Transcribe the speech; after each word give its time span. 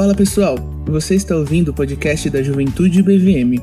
Fala 0.00 0.14
pessoal, 0.14 0.56
você 0.86 1.14
está 1.14 1.36
ouvindo 1.36 1.68
o 1.68 1.74
podcast 1.74 2.30
da 2.30 2.42
Juventude 2.42 3.02
BVM 3.02 3.62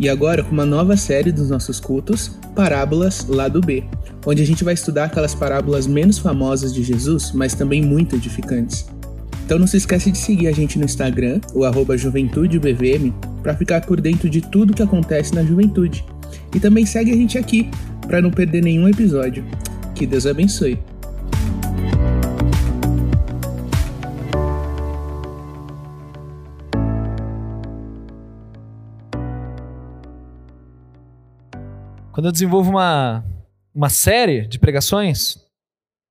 e 0.00 0.08
agora 0.08 0.42
com 0.42 0.50
uma 0.50 0.66
nova 0.66 0.96
série 0.96 1.30
dos 1.30 1.48
nossos 1.48 1.78
cultos, 1.78 2.36
Parábolas 2.56 3.24
Lado 3.28 3.60
B, 3.60 3.84
onde 4.26 4.42
a 4.42 4.44
gente 4.44 4.64
vai 4.64 4.74
estudar 4.74 5.04
aquelas 5.04 5.32
parábolas 5.32 5.86
menos 5.86 6.18
famosas 6.18 6.74
de 6.74 6.82
Jesus, 6.82 7.30
mas 7.30 7.54
também 7.54 7.80
muito 7.82 8.16
edificantes. 8.16 8.84
Então 9.44 9.60
não 9.60 9.66
se 9.68 9.76
esquece 9.76 10.10
de 10.10 10.18
seguir 10.18 10.48
a 10.48 10.52
gente 10.52 10.76
no 10.76 10.84
Instagram, 10.84 11.40
o 11.54 11.62
arroba 11.62 11.96
JuventudeBVM, 11.96 13.12
para 13.40 13.54
ficar 13.54 13.82
por 13.82 14.00
dentro 14.00 14.28
de 14.28 14.40
tudo 14.40 14.74
que 14.74 14.82
acontece 14.82 15.36
na 15.36 15.44
juventude. 15.44 16.04
E 16.52 16.58
também 16.58 16.84
segue 16.84 17.12
a 17.12 17.16
gente 17.16 17.38
aqui, 17.38 17.70
para 18.08 18.20
não 18.20 18.32
perder 18.32 18.60
nenhum 18.60 18.88
episódio. 18.88 19.44
Que 19.94 20.04
Deus 20.04 20.26
abençoe. 20.26 20.80
Quando 32.16 32.28
eu 32.28 32.32
desenvolvo 32.32 32.70
uma, 32.70 33.22
uma 33.74 33.90
série 33.90 34.46
de 34.46 34.58
pregações, 34.58 35.36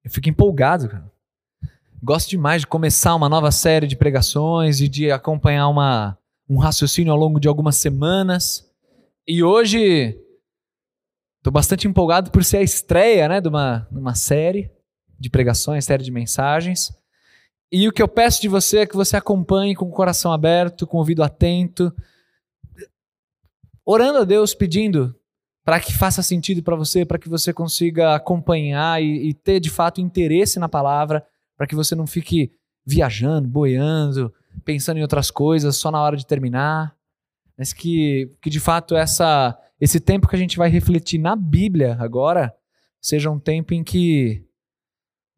eu 0.04 0.12
fico 0.12 0.30
empolgado, 0.30 0.88
cara. 0.88 1.12
Gosto 2.00 2.30
demais 2.30 2.62
de 2.62 2.68
começar 2.68 3.16
uma 3.16 3.28
nova 3.28 3.52
série 3.52 3.88
de 3.88 3.96
pregações 3.96 4.82
e 4.82 4.88
de 4.88 5.10
acompanhar 5.10 5.68
uma, 5.68 6.16
um 6.48 6.60
raciocínio 6.60 7.12
ao 7.12 7.18
longo 7.18 7.40
de 7.40 7.48
algumas 7.48 7.78
semanas. 7.78 8.72
E 9.28 9.42
hoje 9.44 10.16
estou 11.38 11.52
bastante 11.52 11.88
empolgado 11.88 12.30
por 12.30 12.44
ser 12.44 12.58
a 12.58 12.62
estreia 12.62 13.28
né, 13.28 13.42
de, 13.42 13.50
uma, 13.50 13.88
uma 13.92 14.14
série 14.14 14.70
de 15.20 15.28
pregações, 15.28 15.86
série 15.86 16.04
de 16.04 16.12
mensagens. 16.12 16.94
E 17.72 17.88
o 17.88 17.92
que 17.92 18.04
eu 18.04 18.08
peço 18.08 18.44
de 18.44 18.48
você 18.48 18.78
é 18.82 18.86
que 18.86 18.96
você 18.96 19.18
acompanhe 19.18 19.74
com 19.74 19.86
o 19.86 19.92
coração 19.92 20.32
aberto, 20.32 20.86
com 20.86 20.98
o 20.98 21.00
ouvido 21.00 21.24
atento, 21.24 21.92
orando 23.84 24.20
a 24.20 24.24
Deus, 24.24 24.54
pedindo 24.54 25.20
para 25.66 25.80
que 25.80 25.92
faça 25.92 26.22
sentido 26.22 26.62
para 26.62 26.76
você, 26.76 27.04
para 27.04 27.18
que 27.18 27.28
você 27.28 27.52
consiga 27.52 28.14
acompanhar 28.14 29.02
e, 29.02 29.30
e, 29.30 29.34
ter 29.34 29.60
de 29.60 29.72
fato 29.72 30.00
interesse 30.00 30.60
na 30.60 30.70
palavra, 30.70 31.26
para 31.58 31.66
que 31.66 31.74
você 31.74 31.96
não 31.96 32.06
fique 32.06 32.52
viajando, 32.86 33.48
boiando, 33.48 34.32
pensando 34.64 34.98
em 34.98 35.02
outras 35.02 35.32
coisas 35.32 35.76
só 35.76 35.90
na 35.90 36.00
hora 36.00 36.16
de 36.16 36.26
terminar, 36.26 36.96
mas 37.58 37.74
que, 37.74 38.32
que 38.40 38.50
de 38.50 38.60
fato 38.60 38.96
essa, 38.96 39.58
esse 39.82 40.00
tempo 40.00 40.28
que 40.28 40.36
a 40.36 40.40
gente 40.40 40.56
vai 40.56 40.70
refletir 40.70 41.18
na 41.18 41.36
Bíblia 41.36 41.98
agora 42.00 42.54
seja 43.02 43.32
um 43.32 43.40
tempo 43.40 43.74
em 43.74 43.84
que 43.84 44.46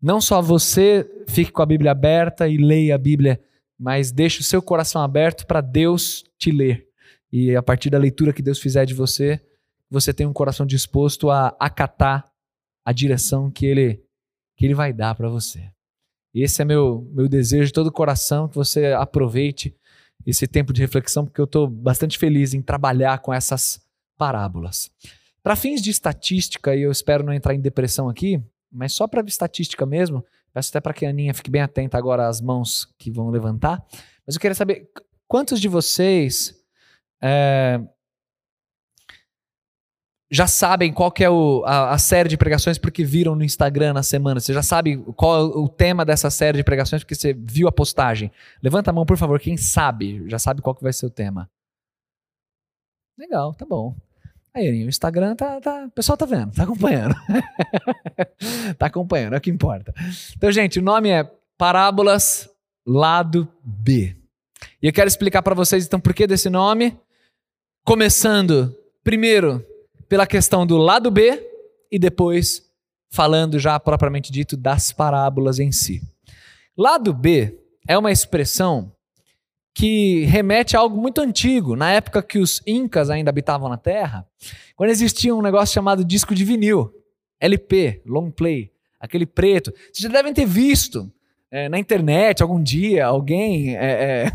não 0.02 0.20
só 0.20 0.42
você 0.42 1.10
fique 1.28 1.52
com 1.52 1.62
a 1.62 1.66
Bíblia 1.66 1.92
aberta 1.92 2.50
e 2.50 2.58
leia 2.58 2.96
a 2.96 2.98
Bíblia, 2.98 3.42
mas 3.80 4.12
deixe 4.12 4.42
o 4.42 4.44
seu 4.44 4.62
coração 4.62 5.02
aberto 5.02 5.48
para 5.48 5.62
Deus 5.62 6.26
te 6.38 6.52
ler. 6.52 6.86
E 7.32 7.56
a 7.56 7.64
partir 7.64 7.90
da 7.90 7.98
leitura 7.98 8.34
que 8.34 8.42
Deus 8.42 8.60
fizer 8.60 8.86
de 8.86 8.94
você, 8.94 9.42
você 9.90 10.14
tem 10.14 10.28
um 10.28 10.34
coração 10.34 10.66
disposto 10.66 11.30
a 11.30 11.56
acatar 11.60 12.32
a 12.86 12.92
direção 12.92 13.52
que 13.52 13.66
ele, 13.66 14.04
que 14.56 14.66
ele 14.66 14.74
vai 14.74 14.94
dar 14.94 15.16
para 15.16 15.30
você. 15.30 15.70
Esse 16.34 16.62
é 16.62 16.66
meu, 16.66 17.10
meu 17.14 17.28
desejo 17.28 17.68
de 17.68 17.74
todo 17.74 17.88
o 17.88 17.92
coração, 17.92 18.48
que 18.48 18.56
você 18.56 18.94
aproveite 18.94 19.76
esse 20.26 20.46
tempo 20.46 20.74
de 20.74 20.82
reflexão, 20.82 21.26
porque 21.26 21.40
eu 21.40 21.46
estou 21.46 21.68
bastante 21.68 22.18
feliz 22.18 22.54
em 22.54 22.62
trabalhar 22.62 23.20
com 23.20 23.34
essas 23.34 23.82
parábolas. 24.18 24.92
Para 25.42 25.56
fins 25.56 25.82
de 25.82 25.90
estatística, 25.90 26.76
e 26.76 26.82
eu 26.82 26.92
espero 26.92 27.24
não 27.24 27.34
entrar 27.34 27.56
em 27.56 27.62
depressão 27.62 28.10
aqui, 28.10 28.42
mas 28.72 28.94
só 28.94 29.08
para 29.08 29.26
estatística 29.26 29.86
mesmo, 29.86 30.24
peço 30.54 30.70
até 30.70 30.82
para 30.82 30.94
que 30.94 31.06
a 31.06 31.10
Aninha 31.10 31.34
fique 31.34 31.50
bem 31.50 31.62
atenta 31.62 31.98
agora 31.98 32.28
às 32.28 32.42
mãos 32.42 32.94
que 32.98 33.10
vão 33.10 33.30
levantar, 33.30 33.84
mas 34.26 34.36
eu 34.36 34.42
queria 34.42 34.56
saber 34.56 34.90
quantos 35.28 35.62
de 35.62 35.70
vocês 35.70 36.54
é, 37.22 37.80
já 40.30 40.46
sabem 40.46 40.92
qual 40.92 41.12
que 41.12 41.24
é 41.24 41.30
o, 41.30 41.64
a, 41.66 41.92
a, 41.92 41.98
série 41.98 42.28
de 42.28 42.38
pregações 42.38 42.78
porque 42.78 43.04
viram 43.04 43.36
no 43.36 43.44
Instagram 43.44 43.94
na 43.94 44.04
semana. 44.04 44.40
Você 44.40 44.54
já 44.54 44.62
sabe 44.62 44.98
qual 45.16 45.40
é 45.40 45.44
o 45.44 45.70
tema 45.70 46.04
dessa 46.04 46.30
série 46.30 46.58
de 46.58 46.64
pregações 46.64 47.02
porque 47.02 47.16
você 47.16 47.34
viu 47.34 47.68
a 47.68 47.72
postagem. 47.72 48.32
Levanta 48.62 48.90
a 48.90 48.94
mão, 48.94 49.06
por 49.06 49.18
favor, 49.18 49.40
quem 49.40 49.56
sabe, 49.56 50.24
já 50.28 50.38
sabe 50.38 50.62
qual 50.62 50.76
que 50.76 50.84
vai 50.84 50.92
ser 50.92 51.06
o 51.06 51.10
tema. 51.10 51.50
Legal, 53.18 53.54
tá 53.54 53.66
bom. 53.66 53.96
Aí, 54.54 54.84
o 54.84 54.90
Instagram 54.90 55.36
tá, 55.36 55.62
tá, 55.62 55.86
o 55.86 55.92
pessoal 55.92 56.18
tá 56.18 56.26
vendo, 56.26 56.52
tá 56.52 56.64
acompanhando. 56.64 57.16
tá 58.78 58.88
acompanhando, 58.88 59.34
é 59.34 59.38
o 59.38 59.42
que 59.42 59.52
importa. 59.52 59.94
Então, 60.36 60.52
gente, 60.52 60.80
o 60.80 60.82
nome 60.82 61.10
é 61.10 61.30
Parábolas 61.58 62.50
Lado 62.86 63.48
B. 63.64 64.16
E 64.82 64.88
eu 64.88 64.94
quero 64.94 65.08
explicar 65.08 65.42
para 65.42 65.56
vocês 65.56 65.86
então 65.86 66.00
por 66.00 66.14
que 66.14 66.28
desse 66.28 66.50
nome. 66.50 66.98
Começando, 67.86 68.76
primeiro, 69.04 69.66
pela 70.08 70.28
questão 70.28 70.66
do 70.66 70.78
lado 70.78 71.12
B 71.12 71.42
e 71.92 72.00
depois 72.00 72.64
falando 73.10 73.60
já 73.60 73.80
propriamente 73.80 74.32
dito 74.32 74.58
das 74.58 74.92
parábolas 74.92 75.60
em 75.60 75.72
si. 75.72 76.02
Lado 76.78 77.14
B 77.14 77.58
é 77.88 77.98
uma 77.98 78.12
expressão 78.12 78.92
que 79.74 80.26
remete 80.26 80.76
a 80.76 80.80
algo 80.80 81.00
muito 81.00 81.22
antigo, 81.22 81.76
na 81.76 81.92
época 81.92 82.24
que 82.24 82.40
os 82.40 82.62
incas 82.66 83.10
ainda 83.10 83.30
habitavam 83.30 83.70
na 83.70 83.78
Terra, 83.78 84.26
quando 84.76 84.90
existia 84.90 85.36
um 85.36 85.42
negócio 85.42 85.74
chamado 85.74 86.04
disco 86.04 86.34
de 86.34 86.44
vinil, 86.44 86.92
LP, 87.40 88.02
long 88.06 88.32
play, 88.32 88.72
aquele 89.00 89.26
preto. 89.26 89.72
Vocês 89.72 90.00
já 90.00 90.10
devem 90.10 90.34
ter 90.34 90.46
visto 90.46 91.12
é, 91.52 91.70
na 91.70 91.78
internet 91.78 92.42
algum 92.42 92.62
dia 92.62 93.06
alguém 93.06 93.78
é, 93.78 94.26
é, 94.26 94.32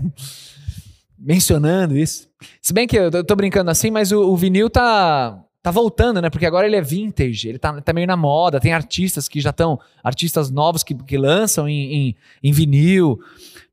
mencionando 1.18 1.96
isso. 1.96 2.28
Se 2.60 2.72
bem 2.72 2.86
que 2.86 2.96
eu 2.96 3.24
tô 3.24 3.34
brincando 3.34 3.70
assim, 3.70 3.90
mas 3.90 4.12
o, 4.12 4.20
o 4.20 4.36
vinil 4.36 4.70
tá 4.70 5.44
tá 5.62 5.70
voltando, 5.70 6.20
né? 6.20 6.28
Porque 6.28 6.44
agora 6.44 6.66
ele 6.66 6.74
é 6.74 6.82
vintage, 6.82 7.48
ele 7.48 7.58
tá, 7.58 7.80
tá 7.80 7.92
meio 7.92 8.06
na 8.06 8.16
moda. 8.16 8.58
Tem 8.58 8.72
artistas 8.72 9.28
que 9.28 9.40
já 9.40 9.50
estão, 9.50 9.78
artistas 10.02 10.50
novos 10.50 10.82
que, 10.82 10.94
que 10.94 11.16
lançam 11.16 11.68
em, 11.68 11.94
em, 11.94 12.16
em 12.42 12.52
vinil. 12.52 13.20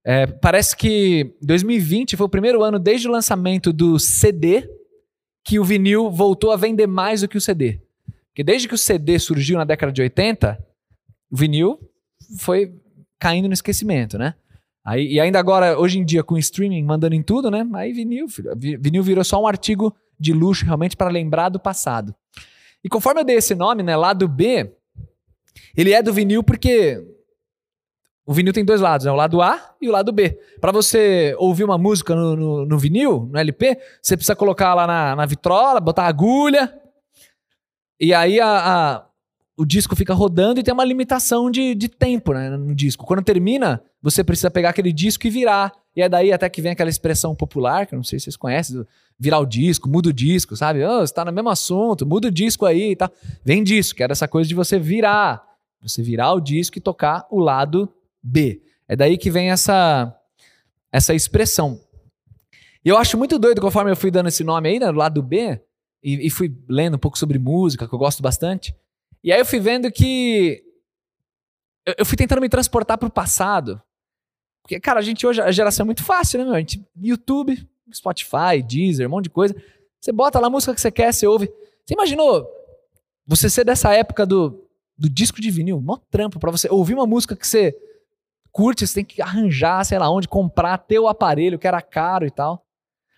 É, 0.05 0.27
parece 0.27 0.77
que 0.77 1.35
2020 1.41 2.15
foi 2.15 2.25
o 2.27 2.29
primeiro 2.29 2.63
ano 2.63 2.77
desde 2.77 3.07
o 3.07 3.11
lançamento 3.11 3.73
do 3.73 3.97
CD 3.97 4.69
que 5.43 5.57
o 5.57 5.63
vinil 5.63 6.11
voltou 6.11 6.51
a 6.51 6.57
vender 6.57 6.85
mais 6.85 7.21
do 7.21 7.27
que 7.27 7.37
o 7.37 7.41
CD. 7.41 7.81
Porque 8.27 8.43
desde 8.43 8.67
que 8.67 8.75
o 8.75 8.77
CD 8.77 9.17
surgiu 9.17 9.57
na 9.57 9.63
década 9.63 9.91
de 9.91 10.01
80, 10.01 10.63
o 11.31 11.35
vinil 11.35 11.79
foi 12.37 12.71
caindo 13.17 13.47
no 13.47 13.53
esquecimento, 13.53 14.17
né? 14.17 14.35
Aí, 14.85 15.13
e 15.13 15.19
ainda 15.19 15.39
agora, 15.39 15.77
hoje 15.77 15.99
em 15.99 16.05
dia, 16.05 16.23
com 16.23 16.35
o 16.35 16.39
streaming 16.39 16.83
mandando 16.83 17.15
em 17.15 17.23
tudo, 17.23 17.49
né? 17.49 17.67
Aí 17.73 17.91
vinil, 17.91 18.27
vinil 18.55 19.03
virou 19.03 19.23
só 19.23 19.41
um 19.41 19.47
artigo 19.47 19.95
de 20.19 20.33
luxo 20.33 20.65
realmente 20.65 20.97
para 20.97 21.09
lembrar 21.09 21.49
do 21.49 21.59
passado. 21.59 22.13
E 22.83 22.89
conforme 22.89 23.21
eu 23.21 23.25
dei 23.25 23.37
esse 23.37 23.55
nome, 23.55 23.83
né, 23.83 23.95
lado 23.95 24.27
B, 24.27 24.73
ele 25.75 25.93
é 25.93 26.01
do 26.01 26.13
vinil 26.13 26.43
porque 26.43 27.03
o 28.25 28.33
vinil 28.33 28.53
tem 28.53 28.63
dois 28.63 28.81
lados, 28.81 29.05
né, 29.05 29.11
o 29.11 29.15
lado 29.15 29.41
A 29.41 29.75
e 29.81 29.89
o 29.89 29.91
lado 29.91 30.11
B. 30.11 30.39
Para 30.61 30.71
você 30.71 31.35
ouvir 31.37 31.63
uma 31.63 31.77
música 31.77 32.15
no, 32.15 32.35
no, 32.35 32.65
no, 32.65 32.77
vinil, 32.77 33.27
no 33.31 33.37
LP, 33.37 33.77
você 34.01 34.15
precisa 34.15 34.35
colocar 34.35 34.73
lá 34.73 34.85
na, 34.85 35.15
na 35.15 35.25
vitrola, 35.25 35.79
botar 35.79 36.05
agulha, 36.05 36.79
e 37.99 38.13
aí 38.13 38.39
a, 38.39 38.47
a, 38.47 39.05
o 39.59 39.65
disco 39.65 39.93
fica 39.93 40.13
rodando 40.13 40.57
e 40.57 40.63
tem 40.63 40.73
uma 40.73 40.85
limitação 40.85 41.51
de, 41.51 41.75
de 41.75 41.89
tempo 41.89 42.31
né, 42.31 42.49
no 42.49 42.73
disco. 42.73 43.05
Quando 43.05 43.21
termina, 43.21 43.83
você 44.01 44.23
precisa 44.23 44.49
pegar 44.49 44.69
aquele 44.69 44.93
disco 44.93 45.27
e 45.27 45.29
virar. 45.29 45.73
E 45.93 46.01
é 46.01 46.07
daí 46.07 46.31
até 46.31 46.47
que 46.49 46.61
vem 46.61 46.71
aquela 46.71 46.89
expressão 46.89 47.35
popular, 47.35 47.85
que 47.85 47.93
eu 47.93 47.97
não 47.97 48.03
sei 48.05 48.19
se 48.19 48.23
vocês 48.23 48.37
conhecem, 48.37 48.85
virar 49.19 49.37
o 49.39 49.45
disco, 49.45 49.89
muda 49.89 50.07
o 50.07 50.13
disco, 50.13 50.55
sabe? 50.55 50.85
Oh, 50.85 51.05
você 51.05 51.13
tá 51.13 51.25
no 51.25 51.33
mesmo 51.33 51.49
assunto, 51.49 52.05
muda 52.05 52.29
o 52.29 52.31
disco 52.31 52.65
aí 52.65 52.91
e 52.91 52.95
tal. 52.95 53.11
Vem 53.43 53.61
disso, 53.61 53.93
que 53.93 54.01
era 54.01 54.13
essa 54.13 54.29
coisa 54.29 54.47
de 54.47 54.55
você 54.55 54.79
virar. 54.79 55.43
Você 55.81 56.01
virar 56.01 56.31
o 56.31 56.39
disco 56.39 56.77
e 56.77 56.81
tocar 56.81 57.27
o 57.29 57.37
lado 57.37 57.91
B. 58.23 58.61
É 58.87 58.95
daí 58.95 59.17
que 59.17 59.29
vem 59.29 59.51
essa, 59.51 60.17
essa 60.89 61.13
expressão. 61.13 61.81
E 62.85 62.87
eu 62.87 62.97
acho 62.97 63.17
muito 63.17 63.37
doido, 63.37 63.59
conforme 63.59 63.91
eu 63.91 63.97
fui 63.97 64.09
dando 64.09 64.29
esse 64.29 64.41
nome 64.41 64.69
aí, 64.69 64.79
né, 64.79 64.85
do 64.85 64.97
lado 64.97 65.21
B, 65.21 65.61
e, 66.01 66.27
e 66.27 66.29
fui 66.29 66.57
lendo 66.69 66.95
um 66.95 66.99
pouco 66.99 67.19
sobre 67.19 67.37
música, 67.37 67.85
que 67.85 67.93
eu 67.93 67.99
gosto 67.99 68.23
bastante. 68.23 68.73
E 69.23 69.31
aí 69.31 69.39
eu 69.39 69.45
fui 69.45 69.59
vendo 69.59 69.91
que. 69.91 70.63
Eu, 71.97 72.05
fui 72.05 72.17
tentando 72.17 72.41
me 72.41 72.49
transportar 72.49 72.97
pro 72.97 73.09
passado. 73.09 73.81
Porque, 74.61 74.79
cara, 74.79 74.99
a 74.99 75.03
gente 75.03 75.25
hoje, 75.25 75.41
a 75.41 75.51
geração 75.51 75.83
é 75.83 75.87
muito 75.87 76.03
fácil, 76.03 76.39
né, 76.39 76.45
meu? 76.45 76.53
A 76.53 76.59
gente, 76.59 76.85
YouTube, 76.95 77.67
Spotify, 77.93 78.61
Deezer, 78.65 79.07
um 79.07 79.11
monte 79.11 79.25
de 79.25 79.29
coisa. 79.31 79.55
Você 79.99 80.11
bota 80.11 80.39
lá 80.39 80.47
a 80.47 80.49
música 80.49 80.73
que 80.73 80.81
você 80.81 80.91
quer, 80.91 81.13
você 81.13 81.25
ouve. 81.25 81.51
Você 81.85 81.93
imaginou 81.93 82.47
você 83.25 83.49
ser 83.49 83.63
dessa 83.63 83.93
época 83.93 84.25
do, 84.25 84.67
do 84.97 85.09
disco 85.09 85.41
de 85.41 85.51
vinil? 85.51 85.81
Mó 85.81 85.97
trampo 86.09 86.39
pra 86.39 86.51
você 86.51 86.67
ouvir 86.69 86.93
uma 86.93 87.05
música 87.05 87.35
que 87.35 87.45
você 87.45 87.75
curte, 88.51 88.85
você 88.85 88.95
tem 88.95 89.05
que 89.05 89.21
arranjar, 89.21 89.85
sei 89.85 89.99
lá 89.99 90.09
onde, 90.09 90.27
comprar, 90.27 90.77
ter 90.77 90.99
o 90.99 91.07
aparelho 91.07 91.59
que 91.59 91.67
era 91.67 91.81
caro 91.81 92.25
e 92.25 92.31
tal. 92.31 92.65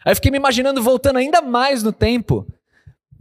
Aí 0.03 0.11
eu 0.11 0.15
fiquei 0.15 0.31
me 0.31 0.37
imaginando 0.37 0.81
voltando 0.81 1.17
ainda 1.17 1.41
mais 1.41 1.83
no 1.83 1.93
tempo. 1.93 2.45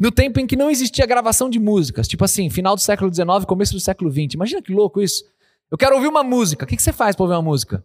No 0.01 0.11
tempo 0.11 0.41
em 0.41 0.47
que 0.47 0.57
não 0.57 0.71
existia 0.71 1.05
gravação 1.05 1.51
de 1.51 1.61
músicas. 1.61 2.09
Tipo 2.09 2.25
assim, 2.25 2.49
final 2.49 2.75
do 2.75 2.81
século 2.81 3.13
XIX, 3.15 3.45
começo 3.47 3.75
do 3.75 3.81
século 3.81 4.11
XX. 4.11 4.35
Imagina 4.35 4.63
que 4.63 4.73
louco 4.73 5.03
isso. 5.03 5.23
Eu 5.71 5.77
quero 5.77 5.95
ouvir 5.95 6.09
uma 6.09 6.25
música. 6.25 6.65
O 6.65 6.67
que, 6.67 6.75
que 6.75 6.83
você 6.83 6.93
faz 6.93 7.15
pra 7.15 7.25
ouvir 7.25 7.35
uma 7.35 7.43
música? 7.43 7.85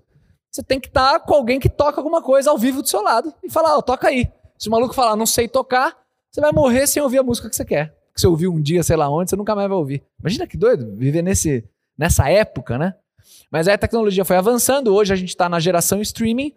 você 0.56 0.63
tem 0.63 0.79
que 0.79 0.88
estar 0.88 1.19
com 1.19 1.33
alguém 1.33 1.59
que 1.59 1.67
toca 1.67 2.00
alguma 2.00 2.21
coisa 2.21 2.50
ao 2.50 2.57
vivo 2.57 2.81
do 2.81 2.88
seu 2.88 3.01
lado 3.01 3.33
e 3.44 3.50
falar, 3.50 3.77
ó, 3.77 3.81
toca 3.81 4.07
aí. 4.07 4.31
Se 4.57 4.69
o 4.69 4.71
maluco 4.71 4.95
falar, 4.95 5.17
não 5.17 5.25
sei 5.25 5.50
tocar, 5.50 5.94
você 6.31 6.39
vai 6.39 6.53
morrer 6.53 6.88
sem 6.88 7.03
ouvir 7.03 7.17
a 7.17 7.23
música 7.23 7.50
que 7.50 7.56
você 7.56 7.65
quer. 7.65 7.94
Que 8.13 8.21
você 8.21 8.27
ouviu 8.27 8.53
um 8.53 8.61
dia, 8.61 8.81
sei 8.81 8.95
lá 8.95 9.09
onde, 9.09 9.29
você 9.29 9.35
nunca 9.35 9.53
mais 9.53 9.68
vai 9.68 9.77
ouvir. 9.77 10.01
Imagina 10.18 10.47
que 10.47 10.56
doido 10.56 10.95
viver 10.95 11.21
nesse, 11.21 11.65
nessa 11.97 12.29
época, 12.29 12.77
né? 12.77 12.95
Mas 13.51 13.68
aí 13.68 13.73
a 13.73 13.77
tecnologia 13.77 14.23
foi 14.23 14.38
avançando, 14.38 14.95
hoje 14.95 15.11
a 15.11 15.15
gente 15.18 15.29
está 15.29 15.50
na 15.50 15.59
geração 15.59 16.01
streaming, 16.01 16.53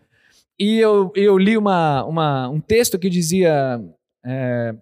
e 0.57 0.79
eu, 0.79 1.11
eu 1.17 1.37
li 1.37 1.57
uma, 1.57 2.05
uma, 2.05 2.49
um 2.49 2.61
texto 2.61 2.99
que 3.01 3.11
dizia 3.11 3.81
é, 4.25 4.77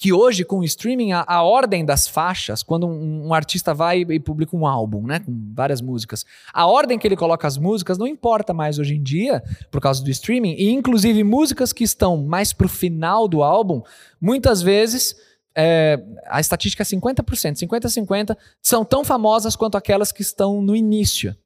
que 0.00 0.14
hoje, 0.14 0.46
com 0.46 0.60
o 0.60 0.64
streaming, 0.64 1.12
a, 1.12 1.22
a 1.26 1.42
ordem 1.42 1.84
das 1.84 2.08
faixas, 2.08 2.62
quando 2.62 2.86
um, 2.86 3.26
um, 3.26 3.34
artista 3.34 3.74
vai 3.74 4.00
e 4.00 4.18
publica 4.18 4.56
um 4.56 4.66
álbum, 4.66 5.06
né, 5.06 5.20
com 5.20 5.52
várias 5.54 5.82
músicas, 5.82 6.24
a 6.54 6.66
ordem 6.66 6.98
que 6.98 7.06
ele 7.06 7.16
coloca 7.16 7.46
as 7.46 7.58
músicas 7.58 7.98
não 7.98 8.06
importa 8.06 8.54
mais 8.54 8.78
hoje 8.78 8.94
em 8.94 9.02
dia, 9.02 9.42
por 9.70 9.78
causa 9.78 10.02
do 10.02 10.08
streaming, 10.08 10.54
e 10.54 10.70
inclusive 10.70 11.22
músicas 11.22 11.70
que 11.70 11.84
estão 11.84 12.16
mais 12.16 12.50
pro 12.50 12.66
final 12.66 13.28
do 13.28 13.42
álbum, 13.42 13.82
muitas 14.18 14.62
vezes. 14.62 15.14
É, 15.52 16.00
a 16.28 16.40
estatística 16.40 16.82
é 16.82 16.86
50%, 16.86 17.58
50-50 17.58 18.36
são 18.62 18.84
tão 18.84 19.04
famosas 19.04 19.56
quanto 19.56 19.76
aquelas 19.76 20.12
que 20.12 20.22
estão 20.22 20.62
no 20.62 20.74
início. 20.74 21.36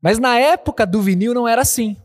Mas 0.00 0.18
na 0.18 0.38
época 0.38 0.86
do 0.86 1.00
vinil 1.00 1.34
não 1.34 1.48
era 1.48 1.62
assim. 1.62 1.96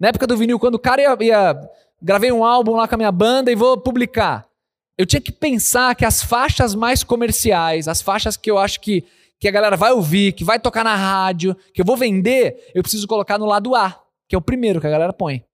Na 0.00 0.08
época 0.08 0.26
do 0.26 0.36
vinil, 0.36 0.58
quando 0.58 0.76
o 0.76 0.80
cara 0.80 1.02
ia, 1.02 1.16
ia 1.20 1.70
gravei 2.00 2.32
um 2.32 2.42
álbum 2.42 2.72
lá 2.72 2.88
com 2.88 2.94
a 2.94 2.98
minha 2.98 3.12
banda 3.12 3.52
e 3.52 3.54
vou 3.54 3.76
publicar 3.76 4.50
eu 4.96 5.06
tinha 5.06 5.20
que 5.20 5.32
pensar 5.32 5.94
que 5.94 6.04
as 6.04 6.22
faixas 6.22 6.74
mais 6.74 7.02
comerciais, 7.02 7.88
as 7.88 8.02
faixas 8.02 8.36
que 8.36 8.50
eu 8.50 8.58
acho 8.58 8.80
que, 8.80 9.04
que 9.40 9.48
a 9.48 9.50
galera 9.50 9.76
vai 9.76 9.92
ouvir, 9.92 10.32
que 10.32 10.44
vai 10.44 10.58
tocar 10.58 10.84
na 10.84 10.94
rádio, 10.94 11.56
que 11.72 11.80
eu 11.80 11.84
vou 11.84 11.96
vender, 11.96 12.70
eu 12.74 12.82
preciso 12.82 13.06
colocar 13.06 13.38
no 13.38 13.46
lado 13.46 13.74
A, 13.74 13.98
que 14.28 14.34
é 14.34 14.38
o 14.38 14.42
primeiro 14.42 14.80
que 14.80 14.86
a 14.86 14.90
galera 14.90 15.12
põe. 15.12 15.44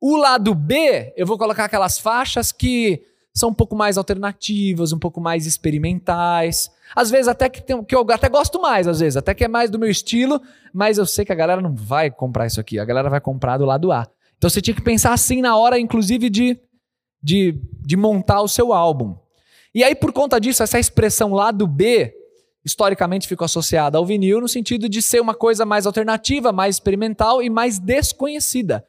O 0.00 0.16
lado 0.16 0.54
B, 0.54 1.12
eu 1.16 1.26
vou 1.26 1.38
colocar 1.38 1.64
aquelas 1.64 1.98
faixas 1.98 2.50
que 2.50 3.00
são 3.34 3.50
um 3.50 3.54
pouco 3.54 3.74
mais 3.74 3.96
alternativas, 3.96 4.92
um 4.92 4.98
pouco 4.98 5.20
mais 5.20 5.46
experimentais. 5.46 6.70
Às 6.94 7.10
vezes 7.10 7.28
até 7.28 7.48
que, 7.48 7.62
tem, 7.62 7.82
que 7.84 7.94
eu 7.94 8.04
até 8.10 8.28
gosto 8.28 8.60
mais, 8.60 8.88
às 8.88 9.00
vezes, 9.00 9.16
até 9.16 9.32
que 9.32 9.44
é 9.44 9.48
mais 9.48 9.70
do 9.70 9.78
meu 9.78 9.88
estilo, 9.88 10.40
mas 10.72 10.98
eu 10.98 11.06
sei 11.06 11.24
que 11.24 11.32
a 11.32 11.36
galera 11.36 11.60
não 11.60 11.74
vai 11.74 12.10
comprar 12.10 12.46
isso 12.46 12.60
aqui, 12.60 12.78
a 12.78 12.84
galera 12.84 13.08
vai 13.08 13.20
comprar 13.20 13.58
do 13.58 13.64
lado 13.64 13.92
A. 13.92 14.06
Então 14.36 14.50
você 14.50 14.60
tinha 14.60 14.74
que 14.74 14.82
pensar 14.82 15.12
assim 15.12 15.40
na 15.40 15.56
hora, 15.56 15.78
inclusive, 15.78 16.28
de 16.28 16.58
de, 17.22 17.60
de 17.80 17.96
montar 17.96 18.40
o 18.42 18.48
seu 18.48 18.72
álbum. 18.72 19.16
E 19.74 19.82
aí, 19.82 19.94
por 19.94 20.12
conta 20.12 20.40
disso, 20.40 20.62
essa 20.62 20.78
expressão 20.78 21.32
lado 21.32 21.66
B, 21.66 22.14
historicamente 22.64 23.26
ficou 23.26 23.44
associada 23.44 23.96
ao 23.98 24.04
vinil 24.04 24.40
no 24.40 24.48
sentido 24.48 24.88
de 24.88 25.00
ser 25.00 25.20
uma 25.20 25.34
coisa 25.34 25.64
mais 25.64 25.86
alternativa, 25.86 26.52
mais 26.52 26.76
experimental 26.76 27.42
e 27.42 27.48
mais 27.48 27.78
desconhecida. 27.78 28.84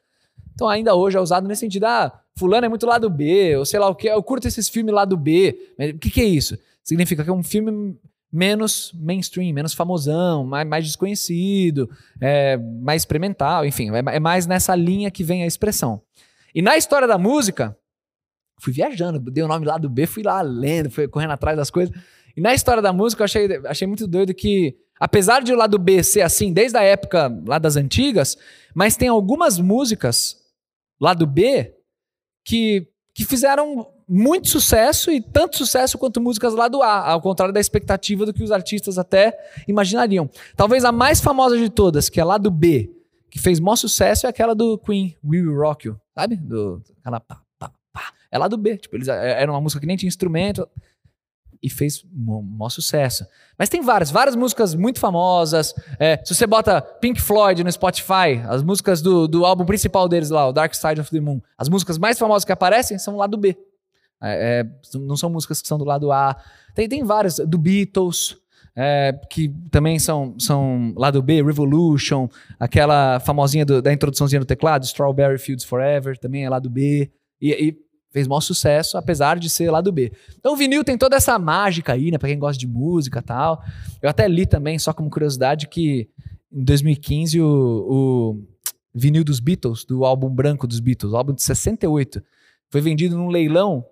Então, 0.54 0.68
ainda 0.68 0.94
hoje 0.94 1.18
é 1.18 1.22
usado 1.22 1.48
nesse 1.48 1.62
sentido, 1.62 1.86
ah, 1.86 2.12
fulano 2.36 2.66
é 2.66 2.70
muito 2.70 2.86
lado 2.86 3.10
B, 3.10 3.58
ou 3.58 3.66
sei 3.66 3.80
lá 3.80 3.88
o 3.90 3.96
que, 3.96 4.08
eu 4.08 4.22
curto 4.22 4.48
esses 4.48 4.70
filmes 4.70 4.94
lado 4.94 5.18
B. 5.18 5.58
O 5.96 5.98
que, 5.98 6.10
que 6.10 6.22
é 6.22 6.26
isso? 6.26 6.58
Significa 6.84 7.24
que 7.24 7.30
é 7.30 7.34
um 7.34 7.44
filme 7.44 7.98
menos 8.32 8.92
mainstream, 8.96 9.54
menos 9.54 9.74
famosão, 9.74 10.44
mais, 10.44 10.68
mais 10.68 10.86
desconhecido, 10.86 11.90
é, 12.20 12.58
mais 12.58 13.04
experimental, 13.04 13.64
enfim, 13.66 13.92
é, 13.92 14.16
é 14.16 14.20
mais 14.20 14.48
nessa 14.48 14.76
linha 14.76 15.12
que 15.12 15.24
vem 15.24 15.44
a 15.44 15.48
expressão. 15.48 16.02
E 16.54 16.62
na 16.62 16.76
história 16.76 17.08
da 17.08 17.18
música, 17.18 17.78
fui 18.64 18.72
viajando, 18.72 19.20
dei 19.20 19.44
o 19.44 19.48
nome 19.48 19.66
lá 19.66 19.78
do 19.78 19.90
B, 19.90 20.08
fui 20.08 20.24
lá 20.24 20.42
lendo, 20.42 20.90
fui 20.90 21.06
correndo 21.06 21.32
atrás 21.32 21.58
das 21.58 21.70
coisas. 21.70 21.94
E 22.36 22.40
na 22.40 22.54
história 22.54 22.82
da 22.82 22.94
música 22.94 23.22
eu 23.22 23.26
achei, 23.26 23.62
achei 23.66 23.86
muito 23.86 24.08
doido 24.08 24.34
que, 24.34 24.78
apesar 24.98 25.44
de 25.44 25.52
o 25.52 25.58
lado 25.58 25.78
B 25.78 26.02
ser 26.02 26.22
assim 26.22 26.54
desde 26.54 26.78
a 26.78 26.82
época 26.82 27.30
lá 27.46 27.60
das 27.60 27.76
antigas, 27.76 28.38
mas 28.74 28.96
tem 28.96 29.10
algumas 29.10 29.60
músicas 29.60 30.38
lá 31.00 31.14
do 31.14 31.28
B 31.28 31.76
que, 32.46 32.88
que 33.14 33.26
fizeram 33.26 33.86
muito 34.08 34.48
sucesso 34.48 35.12
e 35.12 35.22
tanto 35.22 35.58
sucesso 35.58 35.98
quanto 35.98 36.22
músicas 36.22 36.54
lá 36.54 36.70
do 36.70 36.82
A, 36.82 37.12
ao 37.12 37.22
contrário 37.22 37.54
da 37.54 37.60
expectativa 37.60 38.26
do 38.26 38.34
que 38.34 38.44
os 38.44 38.52
artistas 38.52 38.98
até 38.98 39.38
imaginariam. 39.68 40.30
Talvez 40.56 40.86
a 40.86 40.92
mais 40.92 41.20
famosa 41.20 41.58
de 41.58 41.70
todas, 41.70 42.08
que 42.08 42.20
é 42.20 42.24
lá 42.24 42.38
do 42.38 42.50
B, 42.50 42.90
que 43.30 43.40
fez 43.40 43.60
maior 43.60 43.76
sucesso, 43.76 44.26
é 44.26 44.30
aquela 44.30 44.56
do 44.56 44.78
Queen, 44.78 45.18
We 45.22 45.42
Will 45.42 45.58
Rock 45.58 45.88
You, 45.88 45.98
sabe? 46.16 46.38
Do, 46.38 46.82
aquela 47.02 47.20
é 48.32 48.38
lá 48.38 48.48
do 48.48 48.58
B. 48.58 48.78
Tipo, 48.78 48.96
eles 48.96 49.08
é, 49.08 49.42
era 49.42 49.52
uma 49.52 49.62
música 49.62 49.80
que 49.80 49.88
nem 49.88 49.98
tinha 49.98 50.08
instrumento 50.08 50.68
e 51.62 51.70
fez 51.70 52.04
um 52.14 52.42
maior 52.42 52.70
sucesso. 52.70 53.26
Mas 53.58 53.70
tem 53.70 53.82
várias, 53.82 54.12
várias 54.12 54.36
músicas 54.36 54.76
muito 54.76 55.00
famosas. 55.00 55.74
É, 55.98 56.20
se 56.26 56.36
você 56.36 56.46
bota 56.46 56.82
Pink 56.82 57.22
Floyd 57.22 57.64
no 57.64 57.72
Spotify, 57.72 58.42
as 58.50 58.62
músicas 58.62 59.02
do, 59.02 59.30
do 59.30 59.46
álbum 59.46 59.66
principal 59.66 60.10
deles 60.10 60.30
lá, 60.30 60.48
o 60.48 60.52
Dark 60.52 60.74
Side 60.74 61.00
of 61.00 61.10
the 61.10 61.22
Moon, 61.22 61.40
as 61.58 61.70
músicas 61.70 61.98
mais 61.98 62.20
famosas 62.20 62.44
que 62.44 62.52
aparecem 62.52 63.00
são 63.00 63.16
lá 63.16 63.28
do 63.28 63.38
B. 63.38 63.58
É, 64.22 64.62
é, 64.62 64.98
não 64.98 65.16
são 65.16 65.30
músicas 65.30 65.62
que 65.62 65.68
são 65.68 65.78
do 65.78 65.86
lado 65.86 66.12
A. 66.12 66.36
Tem, 66.76 66.90
tem 66.90 67.04
várias, 67.04 67.38
do 67.38 67.58
Beatles, 67.58 68.36
é, 68.76 69.18
que 69.30 69.50
também 69.70 70.00
são, 70.00 70.36
são 70.40 70.94
lá 70.98 71.12
do 71.12 71.22
B, 71.22 71.44
Revolution, 71.44 72.28
aquela 72.60 73.20
famosinha 73.20 73.66
do, 73.66 73.82
da 73.82 73.94
introduçãozinha 73.94 74.40
do 74.40 74.46
teclado, 74.46 74.84
Strawberry 74.84 75.38
Fields 75.38 75.64
Forever, 75.64 76.18
também 76.18 76.44
é 76.44 76.50
lá 76.50 76.60
do 76.60 76.70
B. 76.70 77.12
E, 77.40 77.52
e 77.52 77.83
fez 78.14 78.28
maior 78.28 78.42
sucesso, 78.42 78.96
apesar 78.96 79.40
de 79.40 79.50
ser 79.50 79.72
lá 79.72 79.82
do 79.82 79.92
B. 79.92 80.14
Então 80.38 80.54
o 80.54 80.56
vinil 80.56 80.84
tem 80.84 80.98
toda 80.98 81.16
essa 81.16 81.38
mágica 81.40 81.94
aí, 81.94 82.12
né, 82.12 82.20
pra 82.20 82.30
quem 82.30 82.38
gosta 82.38 82.60
de 82.60 82.68
música 82.68 83.20
e 83.20 83.24
tal. 83.24 83.62
Eu 84.02 84.10
até 84.10 84.28
li 84.28 84.46
também, 84.46 84.78
só 84.78 84.94
como 84.94 85.10
curiosidade, 85.10 85.68
que 85.68 86.08
em 86.52 86.64
2015 86.64 87.42
o, 87.42 87.48
o 87.48 88.48
vinil 88.94 89.24
dos 89.24 89.40
Beatles, 89.40 89.84
do 89.84 90.06
álbum 90.06 90.30
branco 90.30 90.68
dos 90.68 90.80
Beatles, 90.80 91.14
álbum 91.14 91.34
de 91.34 91.42
68, 91.42 92.24
foi 92.70 92.82
vendido 92.82 93.18
num 93.18 93.30
leilão, 93.30 93.84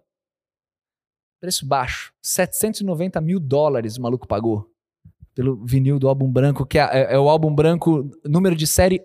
preço 1.40 1.66
baixo, 1.66 2.14
790 2.22 3.20
mil 3.20 3.40
dólares 3.40 3.98
o 3.98 4.02
maluco 4.02 4.28
pagou 4.28 4.70
pelo 5.34 5.66
vinil 5.66 5.98
do 5.98 6.08
álbum 6.08 6.32
branco, 6.32 6.66
que 6.66 6.78
é, 6.78 6.84
é, 6.84 7.14
é 7.16 7.20
o 7.20 7.28
álbum 7.28 7.54
branco 7.54 8.12
número 8.24 8.56
de 8.56 8.68
série 8.68 9.02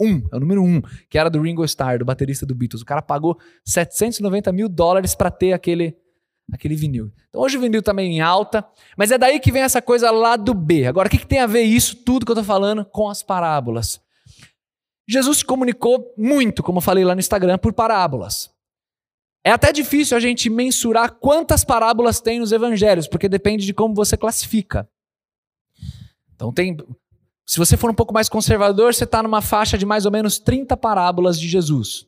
1, 0.00 0.28
é 0.32 0.36
o 0.36 0.40
número 0.40 0.62
1, 0.62 0.82
que 1.08 1.18
era 1.18 1.28
do 1.28 1.40
Ringo 1.40 1.64
Starr, 1.64 1.98
do 1.98 2.04
baterista 2.04 2.46
do 2.46 2.54
Beatles. 2.54 2.82
O 2.82 2.86
cara 2.86 3.02
pagou 3.02 3.38
790 3.64 4.52
mil 4.52 4.68
dólares 4.68 5.14
para 5.14 5.30
ter 5.30 5.52
aquele, 5.52 5.96
aquele 6.52 6.74
vinil. 6.74 7.12
Então 7.28 7.42
hoje 7.42 7.58
o 7.58 7.60
vinil 7.60 7.82
tá 7.82 7.92
meio 7.92 8.10
em 8.10 8.20
alta, 8.20 8.66
mas 8.96 9.10
é 9.10 9.18
daí 9.18 9.38
que 9.38 9.52
vem 9.52 9.62
essa 9.62 9.82
coisa 9.82 10.10
lá 10.10 10.36
do 10.36 10.54
B. 10.54 10.86
Agora, 10.86 11.08
o 11.08 11.10
que, 11.10 11.18
que 11.18 11.26
tem 11.26 11.40
a 11.40 11.46
ver 11.46 11.62
isso, 11.62 11.96
tudo 11.96 12.24
que 12.24 12.32
eu 12.32 12.36
tô 12.36 12.44
falando, 12.44 12.84
com 12.84 13.08
as 13.08 13.22
parábolas? 13.22 14.00
Jesus 15.08 15.38
se 15.38 15.44
comunicou 15.44 16.14
muito, 16.16 16.62
como 16.62 16.78
eu 16.78 16.82
falei 16.82 17.04
lá 17.04 17.14
no 17.14 17.20
Instagram, 17.20 17.58
por 17.58 17.72
parábolas. 17.72 18.50
É 19.42 19.50
até 19.50 19.72
difícil 19.72 20.16
a 20.16 20.20
gente 20.20 20.50
mensurar 20.50 21.12
quantas 21.12 21.64
parábolas 21.64 22.20
tem 22.20 22.38
nos 22.38 22.52
evangelhos, 22.52 23.08
porque 23.08 23.28
depende 23.28 23.64
de 23.64 23.74
como 23.74 23.94
você 23.94 24.16
classifica. 24.16 24.88
Então 26.34 26.52
tem 26.52 26.76
se 27.50 27.58
você 27.58 27.76
for 27.76 27.90
um 27.90 27.94
pouco 27.94 28.14
mais 28.14 28.28
conservador, 28.28 28.94
você 28.94 29.02
está 29.02 29.20
numa 29.20 29.42
faixa 29.42 29.76
de 29.76 29.84
mais 29.84 30.06
ou 30.06 30.12
menos 30.12 30.38
30 30.38 30.76
parábolas 30.76 31.36
de 31.36 31.48
Jesus. 31.48 32.06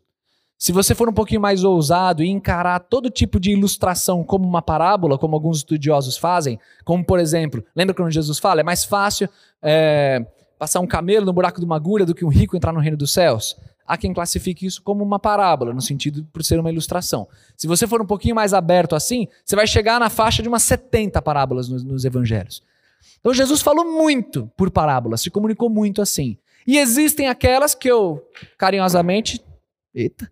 Se 0.56 0.70
você 0.70 0.94
for 0.94 1.08
um 1.08 1.12
pouquinho 1.12 1.40
mais 1.40 1.64
ousado 1.64 2.22
e 2.22 2.28
encarar 2.28 2.78
todo 2.78 3.10
tipo 3.10 3.40
de 3.40 3.50
ilustração 3.50 4.22
como 4.22 4.46
uma 4.46 4.62
parábola, 4.62 5.18
como 5.18 5.34
alguns 5.34 5.56
estudiosos 5.56 6.16
fazem, 6.16 6.60
como 6.84 7.04
por 7.04 7.18
exemplo, 7.18 7.60
lembra 7.74 7.92
quando 7.92 8.12
Jesus 8.12 8.38
fala? 8.38 8.60
É 8.60 8.62
mais 8.62 8.84
fácil 8.84 9.28
é, 9.60 10.24
passar 10.60 10.78
um 10.78 10.86
camelo 10.86 11.26
no 11.26 11.32
buraco 11.32 11.58
de 11.58 11.66
uma 11.66 11.74
agulha 11.74 12.06
do 12.06 12.14
que 12.14 12.24
um 12.24 12.28
rico 12.28 12.56
entrar 12.56 12.72
no 12.72 12.78
reino 12.78 12.96
dos 12.96 13.12
céus. 13.12 13.56
Há 13.84 13.96
quem 13.96 14.14
classifique 14.14 14.64
isso 14.64 14.80
como 14.80 15.02
uma 15.02 15.18
parábola, 15.18 15.74
no 15.74 15.82
sentido 15.82 16.24
por 16.32 16.44
ser 16.44 16.60
uma 16.60 16.70
ilustração. 16.70 17.26
Se 17.56 17.66
você 17.66 17.84
for 17.88 18.00
um 18.00 18.06
pouquinho 18.06 18.36
mais 18.36 18.54
aberto 18.54 18.94
assim, 18.94 19.26
você 19.44 19.56
vai 19.56 19.66
chegar 19.66 19.98
na 19.98 20.08
faixa 20.08 20.40
de 20.40 20.48
umas 20.48 20.62
70 20.62 21.20
parábolas 21.20 21.68
nos, 21.68 21.82
nos 21.82 22.04
evangelhos. 22.04 22.62
Então 23.20 23.32
Jesus 23.32 23.62
falou 23.62 23.84
muito 23.84 24.50
por 24.56 24.70
parábolas, 24.70 25.20
se 25.20 25.30
comunicou 25.30 25.68
muito 25.68 26.02
assim. 26.02 26.38
E 26.66 26.78
existem 26.78 27.28
aquelas 27.28 27.74
que 27.74 27.88
eu 27.88 28.24
carinhosamente, 28.56 29.44
eita, 29.94 30.30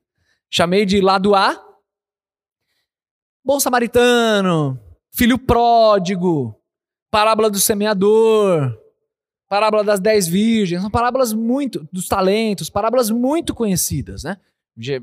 chamei 0.48 0.84
de 0.84 1.00
lado 1.00 1.34
A, 1.34 1.62
bom 3.44 3.58
samaritano, 3.58 4.78
filho 5.12 5.38
pródigo, 5.38 6.54
parábola 7.10 7.50
do 7.50 7.58
semeador, 7.58 8.78
parábola 9.48 9.82
das 9.82 9.98
dez 9.98 10.28
virgens, 10.28 10.80
são 10.80 10.90
parábolas 10.90 11.32
muito, 11.32 11.86
dos 11.92 12.06
talentos, 12.06 12.70
parábolas 12.70 13.10
muito 13.10 13.54
conhecidas, 13.54 14.22
né? 14.22 14.36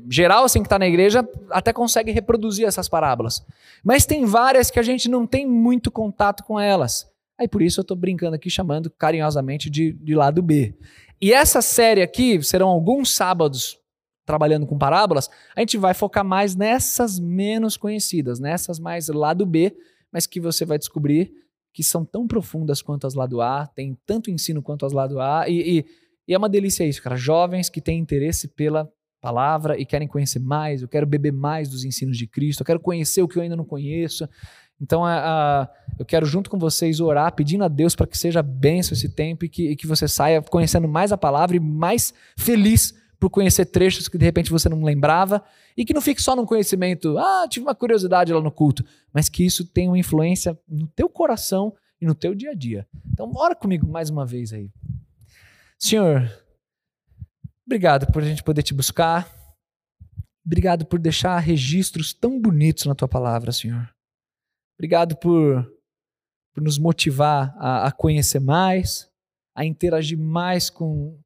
Geral, 0.08 0.44
assim, 0.44 0.60
que 0.60 0.66
está 0.66 0.78
na 0.78 0.88
igreja, 0.88 1.28
até 1.50 1.72
consegue 1.72 2.10
reproduzir 2.10 2.66
essas 2.66 2.88
parábolas. 2.88 3.44
Mas 3.84 4.06
tem 4.06 4.24
várias 4.24 4.70
que 4.70 4.80
a 4.80 4.82
gente 4.82 5.08
não 5.08 5.26
tem 5.26 5.46
muito 5.46 5.90
contato 5.90 6.42
com 6.42 6.58
elas. 6.58 7.06
Aí 7.38 7.46
por 7.46 7.62
isso 7.62 7.80
eu 7.80 7.82
estou 7.82 7.96
brincando 7.96 8.34
aqui, 8.34 8.50
chamando 8.50 8.90
carinhosamente 8.90 9.70
de, 9.70 9.92
de 9.92 10.14
lado 10.14 10.42
B. 10.42 10.74
E 11.20 11.32
essa 11.32 11.62
série 11.62 12.02
aqui, 12.02 12.42
serão 12.42 12.68
alguns 12.68 13.14
sábados 13.14 13.78
trabalhando 14.26 14.66
com 14.66 14.76
parábolas, 14.76 15.30
a 15.56 15.60
gente 15.60 15.78
vai 15.78 15.94
focar 15.94 16.22
mais 16.22 16.54
nessas 16.54 17.18
menos 17.18 17.78
conhecidas, 17.78 18.38
nessas 18.38 18.78
mais 18.78 19.08
lado 19.08 19.46
B, 19.46 19.74
mas 20.12 20.26
que 20.26 20.38
você 20.38 20.66
vai 20.66 20.78
descobrir 20.78 21.32
que 21.72 21.82
são 21.82 22.04
tão 22.04 22.26
profundas 22.26 22.82
quanto 22.82 23.06
as 23.06 23.14
lado 23.14 23.40
A, 23.40 23.66
tem 23.66 23.96
tanto 24.04 24.30
ensino 24.30 24.62
quanto 24.62 24.84
as 24.84 24.92
lado 24.92 25.20
A, 25.20 25.48
e, 25.48 25.78
e, 25.78 25.86
E 26.26 26.34
é 26.34 26.38
uma 26.38 26.48
delícia 26.48 26.84
isso, 26.84 27.02
cara. 27.02 27.16
Jovens 27.16 27.70
que 27.70 27.80
têm 27.80 27.98
interesse 27.98 28.48
pela 28.48 28.90
palavra 29.20 29.80
e 29.80 29.86
querem 29.86 30.06
conhecer 30.06 30.40
mais, 30.40 30.82
eu 30.82 30.88
quero 30.88 31.06
beber 31.06 31.32
mais 31.32 31.68
dos 31.68 31.84
ensinos 31.84 32.16
de 32.16 32.26
Cristo, 32.26 32.60
eu 32.60 32.66
quero 32.66 32.80
conhecer 32.80 33.22
o 33.22 33.28
que 33.28 33.38
eu 33.38 33.42
ainda 33.42 33.56
não 33.56 33.64
conheço. 33.64 34.28
Então, 34.80 35.04
a, 35.04 35.18
a, 35.62 35.68
eu 35.98 36.04
quero, 36.04 36.24
junto 36.24 36.48
com 36.48 36.58
vocês, 36.58 37.00
orar, 37.00 37.32
pedindo 37.32 37.64
a 37.64 37.68
Deus 37.68 37.96
para 37.96 38.06
que 38.06 38.16
seja 38.16 38.42
benção 38.42 38.94
esse 38.94 39.08
tempo 39.08 39.44
e 39.44 39.48
que, 39.48 39.70
e 39.70 39.76
que 39.76 39.86
você 39.86 40.06
saia 40.06 40.40
conhecendo 40.40 40.86
mais 40.86 41.12
a 41.12 41.18
palavra 41.18 41.56
e 41.56 41.60
mais 41.60 42.14
feliz 42.36 42.94
por 43.18 43.30
conhecer 43.30 43.66
trechos 43.66 44.08
que 44.08 44.16
de 44.16 44.24
repente 44.24 44.50
você 44.50 44.68
não 44.68 44.82
lembrava 44.84 45.42
e 45.76 45.84
que 45.84 45.92
não 45.92 46.00
fique 46.00 46.22
só 46.22 46.36
num 46.36 46.46
conhecimento, 46.46 47.18
ah, 47.18 47.46
tive 47.48 47.66
uma 47.66 47.74
curiosidade 47.74 48.32
lá 48.32 48.40
no 48.40 48.50
culto, 48.50 48.84
mas 49.12 49.28
que 49.28 49.44
isso 49.44 49.66
tenha 49.66 49.90
uma 49.90 49.98
influência 49.98 50.56
no 50.68 50.86
teu 50.86 51.08
coração 51.08 51.74
e 52.00 52.06
no 52.06 52.14
teu 52.14 52.34
dia 52.34 52.52
a 52.52 52.54
dia. 52.54 52.86
Então, 53.12 53.30
ora 53.34 53.56
comigo 53.56 53.88
mais 53.88 54.08
uma 54.08 54.24
vez 54.24 54.52
aí. 54.52 54.70
Senhor, 55.76 56.30
obrigado 57.66 58.06
por 58.12 58.22
a 58.22 58.26
gente 58.26 58.42
poder 58.42 58.62
te 58.62 58.72
buscar. 58.72 59.28
Obrigado 60.46 60.86
por 60.86 60.98
deixar 60.98 61.38
registros 61.40 62.14
tão 62.14 62.40
bonitos 62.40 62.86
na 62.86 62.94
tua 62.94 63.08
palavra, 63.08 63.52
Senhor. 63.52 63.88
Obrigado 64.78 65.16
por, 65.16 65.68
por 66.54 66.62
nos 66.62 66.78
motivar 66.78 67.52
a, 67.58 67.88
a 67.88 67.92
conhecer 67.92 68.38
mais, 68.38 69.10
a 69.54 69.64
interagir 69.64 70.16
mais 70.16 70.70
com, 70.70 71.20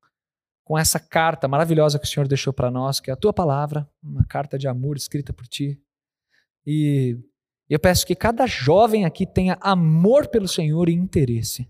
com 0.65 0.79
essa 0.79 0.99
carta 0.99 1.47
maravilhosa 1.47 1.99
que 1.99 2.07
o 2.07 2.09
Senhor 2.09 2.27
deixou 2.27 2.53
para 2.53 2.71
nós, 2.71 2.99
que 2.99 3.11
é 3.11 3.13
a 3.13 3.17
tua 3.17 3.33
palavra, 3.33 3.87
uma 4.03 4.25
carta 4.25 4.59
de 4.59 4.67
amor 4.67 4.97
escrita 4.97 5.33
por 5.33 5.47
ti. 5.47 5.79
E 6.67 7.19
eu 7.69 7.79
peço 7.79 8.07
que 8.07 8.15
cada 8.15 8.47
jovem 8.47 9.05
aqui 9.05 9.27
tenha 9.27 9.59
amor 9.61 10.29
pelo 10.29 10.49
Senhor 10.49 10.89
e 10.89 10.95
interesse. 10.95 11.69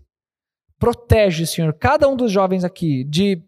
Protege, 0.79 1.45
Senhor, 1.45 1.73
cada 1.73 2.07
um 2.07 2.15
dos 2.15 2.31
jovens 2.31 2.63
aqui 2.63 3.03
de, 3.03 3.41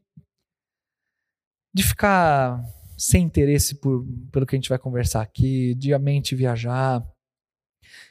de 1.74 1.84
ficar 1.84 2.62
sem 2.98 3.24
interesse 3.24 3.76
por, 3.76 4.06
pelo 4.32 4.46
que 4.46 4.56
a 4.56 4.58
gente 4.58 4.70
vai 4.70 4.80
conversar 4.80 5.22
aqui, 5.22 5.76
de 5.76 5.94
a 5.94 6.00
mente 6.00 6.36
viajar. 6.36 7.02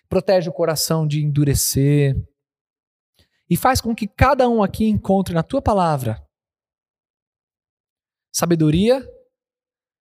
Protege 0.08 0.48
o 0.48 0.52
coração 0.52 1.06
de 1.06 1.22
endurecer. 1.22 2.16
E 3.48 3.56
faz 3.56 3.80
com 3.80 3.94
que 3.94 4.06
cada 4.06 4.48
um 4.48 4.62
aqui 4.62 4.86
encontre 4.86 5.34
na 5.34 5.42
tua 5.42 5.60
palavra 5.60 6.24
sabedoria, 8.34 9.08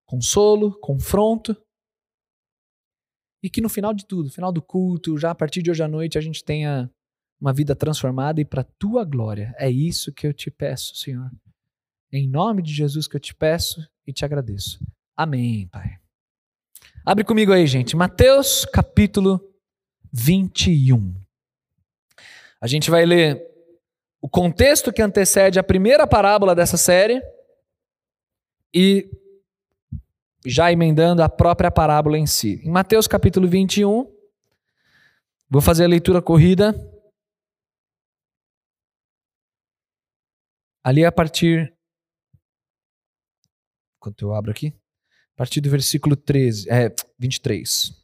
consolo, 0.08 0.78
confronto. 0.80 1.56
E 3.44 3.50
que 3.50 3.62
no 3.62 3.70
final 3.70 3.94
de 3.94 4.08
tudo, 4.08 4.32
final 4.32 4.52
do 4.52 4.62
culto, 4.62 5.18
já 5.18 5.32
a 5.32 5.36
partir 5.36 5.62
de 5.62 5.70
hoje 5.70 5.84
à 5.84 5.88
noite, 5.88 6.18
a 6.18 6.22
gente 6.22 6.44
tenha 6.44 6.90
uma 7.40 7.54
vida 7.54 7.76
transformada 7.76 8.42
e 8.42 8.46
para 8.46 8.64
tua 8.64 9.04
glória. 9.04 9.54
É 9.58 9.70
isso 9.70 10.12
que 10.12 10.26
eu 10.26 10.34
te 10.34 10.50
peço, 10.50 10.96
Senhor. 10.96 11.30
Em 12.12 12.28
nome 12.28 12.64
de 12.64 12.74
Jesus 12.74 13.08
que 13.08 13.16
eu 13.16 13.20
te 13.20 13.36
peço 13.36 13.88
e 14.08 14.14
te 14.14 14.26
agradeço. 14.26 14.80
Amém, 15.16 15.68
Pai. 15.68 16.00
Abre 17.06 17.24
comigo 17.24 17.52
aí, 17.52 17.68
gente. 17.68 17.96
Mateus 17.96 18.66
capítulo 18.66 19.42
21. 20.14 21.16
A 22.62 22.68
gente 22.68 22.90
vai 22.90 23.06
ler 23.06 23.44
o 24.22 24.30
contexto 24.30 24.94
que 24.94 25.02
antecede 25.02 25.60
a 25.60 25.64
primeira 25.64 26.08
parábola 26.08 26.56
dessa 26.56 26.78
série 26.78 27.22
e 28.74 29.10
já 30.46 30.72
emendando 30.72 31.22
a 31.24 31.28
própria 31.28 31.72
parábola 31.72 32.18
em 32.18 32.28
si. 32.28 32.62
Em 32.64 32.70
Mateus 32.70 33.08
capítulo 33.08 33.48
21, 33.48 34.10
vou 35.50 35.62
fazer 35.62 35.86
a 35.86 35.88
leitura 35.90 36.22
corrida 36.22 36.74
Ali 40.84 41.06
a 41.06 41.12
partir. 41.12 41.74
Enquanto 43.98 44.22
eu 44.22 44.34
abro 44.34 44.52
aqui. 44.52 44.76
A 45.34 45.38
partir 45.38 45.62
do 45.62 45.70
versículo 45.70 46.16
13, 46.16 46.70
é, 46.70 46.94
23. 47.18 48.03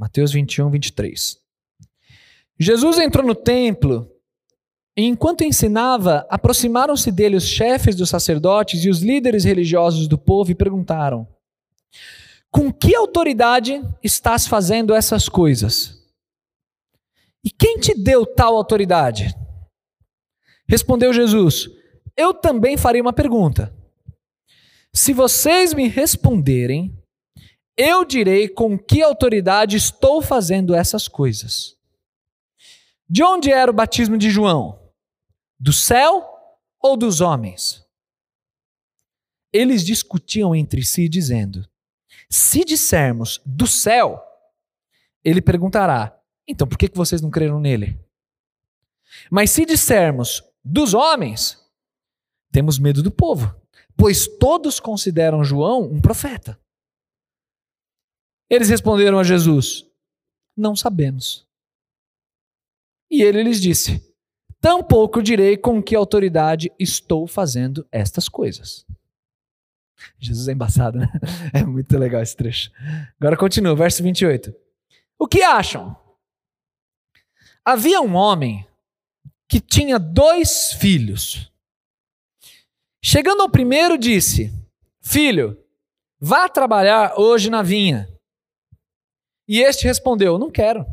Mateus 0.00 0.32
21, 0.32 0.70
23. 0.70 1.38
Jesus 2.58 2.98
entrou 2.98 3.22
no 3.22 3.34
templo 3.34 4.10
e, 4.96 5.04
enquanto 5.04 5.44
ensinava, 5.44 6.26
aproximaram-se 6.30 7.12
dele 7.12 7.36
os 7.36 7.46
chefes 7.46 7.94
dos 7.94 8.08
sacerdotes 8.08 8.82
e 8.82 8.88
os 8.88 9.00
líderes 9.00 9.44
religiosos 9.44 10.08
do 10.08 10.16
povo 10.16 10.50
e 10.50 10.54
perguntaram: 10.54 11.28
Com 12.50 12.72
que 12.72 12.94
autoridade 12.94 13.82
estás 14.02 14.46
fazendo 14.46 14.94
essas 14.94 15.28
coisas? 15.28 16.02
E 17.44 17.50
quem 17.50 17.78
te 17.78 17.92
deu 17.92 18.24
tal 18.24 18.56
autoridade? 18.56 19.34
Respondeu 20.66 21.12
Jesus: 21.12 21.68
Eu 22.16 22.32
também 22.32 22.78
farei 22.78 23.02
uma 23.02 23.12
pergunta. 23.12 23.70
Se 24.94 25.12
vocês 25.12 25.74
me 25.74 25.88
responderem, 25.88 26.99
eu 27.80 28.04
direi 28.04 28.46
com 28.46 28.78
que 28.78 29.00
autoridade 29.00 29.74
estou 29.74 30.20
fazendo 30.20 30.74
essas 30.74 31.08
coisas. 31.08 31.78
De 33.08 33.22
onde 33.24 33.50
era 33.50 33.70
o 33.70 33.74
batismo 33.74 34.18
de 34.18 34.28
João? 34.28 34.78
Do 35.58 35.72
céu 35.72 36.28
ou 36.78 36.94
dos 36.94 37.22
homens? 37.22 37.82
Eles 39.50 39.82
discutiam 39.82 40.54
entre 40.54 40.84
si, 40.84 41.08
dizendo: 41.08 41.66
Se 42.28 42.66
dissermos 42.66 43.40
do 43.46 43.66
céu, 43.66 44.22
ele 45.24 45.40
perguntará: 45.40 46.14
Então 46.46 46.68
por 46.68 46.76
que 46.76 46.90
vocês 46.94 47.22
não 47.22 47.30
creram 47.30 47.58
nele? 47.58 47.98
Mas 49.30 49.52
se 49.52 49.64
dissermos 49.64 50.44
dos 50.62 50.92
homens, 50.92 51.58
temos 52.52 52.78
medo 52.78 53.02
do 53.02 53.10
povo, 53.10 53.54
pois 53.96 54.26
todos 54.26 54.78
consideram 54.78 55.42
João 55.42 55.82
um 55.84 56.00
profeta. 56.00 56.60
Eles 58.50 58.68
responderam 58.68 59.18
a 59.18 59.24
Jesus: 59.24 59.86
Não 60.56 60.74
sabemos. 60.74 61.46
E 63.08 63.22
ele 63.22 63.42
lhes 63.44 63.60
disse: 63.60 64.02
Tampouco 64.60 65.22
direi 65.22 65.56
com 65.56 65.82
que 65.82 65.94
autoridade 65.94 66.70
estou 66.78 67.26
fazendo 67.26 67.86
estas 67.90 68.28
coisas. 68.28 68.84
Jesus 70.18 70.48
é 70.48 70.52
embaçado, 70.52 70.98
né? 70.98 71.06
É 71.54 71.64
muito 71.64 71.96
legal 71.96 72.22
esse 72.22 72.36
trecho. 72.36 72.70
Agora 73.18 73.36
continua, 73.36 73.74
verso 73.74 74.02
28. 74.02 74.54
O 75.18 75.26
que 75.26 75.42
acham? 75.42 75.96
Havia 77.64 78.00
um 78.00 78.14
homem 78.14 78.66
que 79.48 79.60
tinha 79.60 79.98
dois 79.98 80.72
filhos. 80.72 81.50
Chegando 83.02 83.42
ao 83.42 83.50
primeiro, 83.50 83.98
disse: 83.98 84.52
Filho, 85.00 85.58
vá 86.18 86.48
trabalhar 86.48 87.18
hoje 87.18 87.50
na 87.50 87.62
vinha. 87.62 88.08
E 89.50 89.60
este 89.60 89.84
respondeu: 89.84 90.38
Não 90.38 90.48
quero. 90.48 90.86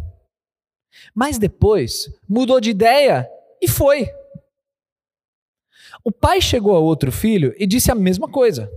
Mas 1.14 1.38
depois 1.38 2.10
mudou 2.28 2.60
de 2.60 2.72
ideia 2.72 3.30
e 3.62 3.68
foi. 3.68 4.10
O 6.04 6.12
pai 6.12 6.42
chegou 6.42 6.76
ao 6.76 6.84
outro 6.84 7.12
filho 7.12 7.54
e 7.60 7.68
disse 7.68 7.92
a 7.92 7.96
mesma 7.96 8.28
coisa. 8.28 8.68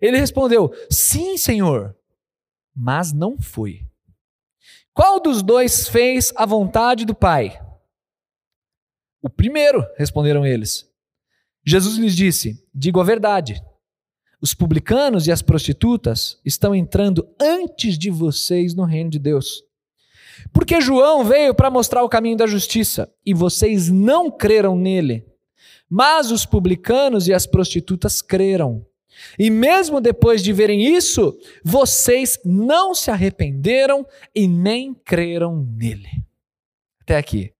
Ele 0.00 0.16
respondeu: 0.16 0.72
Sim, 0.90 1.36
senhor, 1.36 1.94
mas 2.74 3.12
não 3.12 3.38
foi. 3.38 3.86
Qual 4.94 5.20
dos 5.20 5.42
dois 5.42 5.86
fez 5.86 6.32
a 6.34 6.46
vontade 6.46 7.04
do 7.04 7.14
pai? 7.14 7.62
O 9.20 9.28
primeiro, 9.28 9.86
responderam 9.98 10.46
eles. 10.46 10.90
Jesus 11.66 11.98
lhes 11.98 12.16
disse: 12.16 12.66
Digo 12.74 12.98
a 12.98 13.04
verdade. 13.04 13.62
Os 14.40 14.54
publicanos 14.54 15.26
e 15.26 15.32
as 15.32 15.42
prostitutas 15.42 16.38
estão 16.44 16.74
entrando 16.74 17.28
antes 17.40 17.98
de 17.98 18.10
vocês 18.10 18.74
no 18.74 18.84
reino 18.84 19.10
de 19.10 19.18
Deus. 19.18 19.64
Porque 20.52 20.80
João 20.80 21.24
veio 21.24 21.54
para 21.54 21.70
mostrar 21.70 22.04
o 22.04 22.08
caminho 22.08 22.36
da 22.36 22.46
justiça 22.46 23.12
e 23.26 23.34
vocês 23.34 23.88
não 23.88 24.30
creram 24.30 24.76
nele. 24.76 25.26
Mas 25.90 26.30
os 26.30 26.46
publicanos 26.46 27.26
e 27.26 27.34
as 27.34 27.46
prostitutas 27.46 28.22
creram. 28.22 28.86
E 29.36 29.50
mesmo 29.50 30.00
depois 30.00 30.42
de 30.42 30.52
verem 30.52 30.94
isso, 30.94 31.36
vocês 31.64 32.38
não 32.44 32.94
se 32.94 33.10
arrependeram 33.10 34.06
e 34.32 34.46
nem 34.46 34.94
creram 34.94 35.66
nele. 35.76 36.08
Até 37.02 37.16
aqui. 37.16 37.52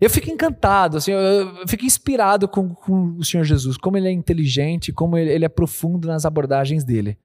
Eu 0.00 0.08
fico 0.08 0.30
encantado, 0.30 0.96
assim, 0.96 1.10
eu 1.10 1.66
fico 1.66 1.84
inspirado 1.84 2.46
com, 2.46 2.72
com 2.72 3.16
o 3.16 3.24
Senhor 3.24 3.42
Jesus, 3.42 3.76
como 3.76 3.96
ele 3.96 4.08
é 4.08 4.12
inteligente, 4.12 4.92
como 4.92 5.18
ele, 5.18 5.30
ele 5.30 5.44
é 5.44 5.48
profundo 5.48 6.06
nas 6.06 6.24
abordagens 6.24 6.84
dele. 6.84 7.18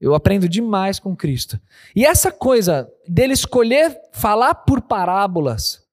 Eu 0.00 0.14
aprendo 0.14 0.48
demais 0.48 0.98
com 0.98 1.14
Cristo. 1.14 1.60
E 1.94 2.06
essa 2.06 2.32
coisa 2.32 2.90
dele 3.06 3.34
escolher 3.34 3.98
falar 4.12 4.54
por 4.54 4.80
parábolas 4.80 5.86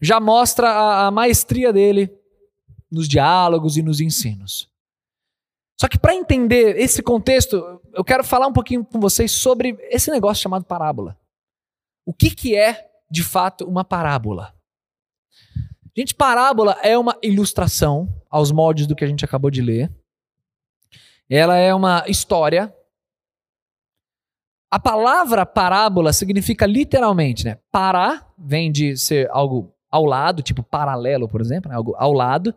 já 0.00 0.18
mostra 0.20 0.70
a, 0.70 1.06
a 1.06 1.10
maestria 1.10 1.72
dele 1.72 2.10
nos 2.90 3.06
diálogos 3.06 3.76
e 3.76 3.82
nos 3.82 4.00
ensinos. 4.00 4.70
Só 5.78 5.88
que 5.88 5.98
para 5.98 6.14
entender 6.14 6.78
esse 6.78 7.02
contexto, 7.02 7.80
eu 7.92 8.04
quero 8.04 8.24
falar 8.24 8.46
um 8.46 8.52
pouquinho 8.52 8.84
com 8.84 8.98
vocês 8.98 9.32
sobre 9.32 9.76
esse 9.90 10.10
negócio 10.10 10.42
chamado 10.42 10.64
parábola. 10.64 11.18
O 12.06 12.12
que, 12.14 12.30
que 12.30 12.56
é, 12.56 12.88
de 13.10 13.22
fato, 13.22 13.66
uma 13.66 13.84
parábola? 13.84 14.55
Gente, 15.96 16.14
parábola 16.14 16.76
é 16.82 16.98
uma 16.98 17.16
ilustração 17.22 18.06
aos 18.30 18.52
moldes 18.52 18.86
do 18.86 18.94
que 18.94 19.04
a 19.04 19.08
gente 19.08 19.24
acabou 19.24 19.50
de 19.50 19.62
ler. 19.62 19.90
Ela 21.28 21.56
é 21.56 21.74
uma 21.74 22.04
história. 22.06 22.72
A 24.70 24.78
palavra 24.78 25.46
parábola 25.46 26.12
significa 26.12 26.66
literalmente, 26.66 27.44
né? 27.44 27.58
Para 27.72 28.26
vem 28.36 28.70
de 28.70 28.96
ser 28.96 29.28
algo 29.30 29.72
ao 29.90 30.04
lado, 30.04 30.42
tipo 30.42 30.62
paralelo, 30.62 31.26
por 31.26 31.40
exemplo, 31.40 31.70
né? 31.70 31.76
algo 31.76 31.94
ao 31.96 32.12
lado. 32.12 32.54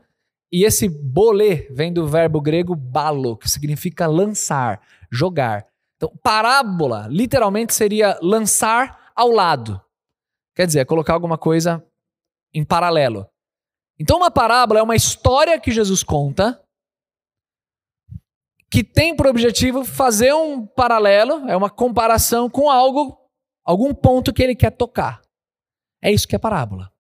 E 0.52 0.66
esse 0.66 0.90
bolê 0.90 1.68
vem 1.72 1.94
do 1.94 2.08
verbo 2.08 2.42
grego 2.42 2.76
balo, 2.76 3.38
que 3.38 3.50
significa 3.50 4.08
lançar, 4.08 4.82
jogar. 5.10 5.66
Então, 5.96 6.12
parábola 6.22 7.08
literalmente 7.10 7.74
seria 7.74 8.18
lançar 8.22 9.12
ao 9.16 9.30
lado. 9.30 9.80
Quer 10.56 10.66
dizer, 10.66 10.80
é 10.80 10.86
colocar 10.86 11.14
alguma 11.14 11.38
coisa 11.38 11.84
em 12.54 12.64
paralelo. 12.64 13.28
Então, 14.00 14.18
uma 14.18 14.32
parábola 14.32 14.80
é 14.80 14.84
uma 14.84 14.96
história 14.96 15.60
que 15.60 15.72
Jesus 15.72 16.04
conta 16.04 16.62
que 18.72 18.84
tem 18.84 19.16
por 19.16 19.26
objetivo 19.28 19.84
fazer 19.84 20.34
um 20.34 20.66
paralelo, 20.66 21.50
é 21.50 21.58
uma 21.58 21.70
comparação 21.70 22.50
com 22.50 22.70
algo, 22.70 23.18
algum 23.66 23.94
ponto 23.94 24.32
que 24.32 24.44
ele 24.44 24.56
quer 24.56 24.72
tocar. 24.72 25.22
É 26.02 26.12
isso 26.12 26.28
que 26.28 26.36
é 26.36 26.40
parábola. 26.40 26.92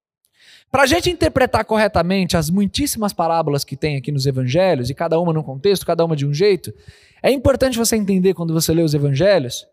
Para 0.72 0.84
a 0.84 0.86
gente 0.86 1.10
interpretar 1.10 1.66
corretamente 1.66 2.38
as 2.38 2.50
muitíssimas 2.50 3.14
parábolas 3.14 3.64
que 3.64 3.78
tem 3.78 3.98
aqui 3.98 4.12
nos 4.12 4.26
evangelhos, 4.26 4.90
e 4.90 4.96
cada 4.96 5.20
uma 5.20 5.34
num 5.34 5.44
contexto, 5.44 5.86
cada 5.86 6.04
uma 6.04 6.16
de 6.16 6.26
um 6.26 6.34
jeito, 6.34 6.74
é 7.22 7.32
importante 7.32 7.78
você 7.78 7.96
entender 7.96 8.34
quando 8.34 8.54
você 8.54 8.74
lê 8.74 8.82
os 8.82 8.94
evangelhos 8.94 9.66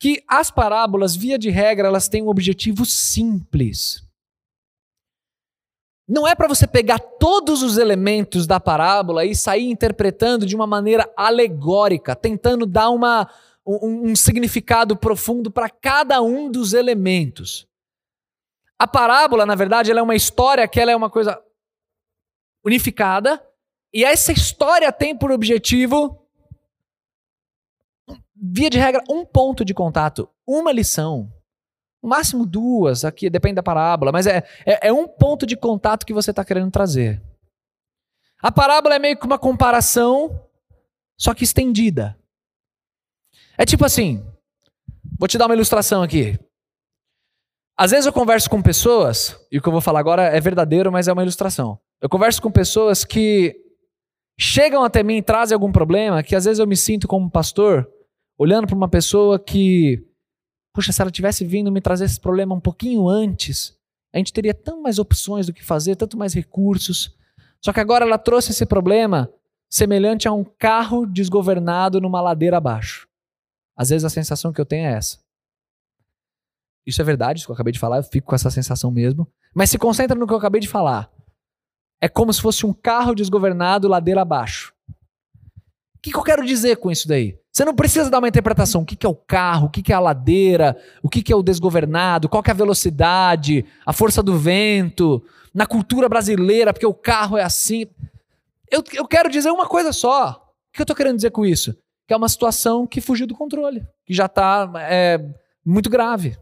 que 0.00 0.22
as 0.28 0.48
parábolas, 0.48 1.16
via 1.16 1.36
de 1.36 1.50
regra, 1.50 1.88
elas 1.88 2.08
têm 2.08 2.22
um 2.22 2.28
objetivo 2.28 2.84
simples. 2.86 4.07
Não 6.08 6.26
é 6.26 6.34
para 6.34 6.48
você 6.48 6.66
pegar 6.66 6.98
todos 6.98 7.62
os 7.62 7.76
elementos 7.76 8.46
da 8.46 8.58
parábola 8.58 9.26
e 9.26 9.36
sair 9.36 9.70
interpretando 9.70 10.46
de 10.46 10.56
uma 10.56 10.66
maneira 10.66 11.08
alegórica, 11.14 12.16
tentando 12.16 12.64
dar 12.64 12.88
uma, 12.88 13.28
um, 13.66 14.10
um 14.10 14.16
significado 14.16 14.96
profundo 14.96 15.50
para 15.50 15.68
cada 15.68 16.22
um 16.22 16.50
dos 16.50 16.72
elementos. 16.72 17.68
A 18.78 18.86
parábola, 18.86 19.44
na 19.44 19.54
verdade, 19.54 19.90
ela 19.90 20.00
é 20.00 20.02
uma 20.02 20.14
história 20.14 20.66
que 20.66 20.80
ela 20.80 20.90
é 20.90 20.96
uma 20.96 21.10
coisa 21.10 21.38
unificada, 22.64 23.44
e 23.92 24.02
essa 24.02 24.32
história 24.32 24.90
tem 24.90 25.16
por 25.16 25.30
objetivo, 25.30 26.26
via 28.34 28.70
de 28.70 28.78
regra, 28.78 29.02
um 29.10 29.26
ponto 29.26 29.64
de 29.64 29.74
contato, 29.74 30.28
uma 30.46 30.72
lição, 30.72 31.30
no 32.02 32.08
máximo 32.08 32.46
duas, 32.46 33.04
aqui 33.04 33.28
depende 33.28 33.56
da 33.56 33.62
parábola, 33.62 34.12
mas 34.12 34.26
é, 34.26 34.44
é, 34.64 34.88
é 34.88 34.92
um 34.92 35.06
ponto 35.06 35.44
de 35.44 35.56
contato 35.56 36.06
que 36.06 36.12
você 36.12 36.30
está 36.30 36.44
querendo 36.44 36.70
trazer. 36.70 37.22
A 38.40 38.52
parábola 38.52 38.94
é 38.94 38.98
meio 38.98 39.18
que 39.18 39.26
uma 39.26 39.38
comparação, 39.38 40.40
só 41.18 41.34
que 41.34 41.42
estendida. 41.44 42.16
É 43.56 43.64
tipo 43.64 43.84
assim, 43.84 44.24
vou 45.18 45.26
te 45.26 45.36
dar 45.36 45.46
uma 45.46 45.54
ilustração 45.54 46.02
aqui. 46.02 46.38
Às 47.76 47.90
vezes 47.90 48.06
eu 48.06 48.12
converso 48.12 48.48
com 48.48 48.62
pessoas, 48.62 49.36
e 49.50 49.58
o 49.58 49.62
que 49.62 49.68
eu 49.68 49.72
vou 49.72 49.80
falar 49.80 50.00
agora 50.00 50.22
é 50.24 50.40
verdadeiro, 50.40 50.92
mas 50.92 51.08
é 51.08 51.12
uma 51.12 51.22
ilustração. 51.22 51.80
Eu 52.00 52.08
converso 52.08 52.40
com 52.40 52.50
pessoas 52.50 53.04
que 53.04 53.56
chegam 54.38 54.84
até 54.84 55.02
mim 55.02 55.16
e 55.16 55.22
trazem 55.22 55.54
algum 55.54 55.72
problema, 55.72 56.22
que 56.22 56.36
às 56.36 56.44
vezes 56.44 56.60
eu 56.60 56.66
me 56.66 56.76
sinto 56.76 57.08
como 57.08 57.30
pastor, 57.30 57.88
olhando 58.38 58.68
para 58.68 58.76
uma 58.76 58.88
pessoa 58.88 59.38
que 59.38 60.07
Puxa, 60.78 60.92
se 60.92 61.02
ela 61.02 61.10
tivesse 61.10 61.44
vindo 61.44 61.72
me 61.72 61.80
trazer 61.80 62.04
esse 62.04 62.20
problema 62.20 62.54
um 62.54 62.60
pouquinho 62.60 63.08
antes, 63.08 63.76
a 64.14 64.18
gente 64.18 64.32
teria 64.32 64.54
tão 64.54 64.80
mais 64.80 65.00
opções 65.00 65.48
do 65.48 65.52
que 65.52 65.64
fazer, 65.64 65.96
tanto 65.96 66.16
mais 66.16 66.32
recursos. 66.32 67.18
Só 67.60 67.72
que 67.72 67.80
agora 67.80 68.04
ela 68.04 68.16
trouxe 68.16 68.52
esse 68.52 68.64
problema 68.64 69.28
semelhante 69.68 70.28
a 70.28 70.32
um 70.32 70.44
carro 70.44 71.04
desgovernado 71.04 72.00
numa 72.00 72.20
ladeira 72.20 72.58
abaixo. 72.58 73.08
Às 73.76 73.88
vezes 73.90 74.04
a 74.04 74.08
sensação 74.08 74.52
que 74.52 74.60
eu 74.60 74.64
tenho 74.64 74.86
é 74.86 74.92
essa. 74.92 75.18
Isso 76.86 77.02
é 77.02 77.04
verdade, 77.04 77.40
isso 77.40 77.48
que 77.48 77.50
eu 77.50 77.54
acabei 77.54 77.72
de 77.72 77.80
falar, 77.80 77.96
eu 77.96 78.04
fico 78.04 78.28
com 78.28 78.36
essa 78.36 78.48
sensação 78.48 78.92
mesmo. 78.92 79.26
Mas 79.52 79.70
se 79.70 79.78
concentra 79.78 80.16
no 80.16 80.28
que 80.28 80.32
eu 80.32 80.38
acabei 80.38 80.60
de 80.60 80.68
falar. 80.68 81.10
É 82.00 82.08
como 82.08 82.32
se 82.32 82.40
fosse 82.40 82.64
um 82.64 82.72
carro 82.72 83.16
desgovernado 83.16 83.88
ladeira 83.88 84.22
abaixo. 84.22 84.72
O 84.88 86.00
que, 86.00 86.12
que 86.12 86.16
eu 86.16 86.22
quero 86.22 86.46
dizer 86.46 86.76
com 86.76 86.88
isso 86.88 87.08
daí? 87.08 87.36
Você 87.58 87.64
não 87.64 87.74
precisa 87.74 88.08
dar 88.08 88.20
uma 88.20 88.28
interpretação. 88.28 88.82
O 88.82 88.84
que, 88.84 88.94
que 88.94 89.04
é 89.04 89.08
o 89.08 89.16
carro, 89.16 89.66
o 89.66 89.68
que, 89.68 89.82
que 89.82 89.92
é 89.92 89.96
a 89.96 89.98
ladeira, 89.98 90.80
o 91.02 91.08
que, 91.08 91.20
que 91.20 91.32
é 91.32 91.34
o 91.34 91.42
desgovernado, 91.42 92.28
qual 92.28 92.40
que 92.40 92.50
é 92.50 92.52
a 92.52 92.56
velocidade, 92.56 93.66
a 93.84 93.92
força 93.92 94.22
do 94.22 94.38
vento, 94.38 95.20
na 95.52 95.66
cultura 95.66 96.08
brasileira, 96.08 96.72
porque 96.72 96.86
o 96.86 96.94
carro 96.94 97.36
é 97.36 97.42
assim. 97.42 97.86
Eu, 98.70 98.84
eu 98.92 99.04
quero 99.08 99.28
dizer 99.28 99.50
uma 99.50 99.66
coisa 99.66 99.92
só. 99.92 100.40
O 100.68 100.72
que 100.72 100.80
eu 100.80 100.84
estou 100.84 100.94
querendo 100.94 101.16
dizer 101.16 101.32
com 101.32 101.44
isso? 101.44 101.76
Que 102.06 102.14
é 102.14 102.16
uma 102.16 102.28
situação 102.28 102.86
que 102.86 103.00
fugiu 103.00 103.26
do 103.26 103.34
controle, 103.34 103.84
que 104.06 104.14
já 104.14 104.26
está 104.26 104.70
é, 104.88 105.18
muito 105.66 105.90
grave. 105.90 106.38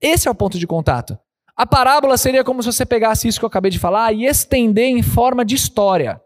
Esse 0.00 0.26
é 0.26 0.30
o 0.30 0.34
ponto 0.34 0.58
de 0.58 0.66
contato. 0.66 1.18
A 1.54 1.66
parábola 1.66 2.16
seria 2.16 2.42
como 2.42 2.62
se 2.62 2.72
você 2.72 2.86
pegasse 2.86 3.28
isso 3.28 3.38
que 3.38 3.44
eu 3.44 3.48
acabei 3.48 3.70
de 3.70 3.78
falar 3.78 4.10
e 4.14 4.24
estender 4.24 4.86
em 4.86 5.02
forma 5.02 5.44
de 5.44 5.54
história. 5.54 6.18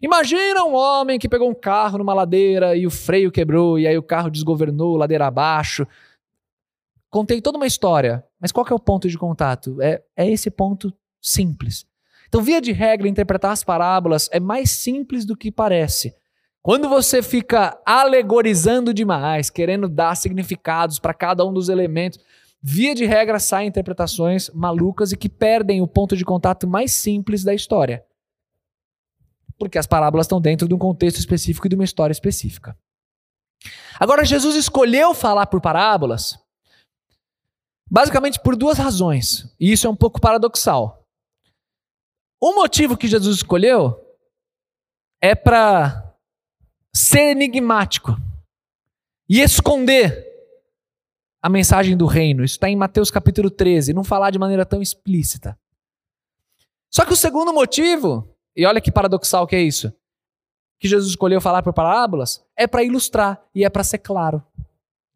Imagina 0.00 0.64
um 0.64 0.74
homem 0.74 1.18
que 1.18 1.28
pegou 1.28 1.50
um 1.50 1.54
carro 1.54 1.98
numa 1.98 2.14
ladeira 2.14 2.76
e 2.76 2.86
o 2.86 2.90
freio 2.90 3.32
quebrou 3.32 3.78
e 3.78 3.86
aí 3.86 3.98
o 3.98 4.02
carro 4.02 4.30
desgovernou 4.30 4.96
ladeira 4.96 5.26
abaixo. 5.26 5.86
Contei 7.10 7.40
toda 7.40 7.58
uma 7.58 7.66
história, 7.66 8.24
mas 8.40 8.52
qual 8.52 8.66
é 8.70 8.74
o 8.74 8.78
ponto 8.78 9.08
de 9.08 9.18
contato? 9.18 9.80
É, 9.82 10.00
é 10.16 10.30
esse 10.30 10.50
ponto 10.50 10.92
simples. 11.20 11.84
Então, 12.28 12.42
via 12.42 12.60
de 12.60 12.70
regra, 12.70 13.08
interpretar 13.08 13.50
as 13.50 13.64
parábolas 13.64 14.28
é 14.30 14.38
mais 14.38 14.70
simples 14.70 15.24
do 15.24 15.36
que 15.36 15.50
parece. 15.50 16.14
Quando 16.62 16.88
você 16.88 17.22
fica 17.22 17.80
alegorizando 17.84 18.92
demais, 18.92 19.48
querendo 19.48 19.88
dar 19.88 20.14
significados 20.14 20.98
para 20.98 21.14
cada 21.14 21.44
um 21.44 21.52
dos 21.52 21.70
elementos, 21.70 22.20
via 22.62 22.94
de 22.94 23.06
regra 23.06 23.38
saem 23.38 23.68
interpretações 23.68 24.50
malucas 24.50 25.10
e 25.10 25.16
que 25.16 25.28
perdem 25.28 25.80
o 25.80 25.88
ponto 25.88 26.14
de 26.14 26.24
contato 26.24 26.68
mais 26.68 26.92
simples 26.92 27.42
da 27.42 27.54
história 27.54 28.04
porque 29.58 29.78
as 29.78 29.86
parábolas 29.86 30.26
estão 30.26 30.40
dentro 30.40 30.68
de 30.68 30.74
um 30.74 30.78
contexto 30.78 31.18
específico 31.18 31.66
e 31.66 31.70
de 31.70 31.74
uma 31.74 31.84
história 31.84 32.12
específica. 32.12 32.76
Agora, 33.98 34.24
Jesus 34.24 34.54
escolheu 34.54 35.12
falar 35.14 35.46
por 35.46 35.60
parábolas 35.60 36.38
basicamente 37.90 38.38
por 38.40 38.54
duas 38.54 38.76
razões, 38.78 39.54
e 39.58 39.72
isso 39.72 39.86
é 39.86 39.90
um 39.90 39.96
pouco 39.96 40.20
paradoxal. 40.20 41.06
O 42.40 42.54
motivo 42.54 42.96
que 42.96 43.08
Jesus 43.08 43.38
escolheu 43.38 43.98
é 45.20 45.34
para 45.34 46.14
ser 46.94 47.30
enigmático 47.30 48.16
e 49.28 49.40
esconder 49.40 50.26
a 51.42 51.48
mensagem 51.48 51.96
do 51.96 52.06
reino. 52.06 52.44
Isso 52.44 52.54
está 52.54 52.68
em 52.68 52.76
Mateus 52.76 53.10
capítulo 53.10 53.50
13, 53.50 53.92
não 53.92 54.04
falar 54.04 54.30
de 54.30 54.38
maneira 54.38 54.64
tão 54.64 54.80
explícita. 54.80 55.58
Só 56.90 57.04
que 57.04 57.12
o 57.12 57.16
segundo 57.16 57.52
motivo 57.52 58.36
e 58.58 58.66
olha 58.66 58.80
que 58.80 58.90
paradoxal 58.90 59.46
que 59.46 59.54
é 59.54 59.62
isso. 59.62 59.92
Que 60.80 60.88
Jesus 60.88 61.10
escolheu 61.10 61.40
falar 61.40 61.62
por 61.62 61.72
parábolas 61.72 62.44
é 62.56 62.66
para 62.66 62.82
ilustrar 62.82 63.40
e 63.54 63.64
é 63.64 63.70
para 63.70 63.84
ser 63.84 63.98
claro. 63.98 64.42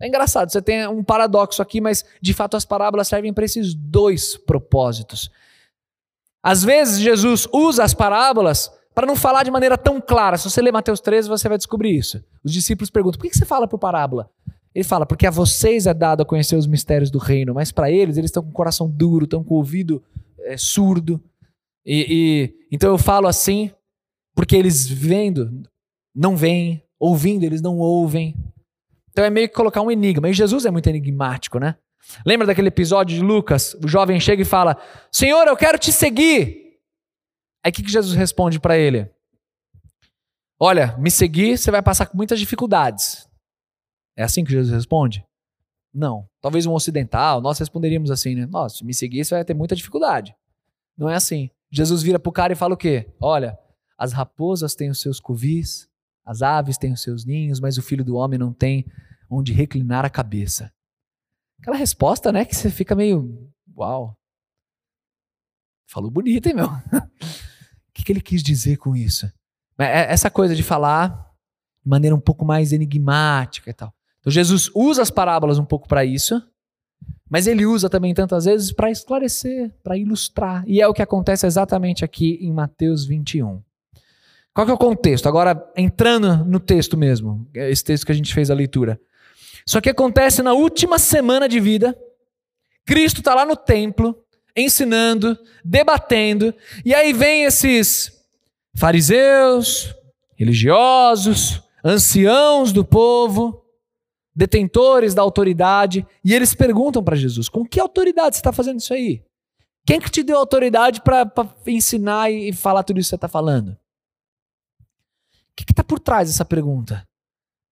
É 0.00 0.06
engraçado, 0.06 0.50
você 0.50 0.62
tem 0.62 0.86
um 0.86 1.02
paradoxo 1.02 1.60
aqui, 1.60 1.80
mas 1.80 2.04
de 2.20 2.32
fato 2.32 2.56
as 2.56 2.64
parábolas 2.64 3.08
servem 3.08 3.32
para 3.32 3.44
esses 3.44 3.74
dois 3.74 4.36
propósitos. 4.36 5.28
Às 6.40 6.62
vezes 6.62 7.00
Jesus 7.00 7.48
usa 7.52 7.82
as 7.82 7.92
parábolas 7.92 8.70
para 8.94 9.06
não 9.06 9.16
falar 9.16 9.42
de 9.42 9.50
maneira 9.50 9.76
tão 9.76 10.00
clara. 10.00 10.38
Se 10.38 10.48
você 10.48 10.62
ler 10.62 10.72
Mateus 10.72 11.00
13, 11.00 11.28
você 11.28 11.48
vai 11.48 11.58
descobrir 11.58 11.96
isso. 11.96 12.22
Os 12.44 12.52
discípulos 12.52 12.90
perguntam: 12.90 13.20
por 13.20 13.28
que 13.28 13.36
você 13.36 13.44
fala 13.44 13.66
por 13.66 13.78
parábola? 13.78 14.30
Ele 14.72 14.84
fala: 14.84 15.04
porque 15.04 15.26
a 15.26 15.30
vocês 15.30 15.86
é 15.86 15.94
dado 15.94 16.22
a 16.22 16.26
conhecer 16.26 16.54
os 16.54 16.66
mistérios 16.66 17.10
do 17.10 17.18
reino, 17.18 17.54
mas 17.54 17.72
para 17.72 17.90
eles, 17.90 18.16
eles 18.16 18.28
estão 18.28 18.42
com 18.42 18.50
o 18.50 18.54
coração 18.54 18.88
duro, 18.88 19.24
estão 19.24 19.42
com 19.42 19.54
o 19.54 19.58
ouvido 19.58 20.02
é, 20.40 20.56
surdo. 20.56 21.20
E, 21.84 22.06
e, 22.08 22.66
então 22.70 22.90
eu 22.90 22.98
falo 22.98 23.26
assim 23.26 23.70
porque 24.34 24.56
eles 24.56 24.88
vendo 24.88 25.62
não 26.14 26.36
veem, 26.36 26.82
ouvindo 26.98 27.44
eles 27.44 27.60
não 27.60 27.78
ouvem. 27.78 28.34
Então 29.10 29.24
é 29.24 29.30
meio 29.30 29.48
que 29.48 29.54
colocar 29.54 29.82
um 29.82 29.90
enigma. 29.90 30.28
E 30.28 30.32
Jesus 30.32 30.64
é 30.64 30.70
muito 30.70 30.88
enigmático, 30.88 31.58
né? 31.58 31.76
Lembra 32.26 32.46
daquele 32.46 32.68
episódio 32.68 33.16
de 33.16 33.22
Lucas? 33.22 33.74
O 33.74 33.88
jovem 33.88 34.18
chega 34.18 34.42
e 34.42 34.46
fala: 34.46 34.76
Senhor, 35.10 35.46
eu 35.46 35.56
quero 35.56 35.78
te 35.78 35.92
seguir. 35.92 36.78
Aí 37.64 37.70
o 37.70 37.72
que, 37.72 37.82
que 37.82 37.90
Jesus 37.90 38.16
responde 38.16 38.58
para 38.58 38.76
ele? 38.76 39.08
Olha, 40.58 40.96
me 40.98 41.10
seguir, 41.10 41.58
você 41.58 41.70
vai 41.70 41.82
passar 41.82 42.06
com 42.06 42.16
muitas 42.16 42.38
dificuldades. 42.38 43.28
É 44.16 44.22
assim 44.22 44.44
que 44.44 44.50
Jesus 44.50 44.72
responde? 44.72 45.24
Não. 45.92 46.28
Talvez 46.40 46.66
um 46.66 46.72
ocidental, 46.72 47.40
nós 47.40 47.58
responderíamos 47.58 48.10
assim, 48.10 48.34
né? 48.34 48.46
Nossa, 48.46 48.76
se 48.76 48.84
me 48.84 48.94
seguir, 48.94 49.24
você 49.24 49.34
vai 49.34 49.44
ter 49.44 49.54
muita 49.54 49.76
dificuldade. 49.76 50.34
Não 50.96 51.08
é 51.08 51.14
assim. 51.14 51.50
Jesus 51.72 52.02
vira 52.02 52.18
pro 52.18 52.30
cara 52.30 52.52
e 52.52 52.56
fala 52.56 52.74
o 52.74 52.76
quê? 52.76 53.10
Olha, 53.18 53.58
as 53.96 54.12
raposas 54.12 54.74
têm 54.74 54.90
os 54.90 55.00
seus 55.00 55.18
covis, 55.18 55.88
as 56.24 56.42
aves 56.42 56.76
têm 56.76 56.92
os 56.92 57.00
seus 57.02 57.24
ninhos, 57.24 57.58
mas 57.58 57.78
o 57.78 57.82
filho 57.82 58.04
do 58.04 58.14
homem 58.14 58.38
não 58.38 58.52
tem 58.52 58.86
onde 59.30 59.54
reclinar 59.54 60.04
a 60.04 60.10
cabeça. 60.10 60.70
Aquela 61.58 61.76
resposta, 61.76 62.30
né, 62.30 62.44
que 62.44 62.54
você 62.54 62.70
fica 62.70 62.94
meio, 62.94 63.50
uau. 63.74 64.14
Falou 65.86 66.10
bonito, 66.10 66.46
hein, 66.46 66.54
meu? 66.54 66.68
O 67.88 67.94
que, 67.94 68.04
que 68.04 68.12
ele 68.12 68.22
quis 68.22 68.42
dizer 68.42 68.78
com 68.78 68.96
isso? 68.96 69.30
É, 69.78 70.10
essa 70.10 70.30
coisa 70.30 70.56
de 70.56 70.62
falar 70.62 71.30
de 71.84 71.90
maneira 71.90 72.16
um 72.16 72.20
pouco 72.20 72.42
mais 72.42 72.72
enigmática 72.72 73.68
e 73.68 73.74
tal. 73.74 73.94
Então 74.18 74.32
Jesus 74.32 74.70
usa 74.74 75.02
as 75.02 75.10
parábolas 75.10 75.58
um 75.58 75.64
pouco 75.64 75.86
para 75.86 76.02
isso, 76.02 76.42
mas 77.32 77.46
ele 77.46 77.64
usa 77.64 77.88
também 77.88 78.12
tantas 78.12 78.44
vezes 78.44 78.72
para 78.72 78.90
esclarecer, 78.90 79.72
para 79.82 79.96
ilustrar. 79.96 80.62
E 80.66 80.82
é 80.82 80.86
o 80.86 80.92
que 80.92 81.00
acontece 81.00 81.46
exatamente 81.46 82.04
aqui 82.04 82.38
em 82.42 82.52
Mateus 82.52 83.06
21. 83.06 83.62
Qual 84.52 84.66
que 84.66 84.70
é 84.70 84.74
o 84.74 84.78
contexto? 84.78 85.30
Agora, 85.30 85.66
entrando 85.74 86.44
no 86.44 86.60
texto 86.60 86.94
mesmo, 86.94 87.48
esse 87.54 87.82
texto 87.82 88.04
que 88.04 88.12
a 88.12 88.14
gente 88.14 88.34
fez 88.34 88.50
a 88.50 88.54
leitura. 88.54 89.00
Isso 89.66 89.78
aqui 89.78 89.88
acontece 89.88 90.42
na 90.42 90.52
última 90.52 90.98
semana 90.98 91.48
de 91.48 91.58
vida. 91.58 91.96
Cristo 92.84 93.20
está 93.20 93.34
lá 93.34 93.46
no 93.46 93.56
templo, 93.56 94.14
ensinando, 94.54 95.38
debatendo, 95.64 96.54
e 96.84 96.94
aí 96.94 97.14
vem 97.14 97.44
esses 97.44 98.12
fariseus, 98.76 99.96
religiosos, 100.36 101.62
anciãos 101.82 102.74
do 102.74 102.84
povo, 102.84 103.61
detentores 104.34 105.14
da 105.14 105.22
autoridade, 105.22 106.06
e 106.24 106.34
eles 106.34 106.54
perguntam 106.54 107.02
para 107.02 107.16
Jesus: 107.16 107.48
com 107.48 107.64
que 107.64 107.80
autoridade 107.80 108.36
você 108.36 108.40
está 108.40 108.52
fazendo 108.52 108.80
isso 108.80 108.92
aí? 108.92 109.24
Quem 109.84 110.00
que 110.00 110.10
te 110.10 110.22
deu 110.22 110.38
autoridade 110.38 111.02
para 111.02 111.30
ensinar 111.66 112.30
e 112.30 112.52
falar 112.52 112.84
tudo 112.84 113.00
isso 113.00 113.08
que 113.08 113.10
você 113.10 113.16
está 113.16 113.28
falando? 113.28 113.70
O 113.70 115.54
que 115.56 115.64
está 115.70 115.84
por 115.84 115.98
trás 115.98 116.28
dessa 116.28 116.44
pergunta? 116.44 117.06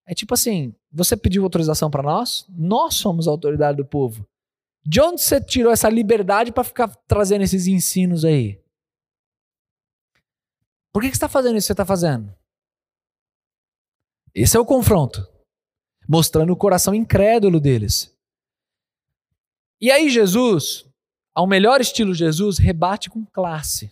É 0.05 0.13
tipo 0.13 0.33
assim: 0.33 0.73
você 0.91 1.15
pediu 1.15 1.43
autorização 1.43 1.89
para 1.89 2.03
nós? 2.03 2.45
Nós 2.49 2.95
somos 2.95 3.27
a 3.27 3.31
autoridade 3.31 3.77
do 3.77 3.85
povo. 3.85 4.27
De 4.83 4.99
onde 5.01 5.21
você 5.21 5.39
tirou 5.39 5.71
essa 5.71 5.89
liberdade 5.89 6.51
para 6.51 6.63
ficar 6.63 6.87
trazendo 7.07 7.43
esses 7.43 7.67
ensinos 7.67 8.25
aí? 8.25 8.59
Por 10.91 11.03
que, 11.03 11.09
que 11.09 11.15
você 11.15 11.17
está 11.17 11.29
fazendo 11.29 11.57
isso 11.57 11.65
que 11.65 11.67
você 11.67 11.73
está 11.73 11.85
fazendo? 11.85 12.33
Esse 14.33 14.57
é 14.57 14.59
o 14.59 14.65
confronto, 14.65 15.27
mostrando 16.09 16.51
o 16.51 16.57
coração 16.57 16.95
incrédulo 16.95 17.59
deles. 17.59 18.11
E 19.79 19.91
aí, 19.91 20.09
Jesus, 20.09 20.83
ao 21.35 21.45
melhor 21.45 21.79
estilo 21.79 22.15
Jesus, 22.15 22.57
rebate 22.57 23.11
com 23.11 23.23
classe. 23.23 23.91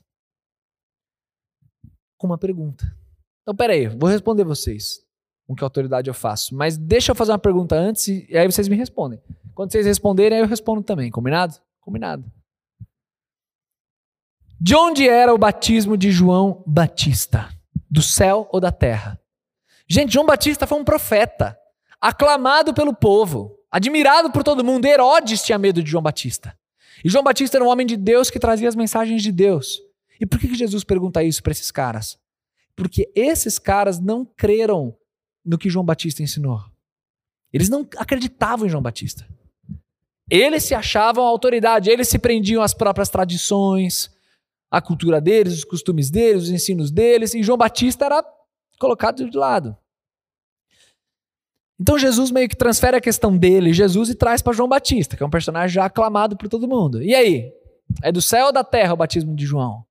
Com 2.17 2.25
uma 2.25 2.38
pergunta. 2.39 2.91
Então, 3.43 3.56
peraí, 3.56 3.88
vou 3.88 4.10
responder 4.10 4.43
vocês. 4.43 5.06
Com 5.45 5.56
que 5.56 5.63
autoridade 5.63 6.10
eu 6.10 6.13
faço? 6.13 6.56
Mas 6.56 6.75
deixa 6.75 7.12
eu 7.12 7.15
fazer 7.15 7.32
uma 7.32 7.38
pergunta 7.38 7.75
antes 7.75 8.08
e 8.08 8.36
aí 8.36 8.51
vocês 8.51 8.67
me 8.67 8.75
respondem. 8.75 9.21
Quando 9.53 9.71
vocês 9.71 9.86
responderem, 9.86 10.39
aí 10.39 10.43
eu 10.43 10.47
respondo 10.47 10.82
também. 10.82 11.12
Combinado? 11.12 11.56
Combinado. 11.80 12.30
De 14.60 14.75
onde 14.75 15.08
era 15.08 15.34
o 15.34 15.38
batismo 15.38 15.95
de 15.95 16.12
João 16.12 16.63
Batista? 16.65 17.47
Do 17.89 18.01
céu 18.01 18.49
ou 18.51 18.60
da 18.60 18.71
terra? 18.71 19.21
Gente, 19.88 20.13
João 20.13 20.25
Batista 20.25 20.67
foi 20.67 20.77
um 20.77 20.84
profeta, 20.84 21.58
aclamado 22.01 22.73
pelo 22.73 22.93
povo, 22.93 23.57
admirado 23.71 24.31
por 24.31 24.43
todo 24.43 24.63
mundo. 24.63 24.86
Herodes 24.86 25.41
tinha 25.41 25.57
medo 25.57 25.81
de 25.81 25.89
João 25.89 26.03
Batista. 26.03 26.57
E 27.03 27.10
João 27.10 27.23
Batista 27.23 27.57
era 27.57 27.65
um 27.65 27.69
homem 27.69 27.86
de 27.86 27.95
Deus 27.95 28.29
que 28.29 28.39
trazia 28.39 28.67
as 28.67 28.75
mensagens 28.75 29.21
de 29.21 29.31
Deus. 29.31 29.79
E 30.19 30.25
por 30.25 30.39
que 30.39 30.53
Jesus 30.55 30.83
pergunta 30.83 31.23
isso 31.23 31.43
para 31.43 31.51
esses 31.51 31.71
caras? 31.71 32.17
Porque 32.75 33.12
esses 33.15 33.60
caras 33.60 33.99
não 33.99 34.25
creram 34.25 34.95
no 35.45 35.57
que 35.57 35.69
João 35.69 35.86
Batista 35.86 36.23
ensinou. 36.23 36.60
Eles 37.53 37.69
não 37.69 37.88
acreditavam 37.97 38.65
em 38.65 38.69
João 38.69 38.81
Batista. 38.81 39.27
Eles 40.29 40.63
se 40.63 40.75
achavam 40.75 41.23
autoridade, 41.23 41.89
eles 41.89 42.10
se 42.10 42.19
prendiam 42.19 42.62
às 42.62 42.73
próprias 42.73 43.10
tradições, 43.10 44.12
à 44.69 44.81
cultura 44.81 45.21
deles, 45.21 45.53
os 45.53 45.63
costumes 45.63 46.10
deles, 46.10 46.43
os 46.43 46.49
ensinos 46.49 46.91
deles, 46.91 47.33
e 47.33 47.41
João 47.41 47.57
Batista 47.57 48.05
era 48.05 48.23
colocado 48.77 49.29
de 49.29 49.38
lado. 49.38 49.77
Então 51.79 51.97
Jesus 51.97 52.31
meio 52.31 52.49
que 52.49 52.55
transfere 52.55 52.97
a 52.97 53.01
questão 53.01 53.37
dele, 53.37 53.71
Jesus, 53.71 54.09
e 54.09 54.15
traz 54.15 54.41
para 54.41 54.53
João 54.53 54.67
Batista, 54.67 55.15
que 55.15 55.23
é 55.23 55.25
um 55.25 55.29
personagem 55.29 55.75
já 55.75 55.85
aclamado 55.85 56.35
por 56.35 56.49
todo 56.49 56.67
mundo. 56.67 57.01
E 57.01 57.13
aí? 57.13 57.53
É 58.01 58.11
do 58.11 58.21
céu 58.21 58.47
ou 58.47 58.53
da 58.53 58.63
terra 58.63 58.93
o 58.93 58.97
batismo 58.97 59.35
de 59.35 59.45
João? 59.45 59.85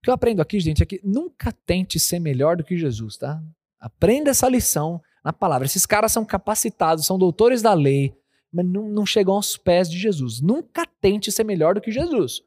O 0.00 0.02
que 0.02 0.10
eu 0.10 0.14
aprendo 0.14 0.42
aqui, 0.42 0.58
gente, 0.58 0.82
é 0.82 0.86
que 0.86 1.00
nunca 1.04 1.52
tente 1.64 2.00
ser 2.00 2.18
melhor 2.18 2.56
do 2.56 2.64
que 2.64 2.76
Jesus, 2.76 3.16
tá? 3.16 3.40
Aprenda 3.78 4.30
essa 4.30 4.48
lição 4.48 5.00
na 5.24 5.32
palavra. 5.32 5.66
Esses 5.66 5.86
caras 5.86 6.10
são 6.10 6.24
capacitados, 6.24 7.06
são 7.06 7.18
doutores 7.18 7.62
da 7.62 7.72
lei, 7.72 8.12
mas 8.52 8.66
não, 8.66 8.88
não 8.88 9.06
chegam 9.06 9.34
aos 9.34 9.56
pés 9.56 9.88
de 9.88 9.98
Jesus. 9.98 10.40
Nunca 10.40 10.86
tente 11.00 11.30
ser 11.30 11.44
melhor 11.44 11.74
do 11.74 11.80
que 11.80 11.92
Jesus. 11.92 12.42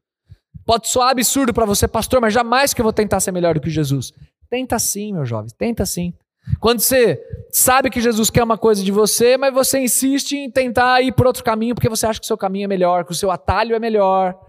Pode 0.66 0.88
soar 0.90 1.12
absurdo 1.12 1.54
para 1.54 1.66
você, 1.66 1.88
pastor, 1.88 2.20
mas 2.20 2.34
jamais 2.34 2.74
que 2.74 2.82
eu 2.82 2.84
vou 2.84 2.94
tentar 2.94 3.20
ser 3.20 3.32
melhor 3.32 3.54
do 3.54 3.62
que 3.62 3.70
Jesus. 3.70 4.12
Tenta 4.50 4.78
sim, 4.80 5.14
meu 5.14 5.26
jovem, 5.26 5.52
tenta 5.58 5.86
sim. 5.86 6.14
Quando 6.60 6.80
você 6.80 7.22
sabe 7.52 7.90
que 7.90 8.02
Jesus 8.02 8.30
quer 8.30 8.44
uma 8.44 8.58
coisa 8.58 8.84
de 8.84 8.92
você, 8.92 9.38
mas 9.38 9.54
você 9.54 9.80
insiste 9.80 10.34
em 10.34 10.50
tentar 10.50 11.02
ir 11.02 11.12
por 11.12 11.26
outro 11.26 11.44
caminho 11.44 11.74
porque 11.74 11.90
você 11.90 12.06
acha 12.06 12.20
que 12.20 12.26
o 12.26 12.28
seu 12.28 12.38
caminho 12.38 12.66
é 12.66 12.68
melhor, 12.68 13.06
que 13.06 13.12
o 13.12 13.16
seu 13.16 13.32
atalho 13.32 13.76
é 13.76 13.80
melhor, 13.80 14.40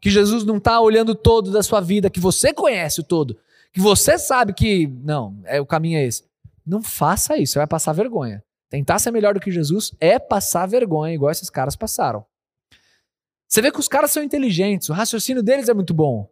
que 0.00 0.10
Jesus 0.10 0.44
não 0.44 0.58
está 0.58 0.80
olhando 0.80 1.14
todo 1.14 1.50
da 1.50 1.62
sua 1.62 1.80
vida, 1.80 2.10
que 2.10 2.20
você 2.20 2.52
conhece 2.52 3.00
o 3.00 3.04
todo, 3.04 3.38
que 3.72 3.80
você 3.80 4.18
sabe 4.18 4.52
que 4.52 4.86
não, 4.86 5.40
é 5.44 5.60
o 5.60 5.66
caminho 5.66 5.98
é 5.98 6.04
esse. 6.04 6.24
Não 6.64 6.82
faça 6.82 7.36
isso, 7.36 7.54
você 7.54 7.58
vai 7.60 7.66
passar 7.66 7.92
vergonha. 7.92 8.42
Tentar 8.68 8.98
ser 8.98 9.10
melhor 9.10 9.34
do 9.34 9.40
que 9.40 9.50
Jesus 9.50 9.94
é 10.00 10.18
passar 10.18 10.66
vergonha, 10.66 11.14
igual 11.14 11.30
esses 11.30 11.48
caras 11.48 11.76
passaram. 11.76 12.24
Você 13.48 13.62
vê 13.62 13.70
que 13.70 13.78
os 13.78 13.88
caras 13.88 14.10
são 14.10 14.22
inteligentes, 14.22 14.88
o 14.88 14.92
raciocínio 14.92 15.42
deles 15.42 15.68
é 15.68 15.74
muito 15.74 15.94
bom. 15.94 16.28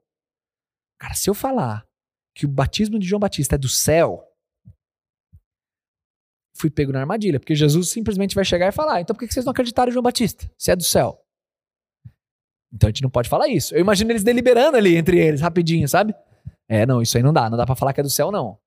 Cara, 0.99 1.15
se 1.15 1.31
eu 1.31 1.35
falar 1.35 1.87
que 2.35 2.45
o 2.45 2.49
batismo 2.49 2.99
de 2.99 3.07
João 3.07 3.21
Batista 3.21 3.55
é 3.55 3.59
do 3.59 3.69
céu, 3.69 4.25
fui 6.57 6.71
pego 6.71 6.93
na 6.93 7.01
armadilha, 7.01 7.39
porque 7.39 7.55
Jesus 7.55 7.91
simplesmente 7.91 8.35
vai 8.35 8.45
chegar 8.45 8.69
e 8.69 8.73
falar: 8.73 9.01
então 9.01 9.15
por 9.15 9.27
que 9.27 9.33
vocês 9.33 9.45
não 9.45 9.51
acreditaram 9.51 9.91
em 9.91 9.93
João 9.93 10.03
Batista? 10.03 10.51
Se 10.59 10.71
é 10.71 10.77
do 10.77 10.85
céu. 10.85 11.21
Então 12.73 12.89
a 12.89 12.91
gente 12.91 13.03
não 13.03 13.11
pode 13.11 13.29
falar 13.29 13.49
isso. 13.49 13.75
Eu 13.75 13.81
imagino 13.81 14.11
eles 14.11 14.25
deliberando 14.25 14.77
ali 14.77 14.97
entre 14.97 15.19
eles, 15.19 15.41
rapidinho, 15.41 15.89
sabe? 15.89 16.15
É, 16.69 16.85
não, 16.85 17.01
isso 17.01 17.17
aí 17.17 17.23
não 17.23 17.33
dá, 17.33 17.49
não 17.49 17.57
dá 17.57 17.65
para 17.65 17.77
falar 17.77 17.93
que 17.93 18.01
é 18.01 18.03
do 18.03 18.11
céu, 18.11 18.33
não. 18.33 18.59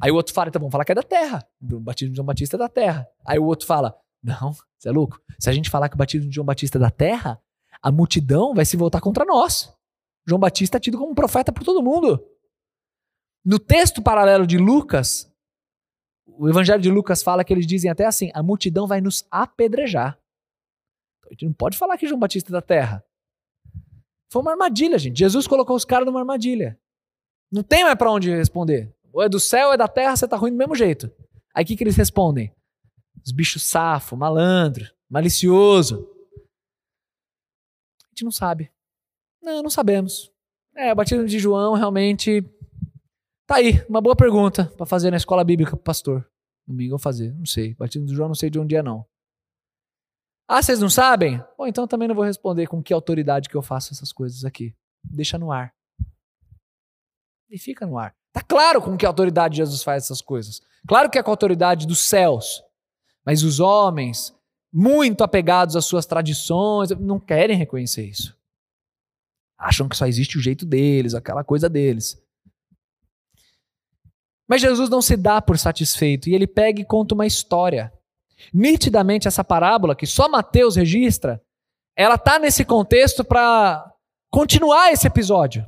Aí 0.00 0.10
o 0.10 0.16
outro 0.16 0.34
fala, 0.34 0.48
então 0.48 0.58
vamos 0.58 0.72
falar 0.72 0.84
que 0.84 0.92
é 0.92 0.94
da 0.94 1.02
terra. 1.02 1.46
O 1.62 1.78
batismo 1.78 2.12
de 2.12 2.16
João 2.16 2.26
Batista 2.26 2.56
é 2.56 2.58
da 2.58 2.68
terra. 2.68 3.06
Aí 3.24 3.38
o 3.38 3.44
outro 3.44 3.66
fala, 3.66 3.96
não, 4.22 4.52
você 4.76 4.88
é 4.88 4.90
louco. 4.90 5.20
Se 5.38 5.48
a 5.48 5.52
gente 5.52 5.70
falar 5.70 5.88
que 5.88 5.94
o 5.94 5.98
batismo 5.98 6.28
de 6.28 6.34
João 6.34 6.44
Batista 6.44 6.78
é 6.78 6.80
da 6.80 6.90
terra, 6.90 7.40
a 7.80 7.92
multidão 7.92 8.54
vai 8.54 8.64
se 8.64 8.76
voltar 8.76 9.00
contra 9.00 9.24
nós. 9.24 9.72
João 10.26 10.40
Batista 10.40 10.78
é 10.78 10.80
tido 10.80 10.98
como 10.98 11.14
profeta 11.14 11.52
por 11.52 11.62
todo 11.62 11.82
mundo. 11.82 12.24
No 13.44 13.58
texto 13.58 14.02
paralelo 14.02 14.46
de 14.46 14.56
Lucas, 14.56 15.30
o 16.26 16.48
evangelho 16.48 16.82
de 16.82 16.90
Lucas 16.90 17.22
fala 17.22 17.44
que 17.44 17.52
eles 17.52 17.66
dizem 17.66 17.90
até 17.90 18.06
assim: 18.06 18.30
a 18.34 18.42
multidão 18.42 18.86
vai 18.86 19.00
nos 19.00 19.26
apedrejar. 19.30 20.18
A 21.26 21.28
gente 21.30 21.46
não 21.46 21.52
pode 21.52 21.76
falar 21.76 21.96
que 21.96 22.06
João 22.06 22.20
Batista 22.20 22.50
é 22.50 22.52
da 22.52 22.62
terra. 22.62 23.04
Foi 24.30 24.42
uma 24.42 24.52
armadilha, 24.52 24.98
gente. 24.98 25.18
Jesus 25.18 25.46
colocou 25.46 25.76
os 25.76 25.84
caras 25.84 26.06
numa 26.06 26.20
armadilha. 26.20 26.78
Não 27.50 27.62
tem 27.62 27.84
mais 27.84 27.96
para 27.96 28.10
onde 28.10 28.34
responder. 28.34 28.92
Ou 29.12 29.22
é 29.22 29.28
do 29.28 29.38
céu, 29.38 29.68
ou 29.68 29.74
é 29.74 29.76
da 29.76 29.86
terra, 29.86 30.16
você 30.16 30.26
tá 30.26 30.36
ruim 30.36 30.50
do 30.50 30.56
mesmo 30.56 30.74
jeito. 30.74 31.10
Aí 31.54 31.62
o 31.62 31.66
que, 31.66 31.76
que 31.76 31.84
eles 31.84 31.96
respondem? 31.96 32.52
Os 33.24 33.30
bichos 33.30 33.62
safo, 33.62 34.16
malandro, 34.16 34.90
malicioso. 35.08 36.10
A 38.02 38.08
gente 38.08 38.24
não 38.24 38.32
sabe. 38.32 38.72
Não, 39.40 39.62
não 39.62 39.70
sabemos. 39.70 40.32
É, 40.74 40.92
o 40.92 40.96
batismo 40.96 41.24
de 41.26 41.38
João 41.38 41.74
realmente. 41.74 42.42
Tá 43.54 43.58
aí, 43.58 43.86
uma 43.88 44.00
boa 44.00 44.16
pergunta 44.16 44.64
para 44.76 44.84
fazer 44.84 45.12
na 45.12 45.16
escola 45.16 45.44
bíblica 45.44 45.76
pro 45.76 45.84
pastor. 45.84 46.28
Domingo 46.66 46.88
eu 46.88 46.90
vou 46.96 46.98
fazer, 46.98 47.32
não 47.34 47.46
sei. 47.46 47.72
Batismo 47.74 48.04
de 48.04 48.12
João 48.12 48.26
não 48.26 48.34
sei 48.34 48.50
de 48.50 48.58
onde 48.58 48.74
é, 48.74 48.82
não. 48.82 49.06
Ah, 50.48 50.60
vocês 50.60 50.80
não 50.80 50.90
sabem? 50.90 51.40
Bom, 51.56 51.64
então 51.64 51.86
também 51.86 52.08
não 52.08 52.16
vou 52.16 52.24
responder 52.24 52.66
com 52.66 52.82
que 52.82 52.92
autoridade 52.92 53.48
que 53.48 53.54
eu 53.54 53.62
faço 53.62 53.94
essas 53.94 54.12
coisas 54.12 54.44
aqui. 54.44 54.74
Deixa 55.04 55.38
no 55.38 55.52
ar. 55.52 55.72
E 57.48 57.56
fica 57.56 57.86
no 57.86 57.96
ar. 57.96 58.12
Tá 58.32 58.42
claro 58.42 58.82
com 58.82 58.96
que 58.96 59.06
autoridade 59.06 59.58
Jesus 59.58 59.84
faz 59.84 60.02
essas 60.02 60.20
coisas. 60.20 60.60
Claro 60.88 61.08
que 61.08 61.16
é 61.16 61.22
com 61.22 61.30
a 61.30 61.32
autoridade 61.32 61.86
dos 61.86 62.00
céus. 62.00 62.60
Mas 63.24 63.44
os 63.44 63.60
homens, 63.60 64.34
muito 64.72 65.22
apegados 65.22 65.76
às 65.76 65.84
suas 65.84 66.06
tradições, 66.06 66.90
não 66.90 67.20
querem 67.20 67.56
reconhecer 67.56 68.04
isso. 68.04 68.36
Acham 69.56 69.88
que 69.88 69.96
só 69.96 70.08
existe 70.08 70.38
o 70.38 70.42
jeito 70.42 70.66
deles, 70.66 71.14
aquela 71.14 71.44
coisa 71.44 71.68
deles. 71.68 72.20
Mas 74.48 74.60
Jesus 74.60 74.90
não 74.90 75.00
se 75.00 75.16
dá 75.16 75.40
por 75.40 75.58
satisfeito 75.58 76.28
e 76.28 76.34
ele 76.34 76.46
pega 76.46 76.80
e 76.80 76.84
conta 76.84 77.14
uma 77.14 77.26
história. 77.26 77.92
Nitidamente, 78.52 79.26
essa 79.26 79.42
parábola, 79.42 79.96
que 79.96 80.06
só 80.06 80.28
Mateus 80.28 80.76
registra, 80.76 81.42
ela 81.96 82.16
está 82.16 82.38
nesse 82.38 82.64
contexto 82.64 83.24
para 83.24 83.90
continuar 84.30 84.92
esse 84.92 85.06
episódio. 85.06 85.64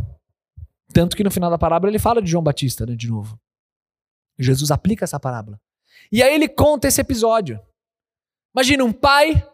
Tanto 0.92 1.16
que 1.16 1.24
no 1.24 1.30
final 1.30 1.50
da 1.50 1.58
parábola 1.58 1.90
ele 1.90 1.98
fala 1.98 2.20
de 2.20 2.30
João 2.30 2.42
Batista, 2.44 2.84
né, 2.84 2.94
de 2.94 3.08
novo. 3.08 3.38
Jesus 4.38 4.70
aplica 4.70 5.04
essa 5.04 5.18
parábola. 5.18 5.60
E 6.12 6.22
aí 6.22 6.34
ele 6.34 6.48
conta 6.48 6.88
esse 6.88 7.00
episódio. 7.00 7.60
Imagina 8.54 8.84
um 8.84 8.92
pai 8.92 9.46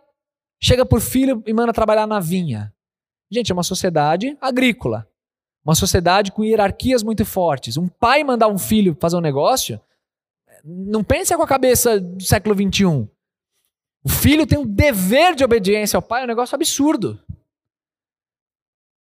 chega 0.63 0.87
por 0.87 1.01
filho 1.01 1.43
e 1.47 1.53
manda 1.53 1.73
trabalhar 1.73 2.07
na 2.07 2.21
vinha. 2.21 2.73
Gente, 3.31 3.51
é 3.51 3.55
uma 3.55 3.65
sociedade 3.65 4.37
agrícola. 4.41 5.09
Uma 5.65 5.75
sociedade 5.75 6.33
com 6.33 6.45
hierarquias 6.45 7.03
muito 7.03 7.25
fortes. 7.25 7.77
Um 7.77 7.89
pai 7.89 8.25
mandar 8.25 8.49
um 8.49 8.59
filho 8.59 8.97
fazer 9.01 9.17
um 9.17 9.21
negócio, 9.21 9.81
não 10.65 11.03
pense 11.03 11.35
com 11.37 11.43
a 11.43 11.47
cabeça 11.47 12.01
do 12.01 12.23
século 12.23 12.55
XXI. 12.55 13.09
O 14.05 14.09
filho 14.09 14.47
tem 14.47 14.59
um 14.59 14.67
dever 14.67 15.35
de 15.35 15.45
obediência 15.45 15.97
ao 15.97 16.03
pai, 16.03 16.23
é 16.23 16.25
um 16.25 16.29
negócio 16.29 16.55
absurdo. 16.55 17.23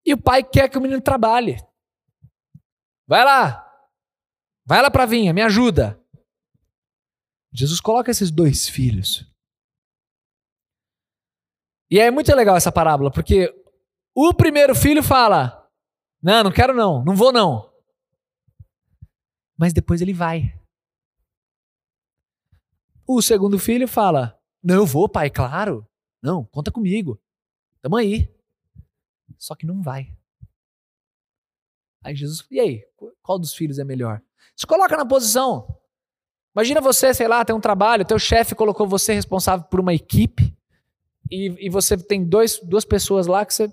E 0.05 0.13
o 0.13 0.21
pai 0.21 0.43
quer 0.43 0.69
que 0.69 0.79
o 0.79 0.81
menino 0.81 1.01
trabalhe. 1.01 1.57
Vai 3.07 3.25
lá. 3.25 3.65
Vai 4.65 4.83
lá 4.83 4.91
para 4.91 5.07
vinha, 5.07 5.33
me 5.33 5.43
ajuda. 5.43 6.01
Jesus 7.53 7.81
coloca 7.81 8.11
esses 8.11 8.31
dois 8.31 8.69
filhos. 8.69 9.27
E 11.91 11.99
é 11.99 12.11
muito 12.11 12.35
legal 12.35 12.57
essa 12.57 12.71
parábola, 12.71 13.11
porque 13.11 13.55
o 14.15 14.35
primeiro 14.35 14.75
filho 14.75 15.03
fala: 15.03 15.58
Não, 16.23 16.45
não 16.45 16.53
quero 16.53 16.75
não, 16.75 17.05
não 17.05 17.15
vou 17.15 17.33
não. 17.33 17.73
Mas 19.57 19.73
depois 19.73 20.01
ele 20.01 20.13
vai. 20.13 20.55
O 23.07 23.23
segundo 23.23 23.59
filho 23.59 23.89
fala: 23.89 24.39
Não, 24.63 24.77
eu 24.77 24.87
vou, 24.87 25.09
pai, 25.09 25.31
claro. 25.31 25.87
Não, 26.23 26.45
conta 26.45 26.71
comigo. 26.71 27.21
Tamo 27.81 27.97
aí. 27.97 28.33
Só 29.39 29.55
que 29.55 29.67
não 29.67 29.83
vai. 29.83 30.15
Aí 32.03 32.15
Jesus, 32.15 32.47
e 32.51 32.61
aí, 32.61 32.85
qual 33.23 33.39
dos 33.39 33.55
filhos 33.55 33.79
é 33.79 33.85
melhor? 33.85 34.23
Se 34.57 34.67
coloca 34.67 34.97
na 34.97 35.07
posição. 35.07 35.79
Imagina 36.55 36.81
você, 36.81 37.15
sei 37.15 37.29
lá, 37.29 37.45
tem 37.45 37.55
um 37.55 37.61
trabalho, 37.61 38.05
teu 38.05 38.19
chefe 38.19 38.55
colocou 38.55 38.87
você 38.87 39.15
responsável 39.15 39.67
por 39.67 39.79
uma 39.79 39.95
equipe 39.95 40.57
e, 41.31 41.67
e 41.67 41.71
você 41.71 41.97
tem 41.97 42.25
dois, 42.25 42.59
duas 42.61 42.85
pessoas 42.85 43.27
lá 43.27 43.45
que 43.45 43.55
você 43.55 43.73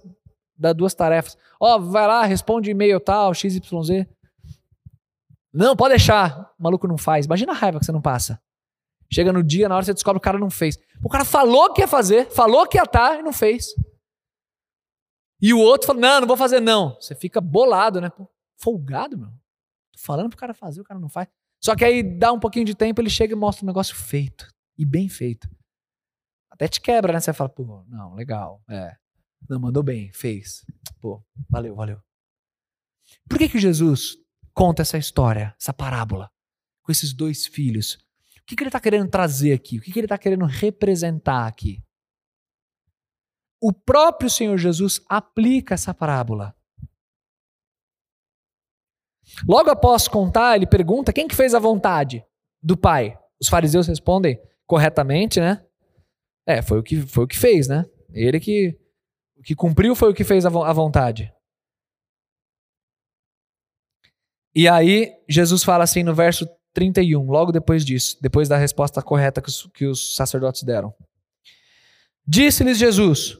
dá 0.58 0.74
duas 0.74 0.94
tarefas. 0.94 1.38
Ó, 1.60 1.76
oh, 1.76 1.80
vai 1.80 2.08
lá, 2.08 2.24
responde 2.26 2.72
e-mail 2.72 3.00
tal, 3.00 3.34
XYZ. 3.34 3.62
Não, 5.54 5.76
pode 5.76 5.91
deixar. 5.91 6.54
O 6.60 6.63
maluco 6.63 6.88
não 6.88 6.98
faz. 6.98 7.26
Imagina 7.26 7.52
a 7.52 7.56
raiva 7.56 7.80
que 7.80 7.86
você 7.86 7.91
não 7.91 8.02
passa. 8.02 8.41
Chega 9.12 9.32
no 9.32 9.44
dia, 9.44 9.70
na 9.70 9.76
hora 9.76 9.86
você 9.86 9.94
descobre 9.94 10.20
que 10.20 10.24
o 10.24 10.30
cara 10.30 10.39
não 10.39 10.50
fez. 10.50 10.78
O 11.04 11.10
cara 11.10 11.24
falou 11.24 11.72
que 11.72 11.82
ia 11.82 11.88
fazer, 11.88 12.30
falou 12.32 12.68
que 12.68 12.78
ia 12.78 12.84
estar 12.84 13.20
e 13.20 13.22
não 13.22 13.32
fez. 13.32 13.68
E 15.41 15.54
o 15.54 15.60
outro 15.60 15.88
fala: 15.88 16.00
Não, 16.00 16.22
não 16.22 16.28
vou 16.28 16.38
fazer, 16.38 16.60
não. 16.60 16.96
Você 17.00 17.15
fica 17.15 17.39
bolado, 17.39 18.02
né? 18.02 18.12
Folgado, 18.58 19.18
meu. 19.18 19.30
Tô 19.30 20.00
falando 20.00 20.30
pro 20.30 20.38
cara 20.38 20.54
fazer, 20.54 20.82
o 20.82 20.84
cara 20.84 21.00
não 21.00 21.10
faz. 21.10 21.28
Só 21.63 21.76
que 21.76 21.86
aí 21.86 22.04
dá 22.04 22.32
um 22.32 22.39
pouquinho 22.39 22.65
de 22.65 22.76
tempo, 22.76 23.02
ele 23.02 23.10
chega 23.10 23.34
e 23.34 23.36
mostra 23.36 23.63
um 23.63 23.68
negócio 23.68 23.96
feito. 23.96 24.48
E 24.78 24.86
bem 24.86 25.08
feito. 25.08 25.50
Até 26.52 26.68
te 26.68 26.80
quebra, 26.82 27.13
né? 27.13 27.20
Você 27.20 27.34
fala, 27.34 27.50
pô, 27.50 27.84
não, 27.88 28.13
legal. 28.13 28.62
É. 28.70 28.96
Não, 29.50 29.60
mandou 29.60 29.84
bem, 29.84 30.12
fez. 30.12 30.66
Pô, 31.00 31.24
valeu, 31.50 31.76
valeu. 31.76 32.00
Por 33.30 33.38
que 33.38 33.50
que 33.50 33.60
Jesus 33.60 34.18
conta 34.54 34.82
essa 34.82 34.98
história, 34.98 35.56
essa 35.60 35.74
parábola, 35.74 36.32
com 36.82 36.92
esses 36.92 37.14
dois 37.14 37.46
filhos? 37.46 37.96
O 38.42 38.46
que, 38.46 38.56
que 38.56 38.64
ele 38.64 38.70
está 38.70 38.80
querendo 38.80 39.10
trazer 39.10 39.54
aqui? 39.54 39.78
O 39.78 39.82
que, 39.82 39.92
que 39.92 40.00
ele 40.00 40.06
está 40.06 40.18
querendo 40.18 40.46
representar 40.46 41.48
aqui? 41.48 41.84
O 43.62 43.74
próprio 43.74 44.30
Senhor 44.30 44.58
Jesus 44.58 45.02
aplica 45.10 45.74
essa 45.74 45.94
parábola. 45.94 46.56
Logo 49.48 49.70
após 49.70 50.08
contar, 50.08 50.56
ele 50.56 50.68
pergunta 50.68 51.12
quem 51.12 51.28
que 51.28 51.36
fez 51.36 51.56
a 51.56 51.60
vontade 51.60 52.24
do 52.62 52.78
Pai. 52.78 53.18
Os 53.40 53.48
fariseus 53.48 53.88
respondem 53.88 54.40
corretamente, 54.68 55.40
né? 55.40 55.66
É, 56.46 56.62
foi 56.62 56.80
o 56.80 56.84
que, 56.84 57.02
foi 57.02 57.24
o 57.24 57.28
que 57.28 57.38
fez, 57.38 57.68
né? 57.68 57.86
Ele 58.14 58.40
que, 58.40 58.78
que 59.46 59.56
cumpriu 59.56 59.96
foi 59.96 60.10
o 60.10 60.14
que 60.14 60.24
fez 60.24 60.46
a, 60.46 60.50
a 60.50 60.74
vontade. 60.74 61.32
E 64.56 64.68
aí, 64.68 65.14
Jesus 65.30 65.64
fala 65.64 65.84
assim 65.84 66.02
no 66.02 66.16
verso 66.16 66.48
31, 66.74 67.24
logo 67.30 67.52
depois 67.52 67.86
disso, 67.86 68.18
depois 68.22 68.50
da 68.50 68.58
resposta 68.58 69.02
correta 69.02 69.42
que 69.42 69.50
os, 69.50 69.68
que 69.68 69.86
os 69.86 70.16
sacerdotes 70.16 70.64
deram. 70.64 70.94
Disse-lhes 72.28 72.78
Jesus: 72.78 73.38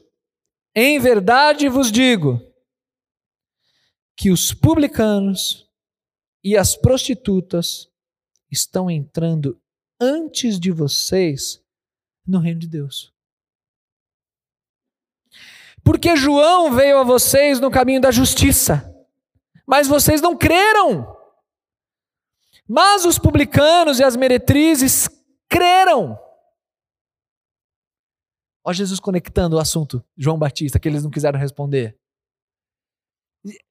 em 0.78 0.98
verdade 1.00 1.68
vos 1.68 1.90
digo 1.90 2.38
que 4.14 4.30
os 4.30 4.52
publicanos 4.52 5.66
e 6.44 6.56
as 6.56 6.76
prostitutas 6.76 7.90
estão 8.50 8.90
entrando 8.90 9.60
antes 9.98 10.60
de 10.60 10.70
vocês 10.70 11.60
no 12.26 12.38
reino 12.38 12.60
de 12.60 12.68
Deus. 12.68 13.15
Porque 15.86 16.16
João 16.16 16.72
veio 16.72 16.98
a 16.98 17.04
vocês 17.04 17.60
no 17.60 17.70
caminho 17.70 18.00
da 18.00 18.10
justiça, 18.10 18.92
mas 19.64 19.86
vocês 19.86 20.20
não 20.20 20.36
creram. 20.36 21.16
Mas 22.68 23.04
os 23.04 23.20
publicanos 23.20 24.00
e 24.00 24.02
as 24.02 24.16
meretrizes 24.16 25.08
creram. 25.48 26.18
Ó 28.64 28.72
Jesus 28.72 28.98
conectando 28.98 29.54
o 29.54 29.60
assunto, 29.60 30.04
João 30.18 30.36
Batista, 30.36 30.80
que 30.80 30.88
eles 30.88 31.04
não 31.04 31.10
quiseram 31.10 31.38
responder. 31.38 31.96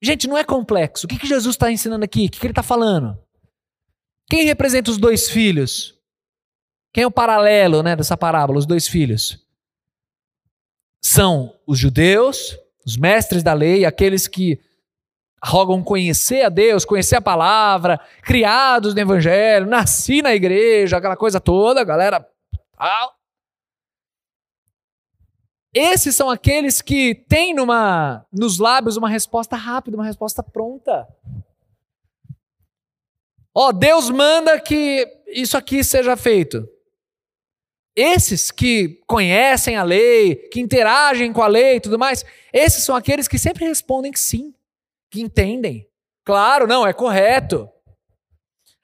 Gente, 0.00 0.26
não 0.26 0.38
é 0.38 0.42
complexo. 0.42 1.04
O 1.04 1.08
que, 1.10 1.18
que 1.18 1.26
Jesus 1.26 1.54
está 1.54 1.70
ensinando 1.70 2.06
aqui? 2.06 2.24
O 2.24 2.30
que, 2.30 2.40
que 2.40 2.46
ele 2.46 2.52
está 2.52 2.62
falando? 2.62 3.22
Quem 4.30 4.46
representa 4.46 4.90
os 4.90 4.96
dois 4.96 5.28
filhos? 5.28 6.00
Quem 6.94 7.04
é 7.04 7.06
o 7.06 7.10
paralelo 7.10 7.82
né, 7.82 7.94
dessa 7.94 8.16
parábola, 8.16 8.58
os 8.58 8.64
dois 8.64 8.88
filhos? 8.88 9.45
São 11.08 11.54
os 11.64 11.78
judeus, 11.78 12.58
os 12.84 12.96
mestres 12.96 13.44
da 13.44 13.52
lei, 13.52 13.84
aqueles 13.84 14.26
que 14.26 14.60
rogam 15.40 15.80
conhecer 15.80 16.42
a 16.42 16.48
Deus, 16.48 16.84
conhecer 16.84 17.14
a 17.14 17.20
palavra, 17.20 18.00
criados 18.22 18.92
no 18.92 19.00
evangelho, 19.00 19.66
nasci 19.66 20.20
na 20.20 20.34
igreja, 20.34 20.96
aquela 20.96 21.16
coisa 21.16 21.38
toda, 21.40 21.84
galera. 21.84 22.28
Esses 25.72 26.16
são 26.16 26.28
aqueles 26.28 26.82
que 26.82 27.14
têm 27.14 27.54
numa, 27.54 28.26
nos 28.32 28.58
lábios 28.58 28.96
uma 28.96 29.08
resposta 29.08 29.54
rápida, 29.54 29.96
uma 29.96 30.04
resposta 30.04 30.42
pronta. 30.42 31.06
Ó, 33.54 33.68
oh, 33.68 33.72
Deus 33.72 34.10
manda 34.10 34.58
que 34.58 35.06
isso 35.28 35.56
aqui 35.56 35.84
seja 35.84 36.16
feito. 36.16 36.68
Esses 37.96 38.50
que 38.50 39.00
conhecem 39.06 39.76
a 39.76 39.82
lei, 39.82 40.36
que 40.52 40.60
interagem 40.60 41.32
com 41.32 41.42
a 41.42 41.46
lei 41.46 41.76
e 41.76 41.80
tudo 41.80 41.98
mais, 41.98 42.24
esses 42.52 42.84
são 42.84 42.94
aqueles 42.94 43.26
que 43.26 43.38
sempre 43.38 43.64
respondem 43.64 44.12
que 44.12 44.20
sim, 44.20 44.52
que 45.10 45.22
entendem. 45.22 45.88
Claro, 46.22 46.66
não, 46.66 46.86
é 46.86 46.92
correto. 46.92 47.70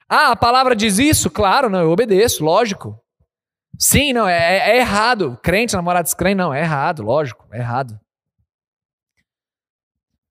Ah, 0.09 0.31
a 0.31 0.35
palavra 0.35 0.75
diz 0.75 0.97
isso? 0.97 1.29
Claro, 1.29 1.69
não, 1.69 1.81
eu 1.81 1.91
obedeço, 1.91 2.43
lógico. 2.43 2.99
Sim, 3.77 4.13
não, 4.13 4.27
é, 4.27 4.57
é, 4.57 4.69
é 4.71 4.77
errado. 4.77 5.39
Crente, 5.43 5.75
namorado 5.75 6.05
descrente, 6.05 6.35
não, 6.35 6.53
é 6.53 6.61
errado, 6.61 7.03
lógico, 7.03 7.47
é 7.51 7.59
errado. 7.59 7.99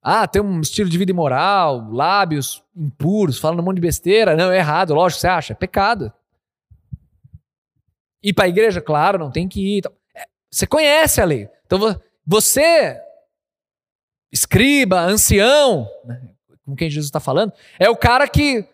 Ah, 0.03 0.27
tem 0.27 0.43
um 0.43 0.61
estilo 0.61 0.91
de 0.91 0.99
vida 0.99 1.13
imoral, 1.13 1.89
lábios 1.93 2.65
impuros, 2.75 3.39
falando 3.39 3.61
um 3.61 3.63
monte 3.63 3.77
de 3.77 3.83
besteira. 3.83 4.35
Não, 4.35 4.51
é 4.51 4.59
errado, 4.59 4.93
lógico, 4.95 5.21
você 5.21 5.29
acha? 5.29 5.53
É 5.53 5.57
pecado. 5.57 6.13
Ir 8.23 8.33
para 8.33 8.45
a 8.45 8.49
igreja, 8.49 8.81
claro, 8.81 9.19
não 9.19 9.31
tem 9.31 9.49
que 9.49 9.79
ir. 9.79 9.83
É, 10.15 10.27
você 10.51 10.67
conhece 10.67 11.21
a 11.21 11.25
lei. 11.25 11.49
Então 11.67 11.79
você, 12.25 13.01
escriba, 14.31 15.01
ancião, 15.01 15.89
né, 16.05 16.29
com 16.65 16.77
quem 16.77 16.89
Jesus 16.89 17.07
está 17.09 17.21
falando, 17.21 17.53
é 17.79 17.91
o 17.91 17.97
cara 17.97 18.29
que 18.29 18.65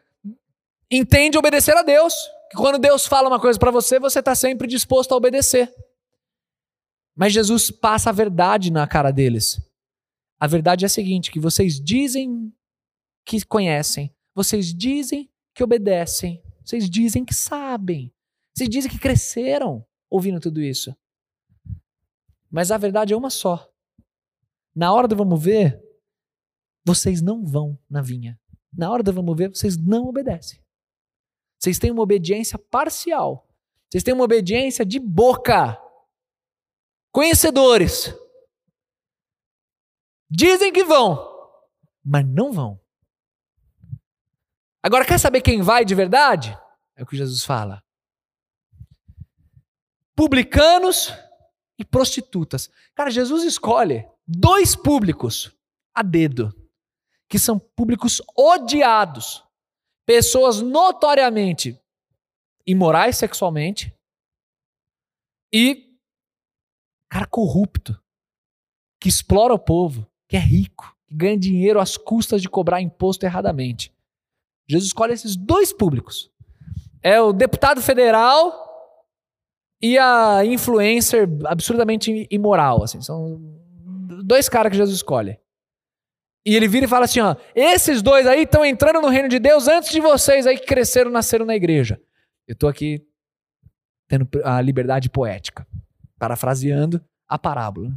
entende 0.90 1.38
obedecer 1.38 1.76
a 1.76 1.82
Deus 1.82 2.14
que 2.50 2.56
quando 2.56 2.78
Deus 2.78 3.06
fala 3.06 3.28
uma 3.28 3.40
coisa 3.40 3.58
para 3.58 3.70
você, 3.70 3.98
você 3.98 4.20
está 4.20 4.34
sempre 4.34 4.66
disposto 4.66 5.12
a 5.12 5.16
obedecer. 5.16 5.72
Mas 7.14 7.32
Jesus 7.32 7.70
passa 7.70 8.10
a 8.10 8.12
verdade 8.12 8.72
na 8.72 8.86
cara 8.86 9.10
deles. 9.10 9.60
A 10.40 10.46
verdade 10.46 10.84
é 10.84 10.86
a 10.86 10.90
seguinte: 10.90 11.30
que 11.30 11.40
vocês 11.40 11.80
dizem 11.80 12.52
que 13.24 13.44
conhecem, 13.44 14.14
vocês 14.34 14.72
dizem 14.72 15.28
que 15.54 15.62
obedecem, 15.62 16.42
vocês 16.64 16.88
dizem 16.88 17.24
que 17.24 17.34
sabem, 17.34 18.12
vocês 18.58 18.68
dizem 18.68 18.90
que 18.90 18.98
cresceram 18.98 19.86
ouvindo 20.10 20.40
tudo 20.40 20.60
isso. 20.60 20.92
Mas 22.50 22.72
a 22.72 22.76
verdade 22.76 23.14
é 23.14 23.16
uma 23.16 23.30
só. 23.30 23.72
Na 24.74 24.92
hora 24.92 25.06
do 25.06 25.14
vamos 25.14 25.40
ver, 25.40 25.80
vocês 26.84 27.22
não 27.22 27.46
vão 27.46 27.78
na 27.88 28.02
vinha. 28.02 28.36
Na 28.72 28.90
hora 28.90 29.00
do 29.00 29.12
vamos 29.12 29.36
ver, 29.36 29.50
vocês 29.50 29.76
não 29.76 30.06
obedecem. 30.06 30.60
Vocês 31.56 31.78
têm 31.78 31.92
uma 31.92 32.02
obediência 32.02 32.58
parcial. 32.58 33.48
Vocês 33.88 34.02
têm 34.02 34.12
uma 34.12 34.24
obediência 34.24 34.84
de 34.84 34.98
boca. 34.98 35.80
Conhecedores. 37.12 38.12
Dizem 40.28 40.72
que 40.72 40.82
vão, 40.82 41.16
mas 42.04 42.26
não 42.26 42.52
vão. 42.52 42.80
Agora, 44.82 45.04
quer 45.04 45.18
saber 45.18 45.42
quem 45.42 45.62
vai 45.62 45.84
de 45.84 45.94
verdade? 45.94 46.58
É 46.96 47.04
o 47.04 47.06
que 47.06 47.16
Jesus 47.16 47.44
fala. 47.44 47.86
Publicanos 50.18 51.12
e 51.78 51.84
prostitutas. 51.84 52.68
Cara, 52.92 53.08
Jesus 53.08 53.44
escolhe 53.44 54.04
dois 54.26 54.74
públicos 54.74 55.56
a 55.94 56.02
dedo, 56.02 56.52
que 57.28 57.38
são 57.38 57.56
públicos 57.56 58.20
odiados, 58.36 59.44
pessoas 60.04 60.60
notoriamente 60.60 61.80
imorais 62.66 63.16
sexualmente 63.16 63.94
e 65.54 65.96
cara 67.08 67.24
corrupto, 67.24 67.96
que 69.00 69.08
explora 69.08 69.54
o 69.54 69.58
povo, 69.58 70.04
que 70.28 70.36
é 70.36 70.40
rico, 70.40 70.96
que 71.06 71.14
ganha 71.14 71.38
dinheiro 71.38 71.78
às 71.78 71.96
custas 71.96 72.42
de 72.42 72.48
cobrar 72.48 72.80
imposto 72.80 73.24
erradamente. 73.24 73.94
Jesus 74.68 74.88
escolhe 74.88 75.12
esses 75.12 75.36
dois 75.36 75.72
públicos. 75.72 76.28
É 77.00 77.20
o 77.20 77.32
deputado 77.32 77.80
federal 77.80 78.67
e 79.80 79.96
a 79.96 80.44
influencer 80.44 81.28
absurdamente 81.46 82.26
imoral, 82.30 82.82
assim, 82.82 83.00
são 83.00 83.40
dois 84.24 84.48
caras 84.48 84.70
que 84.70 84.76
Jesus 84.76 84.96
escolhe. 84.96 85.38
E 86.44 86.56
ele 86.56 86.66
vira 86.66 86.86
e 86.86 86.88
fala 86.88 87.04
assim, 87.04 87.20
ó, 87.20 87.36
esses 87.54 88.00
dois 88.00 88.26
aí 88.26 88.42
estão 88.42 88.64
entrando 88.64 89.00
no 89.00 89.08
reino 89.08 89.28
de 89.28 89.38
Deus 89.38 89.68
antes 89.68 89.90
de 89.90 90.00
vocês 90.00 90.46
aí 90.46 90.58
que 90.58 90.66
cresceram, 90.66 91.10
nasceram 91.10 91.44
na 91.44 91.54
igreja. 91.54 92.00
Eu 92.46 92.54
estou 92.54 92.68
aqui 92.68 93.06
tendo 94.08 94.26
a 94.42 94.60
liberdade 94.60 95.10
poética, 95.10 95.66
parafraseando 96.18 97.04
a 97.28 97.38
parábola. 97.38 97.90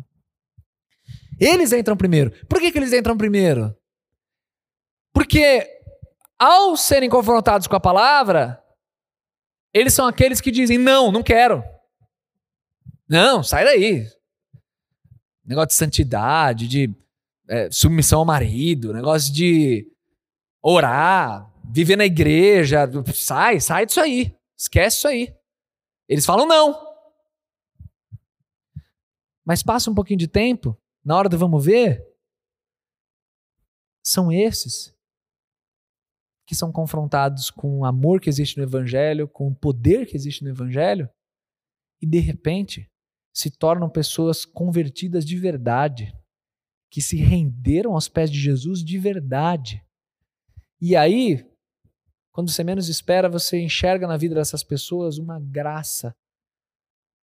Eles 1.39 1.71
entram 1.71 1.95
primeiro. 1.95 2.31
Por 2.47 2.59
que, 2.59 2.71
que 2.71 2.77
eles 2.77 2.93
entram 2.93 3.17
primeiro? 3.17 3.75
Porque 5.13 5.65
ao 6.37 6.75
serem 6.75 7.09
confrontados 7.09 7.67
com 7.67 7.75
a 7.75 7.79
palavra, 7.79 8.61
eles 9.73 9.93
são 9.93 10.07
aqueles 10.07 10.41
que 10.41 10.51
dizem: 10.51 10.77
não, 10.77 11.11
não 11.11 11.23
quero. 11.23 11.63
Não, 13.07 13.43
sai 13.43 13.65
daí. 13.65 14.07
Negócio 15.43 15.69
de 15.69 15.73
santidade, 15.73 16.67
de 16.67 16.95
é, 17.47 17.69
submissão 17.71 18.19
ao 18.19 18.25
marido, 18.25 18.93
negócio 18.93 19.33
de 19.33 19.85
orar, 20.61 21.51
viver 21.65 21.95
na 21.95 22.05
igreja. 22.05 22.89
Sai, 23.13 23.59
sai 23.59 23.85
disso 23.85 23.99
aí. 23.99 24.35
Esquece 24.57 24.97
isso 24.97 25.07
aí. 25.07 25.35
Eles 26.07 26.25
falam 26.25 26.45
não. 26.45 26.89
Mas 29.43 29.63
passa 29.63 29.89
um 29.89 29.95
pouquinho 29.95 30.19
de 30.19 30.27
tempo, 30.27 30.77
na 31.03 31.17
hora 31.17 31.27
do 31.27 31.37
vamos 31.37 31.65
ver, 31.65 32.05
são 34.03 34.31
esses 34.31 34.93
que 36.51 36.55
são 36.55 36.69
confrontados 36.69 37.49
com 37.49 37.79
o 37.79 37.85
amor 37.85 38.19
que 38.19 38.27
existe 38.27 38.57
no 38.57 38.63
Evangelho, 38.63 39.25
com 39.25 39.47
o 39.47 39.55
poder 39.55 40.05
que 40.05 40.17
existe 40.17 40.43
no 40.43 40.49
Evangelho, 40.49 41.09
e 42.01 42.05
de 42.05 42.19
repente 42.19 42.91
se 43.33 43.49
tornam 43.49 43.89
pessoas 43.89 44.43
convertidas 44.43 45.25
de 45.25 45.39
verdade, 45.39 46.13
que 46.91 47.01
se 47.01 47.15
renderam 47.15 47.93
aos 47.93 48.09
pés 48.09 48.29
de 48.29 48.37
Jesus 48.37 48.83
de 48.83 48.99
verdade. 48.99 49.81
E 50.81 50.93
aí, 50.93 51.49
quando 52.33 52.51
você 52.51 52.65
menos 52.65 52.89
espera, 52.89 53.29
você 53.29 53.57
enxerga 53.57 54.05
na 54.05 54.17
vida 54.17 54.35
dessas 54.35 54.61
pessoas 54.61 55.17
uma 55.17 55.39
graça, 55.39 56.13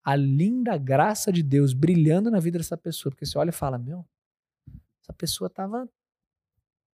a 0.04 0.14
linda 0.14 0.78
graça 0.78 1.32
de 1.32 1.42
Deus 1.42 1.72
brilhando 1.72 2.30
na 2.30 2.38
vida 2.38 2.58
dessa 2.58 2.76
pessoa, 2.76 3.10
porque 3.10 3.26
você 3.26 3.36
olha 3.36 3.50
e 3.50 3.52
fala: 3.52 3.76
Meu, 3.76 4.06
essa 5.02 5.12
pessoa 5.12 5.48
estava 5.48 5.84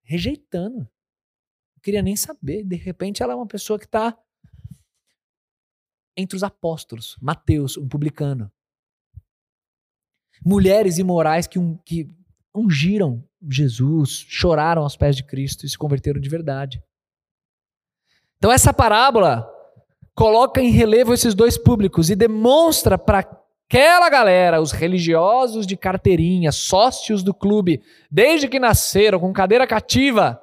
rejeitando 0.01 0.89
queria 1.81 2.01
nem 2.01 2.15
saber. 2.15 2.63
De 2.63 2.75
repente, 2.75 3.23
ela 3.23 3.33
é 3.33 3.35
uma 3.35 3.47
pessoa 3.47 3.79
que 3.79 3.85
está 3.85 4.17
entre 6.15 6.35
os 6.35 6.43
apóstolos. 6.43 7.17
Mateus, 7.21 7.77
um 7.77 7.87
publicano. 7.87 8.51
Mulheres 10.43 10.97
imorais 10.97 11.47
que, 11.47 11.59
um, 11.59 11.77
que 11.77 12.09
ungiram 12.55 13.23
Jesus, 13.49 14.25
choraram 14.27 14.83
aos 14.83 14.95
pés 14.95 15.15
de 15.15 15.23
Cristo 15.23 15.65
e 15.65 15.69
se 15.69 15.77
converteram 15.77 16.19
de 16.19 16.29
verdade. 16.29 16.83
Então, 18.37 18.51
essa 18.51 18.73
parábola 18.73 19.47
coloca 20.15 20.61
em 20.61 20.71
relevo 20.71 21.13
esses 21.13 21.33
dois 21.33 21.57
públicos 21.57 22.09
e 22.09 22.15
demonstra 22.15 22.97
para 22.97 23.19
aquela 23.19 24.09
galera, 24.09 24.61
os 24.61 24.71
religiosos 24.71 25.65
de 25.65 25.77
carteirinha, 25.77 26.51
sócios 26.51 27.23
do 27.23 27.33
clube, 27.33 27.81
desde 28.09 28.47
que 28.47 28.59
nasceram, 28.59 29.19
com 29.19 29.31
cadeira 29.31 29.65
cativa, 29.65 30.40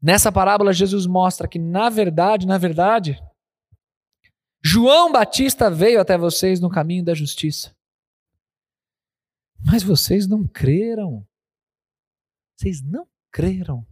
Nessa 0.00 0.30
parábola, 0.30 0.72
Jesus 0.72 1.06
mostra 1.06 1.48
que, 1.48 1.58
na 1.58 1.88
verdade, 1.88 2.46
na 2.46 2.56
verdade, 2.56 3.20
João 4.62 5.10
Batista 5.10 5.70
veio 5.70 6.00
até 6.00 6.16
vocês 6.16 6.60
no 6.60 6.70
caminho 6.70 7.04
da 7.04 7.14
justiça. 7.14 7.76
Mas 9.64 9.82
vocês 9.82 10.26
não 10.26 10.46
creram. 10.46 11.26
Vocês 12.56 12.80
não 12.80 13.08
creram. 13.30 13.86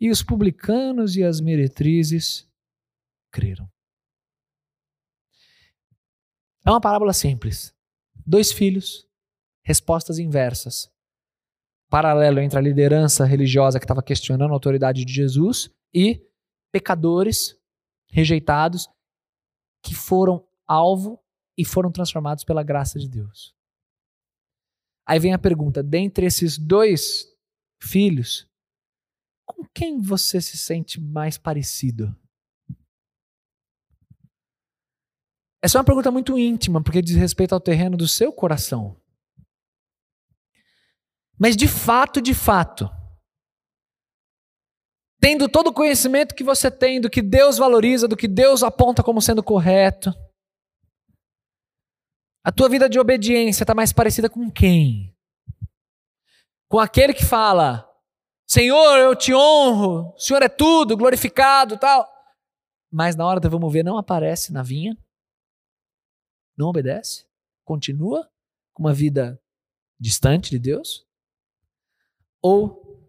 E 0.00 0.10
os 0.10 0.22
publicanos 0.22 1.16
e 1.16 1.22
as 1.22 1.40
meretrizes 1.40 2.48
creram. 3.30 3.70
É 6.66 6.70
uma 6.70 6.80
parábola 6.80 7.12
simples. 7.12 7.72
Dois 8.26 8.50
filhos, 8.50 9.08
respostas 9.62 10.18
inversas 10.18 10.93
paralelo 11.94 12.40
entre 12.40 12.58
a 12.58 12.60
liderança 12.60 13.24
religiosa 13.24 13.78
que 13.78 13.84
estava 13.84 14.02
questionando 14.02 14.50
a 14.50 14.54
autoridade 14.54 15.04
de 15.04 15.12
Jesus 15.12 15.70
e 15.94 16.20
pecadores 16.72 17.56
rejeitados 18.10 18.88
que 19.80 19.94
foram 19.94 20.44
alvo 20.66 21.22
e 21.56 21.64
foram 21.64 21.92
transformados 21.92 22.42
pela 22.42 22.64
graça 22.64 22.98
de 22.98 23.08
Deus. 23.08 23.54
Aí 25.06 25.20
vem 25.20 25.34
a 25.34 25.38
pergunta: 25.38 25.84
dentre 25.84 26.26
esses 26.26 26.58
dois 26.58 27.28
filhos, 27.80 28.50
com 29.46 29.64
quem 29.72 30.00
você 30.00 30.40
se 30.40 30.58
sente 30.58 31.00
mais 31.00 31.38
parecido? 31.38 32.12
Essa 35.62 35.78
é 35.78 35.80
uma 35.80 35.84
pergunta 35.84 36.10
muito 36.10 36.36
íntima, 36.36 36.82
porque 36.82 37.00
diz 37.00 37.14
respeito 37.14 37.54
ao 37.54 37.60
terreno 37.60 37.96
do 37.96 38.08
seu 38.08 38.32
coração. 38.32 39.00
Mas 41.38 41.56
de 41.56 41.66
fato, 41.66 42.20
de 42.20 42.34
fato, 42.34 42.88
tendo 45.20 45.48
todo 45.48 45.68
o 45.68 45.72
conhecimento 45.72 46.34
que 46.34 46.44
você 46.44 46.70
tem 46.70 47.00
do 47.00 47.10
que 47.10 47.22
Deus 47.22 47.58
valoriza, 47.58 48.06
do 48.06 48.16
que 48.16 48.28
Deus 48.28 48.62
aponta 48.62 49.02
como 49.02 49.20
sendo 49.20 49.42
correto, 49.42 50.12
a 52.44 52.52
tua 52.52 52.68
vida 52.68 52.88
de 52.88 53.00
obediência 53.00 53.64
está 53.64 53.74
mais 53.74 53.92
parecida 53.92 54.28
com 54.28 54.50
quem? 54.50 55.16
Com 56.68 56.78
aquele 56.78 57.14
que 57.14 57.24
fala: 57.24 57.90
Senhor, 58.46 58.98
eu 58.98 59.16
te 59.16 59.34
honro, 59.34 60.12
o 60.14 60.18
Senhor 60.18 60.42
é 60.42 60.48
tudo, 60.48 60.96
glorificado, 60.96 61.78
tal. 61.78 62.06
Mas 62.92 63.16
na 63.16 63.26
hora 63.26 63.40
do 63.40 63.50
vamos 63.50 63.72
ver, 63.72 63.82
não 63.82 63.96
aparece 63.96 64.52
na 64.52 64.62
vinha, 64.62 64.96
não 66.56 66.68
obedece, 66.68 67.26
continua 67.64 68.30
com 68.74 68.82
uma 68.82 68.92
vida 68.92 69.40
distante 69.98 70.50
de 70.50 70.58
Deus? 70.58 71.03
Ou 72.44 73.00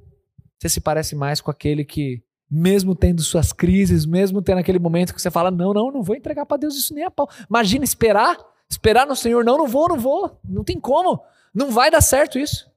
você 0.57 0.69
se 0.69 0.79
parece 0.79 1.13
mais 1.13 1.41
com 1.41 1.51
aquele 1.51 1.83
que, 1.83 2.23
mesmo 2.49 2.95
tendo 2.95 3.21
suas 3.21 3.51
crises, 3.51 4.05
mesmo 4.05 4.41
tendo 4.41 4.59
aquele 4.59 4.79
momento 4.79 5.13
que 5.13 5.21
você 5.21 5.29
fala: 5.29 5.51
não, 5.51 5.73
não, 5.73 5.91
não 5.91 6.01
vou 6.01 6.15
entregar 6.15 6.45
para 6.45 6.55
Deus 6.55 6.77
isso 6.77 6.93
nem 6.93 7.03
a 7.03 7.11
pau. 7.11 7.29
Imagina 7.49 7.83
esperar, 7.83 8.37
esperar 8.69 9.05
no 9.05 9.13
Senhor: 9.13 9.43
não, 9.43 9.57
não 9.57 9.67
vou, 9.67 9.89
não 9.89 9.99
vou, 9.99 10.39
não 10.41 10.63
tem 10.63 10.79
como, 10.79 11.21
não 11.53 11.69
vai 11.69 11.91
dar 11.91 11.99
certo 11.99 12.39
isso. 12.39 12.71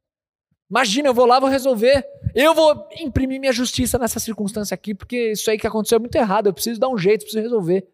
Imagina, 0.68 1.08
eu 1.08 1.14
vou 1.14 1.26
lá, 1.26 1.38
vou 1.38 1.48
resolver. 1.48 2.04
Eu 2.34 2.52
vou 2.52 2.88
imprimir 2.98 3.38
minha 3.38 3.52
justiça 3.52 3.96
nessa 3.96 4.18
circunstância 4.18 4.74
aqui, 4.74 4.96
porque 4.96 5.30
isso 5.30 5.48
aí 5.48 5.56
que 5.56 5.66
aconteceu 5.66 5.94
é 5.94 6.00
muito 6.00 6.16
errado. 6.16 6.48
Eu 6.48 6.52
preciso 6.52 6.80
dar 6.80 6.88
um 6.88 6.98
jeito, 6.98 7.20
preciso 7.20 7.40
resolver. 7.40 7.88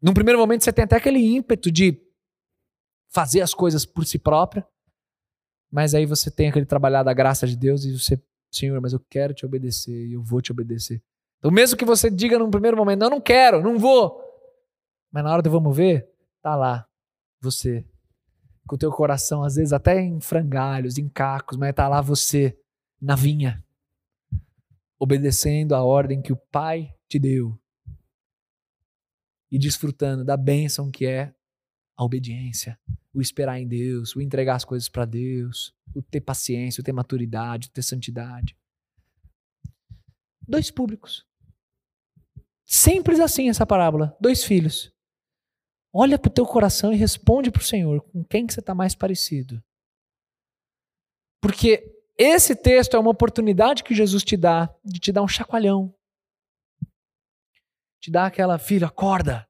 Num 0.00 0.14
primeiro 0.14 0.40
momento, 0.40 0.64
você 0.64 0.72
tem 0.72 0.84
até 0.84 0.96
aquele 0.96 1.20
ímpeto 1.20 1.70
de 1.70 2.00
fazer 3.10 3.42
as 3.42 3.52
coisas 3.52 3.84
por 3.84 4.06
si 4.06 4.18
própria. 4.18 4.66
Mas 5.70 5.94
aí 5.94 6.04
você 6.04 6.30
tem 6.30 6.48
aquele 6.48 6.66
trabalhar 6.66 7.02
da 7.02 7.12
graça 7.12 7.46
de 7.46 7.56
Deus 7.56 7.84
e 7.84 7.96
você, 7.96 8.20
Senhor, 8.50 8.80
mas 8.80 8.92
eu 8.92 9.00
quero 9.08 9.32
te 9.32 9.46
obedecer 9.46 10.06
e 10.06 10.14
eu 10.14 10.22
vou 10.22 10.40
te 10.40 10.50
obedecer. 10.50 11.02
Então, 11.38 11.50
mesmo 11.50 11.76
que 11.76 11.84
você 11.84 12.10
diga 12.10 12.38
num 12.38 12.50
primeiro 12.50 12.76
momento, 12.76 13.00
não, 13.00 13.10
não 13.10 13.20
quero, 13.20 13.62
não 13.62 13.78
vou. 13.78 14.20
Mas 15.10 15.24
na 15.24 15.32
hora 15.32 15.42
do 15.42 15.50
vamos 15.50 15.76
ver, 15.76 16.08
tá 16.42 16.56
lá, 16.56 16.86
você, 17.40 17.84
com 18.66 18.74
o 18.74 18.78
teu 18.78 18.90
coração, 18.90 19.42
às 19.42 19.54
vezes 19.54 19.72
até 19.72 20.00
em 20.00 20.20
frangalhos, 20.20 20.98
em 20.98 21.08
cacos, 21.08 21.56
mas 21.56 21.74
tá 21.74 21.88
lá 21.88 22.00
você, 22.00 22.58
na 23.00 23.16
vinha, 23.16 23.64
obedecendo 24.98 25.74
a 25.74 25.82
ordem 25.82 26.20
que 26.20 26.32
o 26.32 26.36
Pai 26.36 26.94
te 27.08 27.18
deu 27.18 27.58
e 29.50 29.58
desfrutando 29.58 30.24
da 30.24 30.36
bênção 30.36 30.90
que 30.90 31.06
é 31.06 31.34
a 32.00 32.04
obediência, 32.04 32.80
o 33.12 33.20
esperar 33.20 33.60
em 33.60 33.68
Deus, 33.68 34.16
o 34.16 34.22
entregar 34.22 34.54
as 34.56 34.64
coisas 34.64 34.88
para 34.88 35.04
Deus, 35.04 35.74
o 35.94 36.00
ter 36.00 36.22
paciência, 36.22 36.80
o 36.80 36.84
ter 36.84 36.92
maturidade, 36.92 37.68
o 37.68 37.70
ter 37.70 37.82
santidade. 37.82 38.56
Dois 40.40 40.70
públicos. 40.70 41.26
Simples 42.64 43.20
assim 43.20 43.50
essa 43.50 43.66
parábola. 43.66 44.16
Dois 44.18 44.42
filhos. 44.42 44.90
Olha 45.92 46.18
para 46.18 46.30
o 46.30 46.32
teu 46.32 46.46
coração 46.46 46.90
e 46.90 46.96
responde 46.96 47.50
para 47.50 47.60
o 47.60 47.64
Senhor 47.64 48.00
com 48.00 48.24
quem 48.24 48.46
que 48.46 48.54
você 48.54 48.60
está 48.60 48.74
mais 48.74 48.94
parecido. 48.94 49.62
Porque 51.38 51.84
esse 52.16 52.56
texto 52.56 52.96
é 52.96 52.98
uma 52.98 53.10
oportunidade 53.10 53.84
que 53.84 53.94
Jesus 53.94 54.24
te 54.24 54.38
dá 54.38 54.74
de 54.82 54.98
te 54.98 55.12
dar 55.12 55.22
um 55.22 55.28
chacoalhão. 55.28 55.94
Te 58.00 58.10
dá 58.10 58.24
aquela, 58.24 58.58
filho, 58.58 58.86
acorda. 58.86 59.49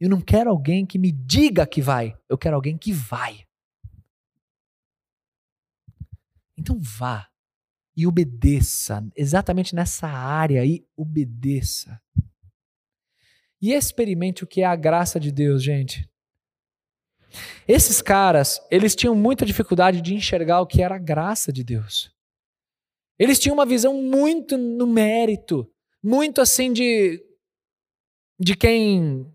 Eu 0.00 0.08
não 0.08 0.20
quero 0.20 0.48
alguém 0.48 0.86
que 0.86 0.98
me 0.98 1.12
diga 1.12 1.66
que 1.66 1.82
vai, 1.82 2.16
eu 2.28 2.38
quero 2.38 2.56
alguém 2.56 2.78
que 2.78 2.92
vai. 2.92 3.46
Então 6.56 6.78
vá 6.80 7.30
e 7.96 8.06
obedeça, 8.06 9.06
exatamente 9.14 9.74
nessa 9.74 10.08
área 10.08 10.62
aí, 10.62 10.86
obedeça. 10.96 12.00
E 13.60 13.72
experimente 13.72 14.42
o 14.42 14.46
que 14.46 14.62
é 14.62 14.64
a 14.64 14.74
graça 14.74 15.20
de 15.20 15.30
Deus, 15.30 15.62
gente. 15.62 16.08
Esses 17.68 18.00
caras, 18.00 18.60
eles 18.70 18.96
tinham 18.96 19.14
muita 19.14 19.44
dificuldade 19.44 20.00
de 20.00 20.14
enxergar 20.14 20.60
o 20.60 20.66
que 20.66 20.82
era 20.82 20.96
a 20.96 20.98
graça 20.98 21.52
de 21.52 21.62
Deus. 21.62 22.10
Eles 23.18 23.38
tinham 23.38 23.54
uma 23.54 23.66
visão 23.66 24.02
muito 24.02 24.56
no 24.56 24.86
mérito, 24.86 25.70
muito 26.02 26.40
assim 26.40 26.72
de 26.72 27.22
de 28.42 28.56
quem 28.56 29.30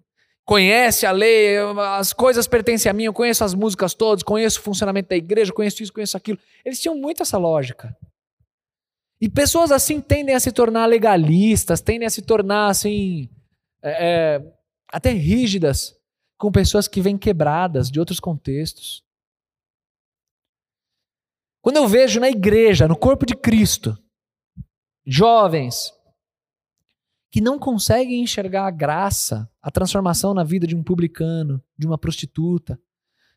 conhece 0.46 1.06
a 1.06 1.12
lei, 1.12 1.58
as 1.98 2.14
coisas 2.14 2.48
pertencem 2.48 2.90
a 2.90 2.94
mim, 2.94 3.06
eu 3.06 3.14
conheço 3.14 3.44
as 3.44 3.54
músicas 3.54 3.94
todas, 3.94 4.24
conheço 4.24 4.60
o 4.60 4.64
funcionamento 4.64 5.10
da 5.10 5.16
igreja, 5.16 5.52
conheço 5.52 5.82
isso, 5.82 5.92
conheço 5.92 6.16
aquilo. 6.16 6.38
Eles 6.64 6.80
tinham 6.80 6.96
muito 6.96 7.24
essa 7.24 7.38
lógica. 7.38 7.98
E 9.20 9.28
pessoas 9.28 9.72
assim 9.72 10.00
tendem 10.00 10.36
a 10.36 10.40
se 10.40 10.52
tornar 10.52 10.86
legalistas, 10.86 11.82
tendem 11.82 12.06
a 12.06 12.12
se 12.12 12.22
tornar 12.22 12.70
assim, 12.70 13.30
é, 13.82 14.36
é, 14.36 14.54
até 14.88 15.10
rígidas, 15.10 15.96
com 16.38 16.52
pessoas 16.52 16.88
que 16.88 17.02
vêm 17.02 17.18
quebradas 17.18 17.90
de 17.90 18.00
outros 18.00 18.20
contextos. 18.20 19.04
Quando 21.62 21.78
eu 21.78 21.88
vejo 21.88 22.20
na 22.20 22.30
igreja, 22.30 22.88
no 22.88 22.96
corpo 22.96 23.26
de 23.26 23.36
Cristo, 23.36 23.98
jovens 25.08 25.95
que 27.36 27.42
não 27.42 27.60
conseguem 27.60 28.24
enxergar 28.24 28.66
a 28.66 28.72
graça, 28.72 29.52
a 29.62 29.70
transformação 29.70 30.34
na 30.34 30.42
vida 30.42 30.66
de 30.66 30.74
um 30.74 30.82
publicano, 30.82 31.62
de 31.78 31.86
uma 31.86 31.98
prostituta, 31.98 32.80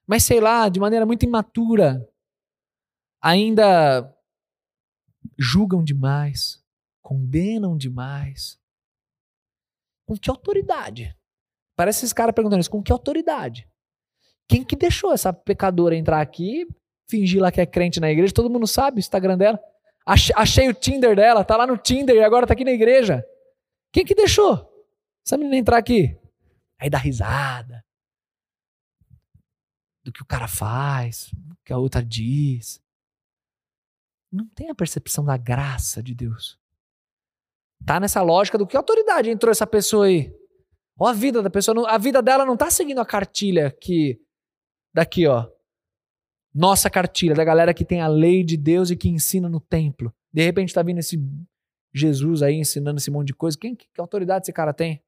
mas 0.06 0.22
sei 0.22 0.38
lá, 0.38 0.68
de 0.68 0.78
maneira 0.78 1.04
muito 1.04 1.24
imatura, 1.24 2.08
ainda 3.20 4.08
julgam 5.36 5.82
demais, 5.82 6.62
condenam 7.02 7.76
demais. 7.76 8.56
Com 10.06 10.16
que 10.16 10.30
autoridade? 10.30 11.12
Parece 11.74 12.04
esses 12.04 12.12
caras 12.12 12.36
perguntando 12.36 12.60
isso, 12.60 12.70
com 12.70 12.80
que 12.80 12.92
autoridade? 12.92 13.68
Quem 14.46 14.62
que 14.62 14.76
deixou 14.76 15.12
essa 15.12 15.32
pecadora 15.32 15.96
entrar 15.96 16.20
aqui, 16.20 16.68
fingir 17.10 17.42
lá 17.42 17.50
que 17.50 17.60
é 17.60 17.66
crente 17.66 17.98
na 17.98 18.12
igreja? 18.12 18.32
Todo 18.32 18.48
mundo 18.48 18.68
sabe 18.68 18.98
o 18.98 19.00
Instagram 19.00 19.36
dela. 19.36 19.58
Achei 20.06 20.68
o 20.68 20.74
Tinder 20.74 21.16
dela, 21.16 21.42
tá 21.42 21.56
lá 21.56 21.66
no 21.66 21.76
Tinder 21.76 22.14
e 22.14 22.22
agora 22.22 22.46
tá 22.46 22.54
aqui 22.54 22.64
na 22.64 22.70
igreja. 22.70 23.26
Quem 23.92 24.04
que 24.04 24.14
deixou 24.14 24.68
essa 25.26 25.36
menina 25.36 25.56
entrar 25.56 25.78
aqui? 25.78 26.18
Aí 26.78 26.88
dá 26.88 26.98
risada. 26.98 27.84
Do 30.04 30.12
que 30.12 30.22
o 30.22 30.26
cara 30.26 30.48
faz, 30.48 31.30
do 31.32 31.56
que 31.64 31.72
a 31.72 31.78
outra 31.78 32.02
diz. 32.02 32.80
Não 34.30 34.46
tem 34.48 34.70
a 34.70 34.74
percepção 34.74 35.24
da 35.24 35.36
graça 35.36 36.02
de 36.02 36.14
Deus. 36.14 36.58
Tá 37.84 37.98
nessa 38.00 38.22
lógica 38.22 38.58
do 38.58 38.66
que 38.66 38.76
autoridade 38.76 39.30
entrou 39.30 39.50
essa 39.50 39.66
pessoa 39.66 40.06
aí. 40.06 40.34
Ó 40.98 41.06
a 41.06 41.12
vida 41.12 41.42
da 41.42 41.48
pessoa, 41.48 41.88
a 41.88 41.96
vida 41.96 42.20
dela 42.20 42.44
não 42.44 42.56
tá 42.56 42.70
seguindo 42.70 43.00
a 43.00 43.06
cartilha 43.06 43.70
que 43.70 44.20
daqui, 44.92 45.26
ó. 45.26 45.48
Nossa 46.52 46.90
cartilha 46.90 47.34
da 47.34 47.44
galera 47.44 47.72
que 47.72 47.84
tem 47.84 48.00
a 48.00 48.08
lei 48.08 48.42
de 48.42 48.56
Deus 48.56 48.90
e 48.90 48.96
que 48.96 49.08
ensina 49.08 49.48
no 49.48 49.60
templo. 49.60 50.12
De 50.32 50.42
repente 50.42 50.74
tá 50.74 50.82
vindo 50.82 50.98
esse 50.98 51.16
Jesus 51.94 52.42
aí 52.42 52.54
ensinando 52.54 52.98
esse 52.98 53.10
monte 53.10 53.28
de 53.28 53.34
coisa. 53.34 53.58
Quem, 53.58 53.74
que, 53.74 53.86
autoridade 53.98 54.44
esse 54.44 54.52
cara 54.52 54.72
tem? 54.72 55.02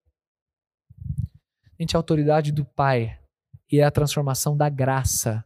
Gente, 1.79 1.97
a 1.97 1.99
autoridade 1.99 2.53
do 2.53 2.65
Pai 2.65 3.19
e 3.71 3.79
é 3.79 3.85
a 3.85 3.91
transformação 3.91 4.57
da 4.57 4.69
graça. 4.69 5.45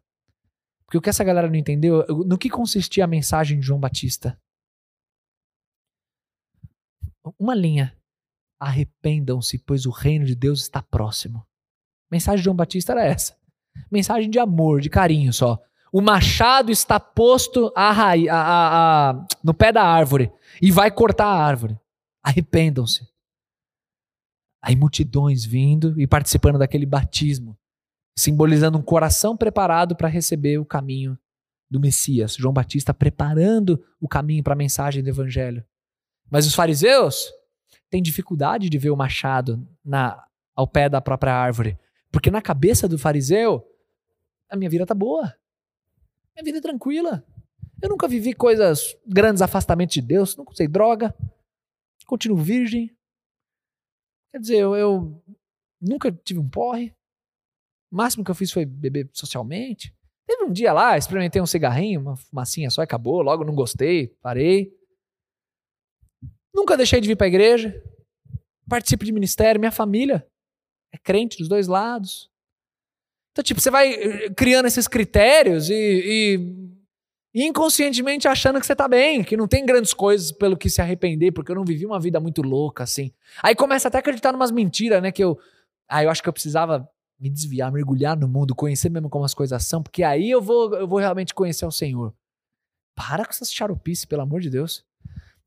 Porque 0.85 0.99
o 0.99 1.01
que 1.01 1.11
essa 1.11 1.25
galera 1.25 1.49
não 1.49 1.57
entendeu, 1.57 2.05
no 2.09 2.39
que 2.39 2.49
consistia 2.49 3.05
a 3.05 3.09
mensagem 3.09 3.59
de 3.59 3.67
João 3.67 3.81
Batista? 3.81 4.39
Uma 7.39 7.55
linha. 7.55 7.97
Arrependam-se, 8.61 9.59
pois 9.59 9.87
o 9.87 9.91
reino 9.91 10.25
de 10.25 10.35
Deus 10.35 10.63
está 10.63 10.83
próximo. 10.83 11.39
A 11.39 12.15
mensagem 12.15 12.39
de 12.39 12.45
João 12.45 12.57
Batista 12.57 12.93
era 12.93 13.05
essa. 13.05 13.37
Mensagem 13.91 14.31
de 14.31 14.39
amor, 14.39 14.81
de 14.81 14.89
carinho 14.89 15.33
só. 15.33 15.61
O 15.97 16.01
machado 16.01 16.73
está 16.73 16.99
posto 16.99 17.73
a, 17.73 17.93
a, 17.93 19.11
a, 19.11 19.27
no 19.45 19.55
pé 19.55 19.71
da 19.71 19.85
árvore 19.85 20.33
e 20.61 20.73
vai 20.73 20.91
cortar 20.91 21.27
a 21.27 21.41
árvore. 21.41 21.79
Arrependam-se. 22.21 23.07
Aí 24.61 24.75
multidões 24.75 25.45
vindo 25.45 25.95
e 26.01 26.05
participando 26.05 26.59
daquele 26.59 26.85
batismo, 26.85 27.57
simbolizando 28.19 28.77
um 28.77 28.83
coração 28.83 29.37
preparado 29.37 29.95
para 29.95 30.09
receber 30.09 30.59
o 30.59 30.65
caminho 30.65 31.17
do 31.71 31.79
Messias. 31.79 32.35
João 32.35 32.53
Batista 32.53 32.93
preparando 32.93 33.81
o 34.01 34.09
caminho 34.09 34.43
para 34.43 34.55
a 34.55 34.57
mensagem 34.57 35.01
do 35.01 35.09
evangelho. 35.11 35.65
Mas 36.29 36.45
os 36.45 36.57
fariseus 36.57 37.33
têm 37.89 38.03
dificuldade 38.03 38.69
de 38.69 38.79
ver 38.79 38.91
o 38.91 38.97
machado 38.97 39.65
na, 39.85 40.25
ao 40.57 40.67
pé 40.67 40.89
da 40.89 41.01
própria 41.01 41.37
árvore, 41.37 41.79
porque 42.11 42.33
na 42.33 42.43
cabeça 42.43 42.89
do 42.89 42.99
fariseu 42.99 43.65
a 44.51 44.57
minha 44.57 44.69
vida 44.69 44.85
tá 44.85 44.93
boa. 44.93 45.33
Minha 46.35 46.45
vida 46.45 46.59
é 46.59 46.61
tranquila. 46.61 47.25
Eu 47.81 47.89
nunca 47.89 48.09
vivi 48.09 48.33
coisas, 48.33 48.97
grandes 49.07 49.43
afastamentos 49.43 49.95
de 49.95 50.01
Deus, 50.01 50.37
nunca 50.37 50.53
usei 50.53 50.67
droga, 50.67 51.15
continuo 52.07 52.39
virgem. 52.39 52.91
Quer 54.33 54.41
dizer, 54.41 54.57
eu, 54.57 54.75
eu 54.75 55.23
nunca 55.81 56.11
tive 56.11 56.41
um 56.41 56.49
porre. 56.49 56.95
O 57.93 57.97
máximo 57.97 58.25
que 58.25 58.31
eu 58.31 58.35
fiz 58.35 58.51
foi 58.51 58.65
beber 58.65 59.09
socialmente. 59.13 59.95
Teve 60.27 60.45
um 60.45 60.53
dia 60.53 60.73
lá, 60.73 60.97
experimentei 60.97 61.41
um 61.41 61.47
cigarrinho, 61.47 62.01
uma 62.01 62.17
fumacinha 62.17 62.71
só 62.71 62.83
acabou. 62.83 63.23
Logo 63.23 63.45
não 63.45 63.55
gostei, 63.55 64.09
parei. 64.21 64.75
Nunca 66.55 66.77
deixei 66.77 67.01
de 67.01 67.09
vir 67.09 67.17
para 67.17 67.27
a 67.27 67.29
igreja. 67.29 67.83
Participo 68.69 69.05
de 69.05 69.13
ministério. 69.13 69.61
Minha 69.61 69.73
família 69.73 70.27
é 70.93 70.99
crente 70.99 71.37
dos 71.39 71.49
dois 71.49 71.67
lados. 71.67 72.31
Então, 73.35 73.43
tipo, 73.43 73.61
você 73.61 73.69
vai 73.69 73.93
eh, 73.93 74.31
criando 74.31 74.67
esses 74.67 74.87
critérios 74.87 75.69
e, 75.69 76.39
e, 77.35 77.45
inconscientemente 77.45 78.29
achando 78.29 78.61
que 78.61 78.67
você 78.67 78.77
tá 78.77 78.87
bem, 78.87 79.25
que 79.25 79.37
não 79.37 79.49
tem 79.49 79.67
grandes 79.67 79.93
coisas 79.93 80.31
pelo 80.31 80.57
que 80.57 80.71
se 80.71 80.81
arrepender, 80.81 81.33
porque 81.33 81.51
eu 81.51 81.57
não 81.57 81.65
vivi 81.65 81.85
uma 81.85 81.99
vida 81.99 82.21
muito 82.21 82.43
louca, 82.43 82.85
assim. 82.85 83.13
Aí 83.43 83.57
começa 83.57 83.89
até 83.89 83.99
a 83.99 84.01
acreditar 84.01 84.33
em 84.33 84.37
umas 84.37 84.53
mentiras, 84.53 85.03
né? 85.03 85.11
Que 85.11 85.25
eu. 85.25 85.37
Ah, 85.89 86.05
eu 86.05 86.11
acho 86.11 86.23
que 86.23 86.29
eu 86.29 86.33
precisava 86.33 86.89
me 87.19 87.29
desviar, 87.29 87.73
mergulhar 87.73 88.17
no 88.17 88.29
mundo, 88.29 88.55
conhecer 88.55 88.89
mesmo 88.89 89.11
como 89.11 89.25
as 89.25 89.35
coisas 89.35 89.67
são, 89.67 89.83
porque 89.83 90.05
aí 90.05 90.31
eu 90.31 90.41
vou, 90.41 90.73
eu 90.77 90.87
vou 90.87 91.01
realmente 91.01 91.35
conhecer 91.35 91.67
o 91.67 91.73
Senhor. 91.73 92.15
Para 92.95 93.25
com 93.25 93.31
essas 93.31 93.53
charupices, 93.53 94.05
pelo 94.05 94.23
amor 94.23 94.41
de 94.41 94.49
Deus. 94.49 94.85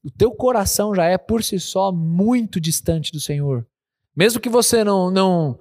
O 0.04 0.12
teu 0.12 0.32
coração 0.32 0.94
já 0.94 1.06
é 1.06 1.18
por 1.18 1.42
si 1.42 1.58
só 1.58 1.90
muito 1.90 2.60
distante 2.60 3.14
do 3.14 3.20
Senhor. 3.20 3.66
Mesmo 4.14 4.42
que 4.42 4.50
você 4.50 4.84
não, 4.84 5.10
não 5.10 5.58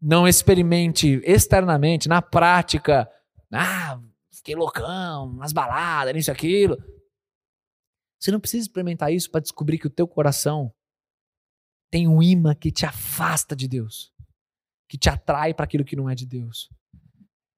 não 0.00 0.28
experimente 0.28 1.20
externamente, 1.24 2.08
na 2.08 2.20
prática, 2.20 3.10
ah, 3.52 4.00
fiquei 4.32 4.54
loucão, 4.54 5.32
nas 5.34 5.52
baladas, 5.52 6.14
nisso 6.14 6.30
aquilo. 6.30 6.76
Você 8.20 8.30
não 8.30 8.40
precisa 8.40 8.62
experimentar 8.62 9.12
isso 9.12 9.30
para 9.30 9.40
descobrir 9.40 9.78
que 9.78 9.86
o 9.86 9.90
teu 9.90 10.06
coração 10.06 10.72
tem 11.90 12.08
um 12.08 12.22
imã 12.22 12.54
que 12.54 12.72
te 12.72 12.84
afasta 12.84 13.54
de 13.54 13.68
Deus, 13.68 14.12
que 14.88 14.98
te 14.98 15.08
atrai 15.08 15.54
para 15.54 15.64
aquilo 15.64 15.84
que 15.84 15.96
não 15.96 16.08
é 16.08 16.14
de 16.14 16.26
Deus. 16.26 16.68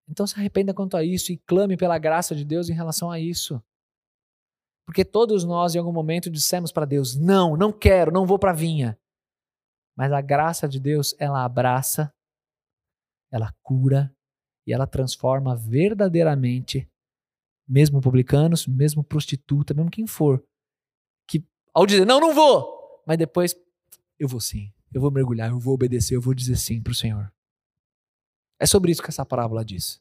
Então 0.08 0.26
se 0.26 0.38
arrependa 0.38 0.74
quanto 0.74 0.96
a 0.96 1.02
isso 1.04 1.32
e 1.32 1.38
clame 1.38 1.76
pela 1.76 1.98
graça 1.98 2.34
de 2.34 2.44
Deus 2.44 2.68
em 2.68 2.74
relação 2.74 3.10
a 3.10 3.18
isso. 3.18 3.62
Porque 4.86 5.04
todos 5.04 5.42
nós, 5.44 5.74
em 5.74 5.78
algum 5.78 5.92
momento, 5.92 6.30
dissemos 6.30 6.70
para 6.70 6.84
Deus: 6.84 7.16
não, 7.16 7.56
não 7.56 7.72
quero, 7.72 8.12
não 8.12 8.24
vou 8.24 8.38
para 8.38 8.52
a 8.52 8.54
vinha. 8.54 8.98
Mas 9.96 10.12
a 10.12 10.20
graça 10.20 10.68
de 10.68 10.78
Deus, 10.78 11.14
ela 11.18 11.44
abraça 11.44 12.14
ela 13.36 13.54
cura 13.62 14.14
e 14.66 14.72
ela 14.72 14.86
transforma 14.86 15.54
verdadeiramente, 15.54 16.88
mesmo 17.68 18.00
publicanos, 18.00 18.66
mesmo 18.66 19.04
prostituta, 19.04 19.72
mesmo 19.74 19.90
quem 19.90 20.06
for, 20.06 20.42
que 21.28 21.44
ao 21.72 21.86
dizer 21.86 22.04
não, 22.04 22.20
não 22.20 22.34
vou, 22.34 23.02
mas 23.06 23.16
depois 23.16 23.54
eu 24.18 24.26
vou 24.26 24.40
sim, 24.40 24.72
eu 24.92 25.00
vou 25.00 25.10
mergulhar, 25.10 25.50
eu 25.50 25.58
vou 25.58 25.74
obedecer, 25.74 26.16
eu 26.16 26.20
vou 26.20 26.34
dizer 26.34 26.56
sim 26.56 26.82
para 26.82 26.90
o 26.90 26.94
Senhor. 26.94 27.32
É 28.58 28.66
sobre 28.66 28.90
isso 28.90 29.02
que 29.02 29.10
essa 29.10 29.24
parábola 29.24 29.64
diz. 29.64 30.00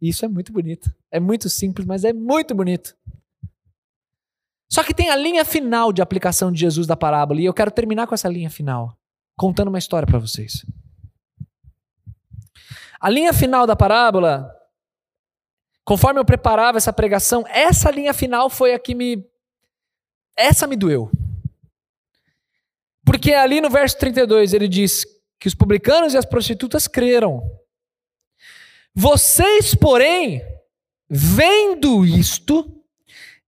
E 0.00 0.08
isso 0.08 0.24
é 0.24 0.28
muito 0.28 0.52
bonito. 0.52 0.92
É 1.10 1.20
muito 1.20 1.48
simples, 1.48 1.86
mas 1.86 2.04
é 2.04 2.12
muito 2.12 2.54
bonito. 2.54 2.96
Só 4.70 4.82
que 4.82 4.92
tem 4.92 5.10
a 5.10 5.16
linha 5.16 5.44
final 5.44 5.92
de 5.92 6.02
aplicação 6.02 6.50
de 6.50 6.58
Jesus 6.58 6.86
da 6.86 6.96
parábola, 6.96 7.40
e 7.40 7.44
eu 7.44 7.54
quero 7.54 7.70
terminar 7.70 8.06
com 8.06 8.14
essa 8.14 8.28
linha 8.28 8.50
final, 8.50 8.98
contando 9.36 9.68
uma 9.68 9.78
história 9.78 10.06
para 10.06 10.18
vocês. 10.18 10.66
A 13.06 13.08
linha 13.08 13.32
final 13.32 13.68
da 13.68 13.76
parábola 13.76 14.52
conforme 15.84 16.18
eu 16.18 16.24
preparava 16.24 16.76
essa 16.76 16.92
pregação, 16.92 17.44
essa 17.46 17.88
linha 17.92 18.12
final 18.12 18.50
foi 18.50 18.74
a 18.74 18.78
que 18.80 18.92
me. 18.92 19.24
Essa 20.36 20.66
me 20.66 20.74
doeu. 20.74 21.08
Porque 23.04 23.32
ali 23.32 23.60
no 23.60 23.70
verso 23.70 23.96
32 23.98 24.52
ele 24.52 24.66
diz 24.66 25.06
que 25.38 25.46
os 25.46 25.54
publicanos 25.54 26.12
e 26.12 26.18
as 26.18 26.24
prostitutas 26.24 26.88
creram. 26.88 27.40
Vocês, 28.92 29.72
porém, 29.76 30.42
vendo 31.08 32.04
isto, 32.04 32.84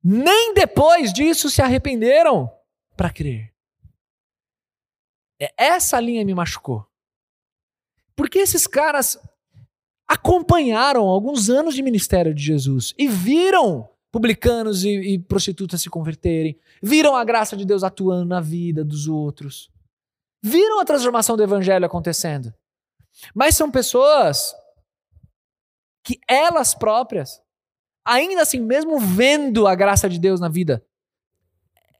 nem 0.02 0.54
depois 0.54 1.12
disso 1.12 1.50
se 1.50 1.60
arrependeram 1.60 2.48
para 2.96 3.10
crer. 3.10 3.52
É, 5.40 5.52
essa 5.56 5.98
linha 5.98 6.24
me 6.24 6.34
machucou. 6.34 6.86
Porque 8.14 8.38
esses 8.38 8.64
caras 8.68 9.18
acompanharam 10.08 11.06
alguns 11.06 11.50
anos 11.50 11.74
de 11.74 11.82
ministério 11.82 12.34
de 12.34 12.42
Jesus 12.42 12.94
e 12.96 13.06
viram 13.06 13.88
publicanos 14.10 14.82
e, 14.84 14.88
e 14.88 15.18
prostitutas 15.18 15.82
se 15.82 15.90
converterem, 15.90 16.58
viram 16.82 17.14
a 17.14 17.22
graça 17.24 17.54
de 17.54 17.66
Deus 17.66 17.84
atuando 17.84 18.24
na 18.24 18.40
vida 18.40 18.82
dos 18.82 19.06
outros, 19.06 19.70
viram 20.42 20.80
a 20.80 20.84
transformação 20.84 21.36
do 21.36 21.42
evangelho 21.42 21.84
acontecendo. 21.84 22.54
Mas 23.34 23.54
são 23.54 23.70
pessoas 23.70 24.54
que 26.02 26.18
elas 26.26 26.74
próprias, 26.74 27.42
ainda 28.02 28.40
assim, 28.40 28.60
mesmo 28.60 28.98
vendo 28.98 29.66
a 29.66 29.74
graça 29.74 30.08
de 30.08 30.18
Deus 30.18 30.40
na 30.40 30.48
vida, 30.48 30.82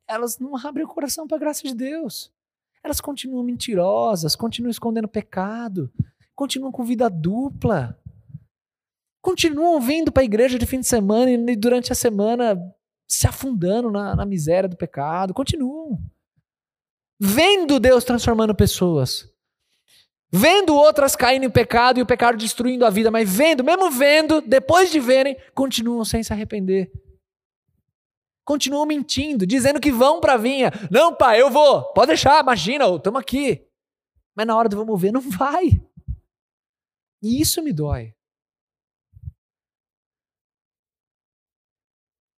elas 0.06 0.38
não 0.38 0.56
abrem 0.56 0.86
o 0.86 0.88
coração 0.88 1.28
para 1.28 1.36
a 1.36 1.40
graça 1.40 1.62
de 1.62 1.74
Deus. 1.74 2.32
Elas 2.82 3.00
continuam 3.00 3.44
mentirosas, 3.44 4.34
continuam 4.34 4.70
escondendo 4.70 5.06
pecado, 5.06 5.92
continuam 6.39 6.70
com 6.70 6.84
vida 6.84 7.11
dupla. 7.11 8.01
Continuam 9.20 9.80
vindo 9.80 10.12
para 10.12 10.22
a 10.22 10.24
igreja 10.24 10.57
de 10.57 10.64
fim 10.64 10.78
de 10.78 10.86
semana 10.86 11.28
e 11.32 11.57
durante 11.57 11.91
a 11.91 11.97
semana 11.97 12.57
se 13.09 13.26
afundando 13.26 13.91
na, 13.91 14.14
na 14.14 14.24
miséria 14.24 14.68
do 14.68 14.76
pecado. 14.76 15.34
Continuam. 15.34 15.99
Vendo 17.18 17.80
Deus 17.80 18.05
transformando 18.05 18.55
pessoas. 18.55 19.28
Vendo 20.30 20.76
outras 20.76 21.16
caindo 21.16 21.45
em 21.45 21.51
pecado 21.51 21.99
e 21.99 22.03
o 22.03 22.07
pecado 22.07 22.39
destruindo 22.39 22.86
a 22.86 22.91
vida, 22.91 23.11
mas 23.11 23.28
vendo, 23.28 23.64
mesmo 23.64 23.91
vendo, 23.91 24.41
depois 24.41 24.93
de 24.93 25.01
verem, 25.01 25.36
continuam 25.55 26.05
sem 26.05 26.22
se 26.22 26.32
arrepender 26.32 26.93
continuam 28.45 28.86
mentindo, 28.86 29.47
dizendo 29.47 29.78
que 29.78 29.93
vão 29.93 30.20
para 30.20 30.32
a 30.32 30.39
vinha. 30.39 30.72
Não, 30.91 31.14
pai, 31.14 31.39
eu 31.39 31.51
vou. 31.51 31.82
Pode 31.93 32.07
deixar, 32.07 32.43
imagina, 32.43 32.86
estamos 32.89 33.20
aqui. 33.20 33.62
Mas 34.34 34.47
na 34.47 34.57
hora 34.57 34.70
do 34.70 34.76
vamos 34.78 34.99
ver, 34.99 35.12
não 35.12 35.20
vai. 35.20 35.78
E 37.23 37.41
isso 37.41 37.62
me 37.62 37.73
dói. 37.73 38.14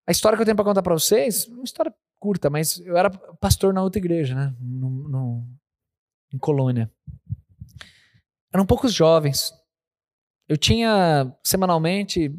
A 0.06 0.10
história 0.10 0.36
que 0.36 0.42
eu 0.42 0.44
tenho 0.44 0.56
para 0.56 0.64
contar 0.64 0.82
para 0.82 0.94
vocês, 0.94 1.46
uma 1.46 1.62
história 1.62 1.94
curta, 2.18 2.50
mas 2.50 2.78
eu 2.80 2.96
era 2.96 3.10
pastor 3.10 3.72
na 3.72 3.82
outra 3.82 4.00
igreja, 4.00 4.34
né? 4.34 4.56
No, 4.60 5.08
no, 5.08 5.48
em 6.32 6.38
Colônia. 6.38 6.92
Eram 8.52 8.66
poucos 8.66 8.92
jovens. 8.92 9.52
Eu 10.48 10.56
tinha 10.56 11.32
semanalmente 11.44 12.34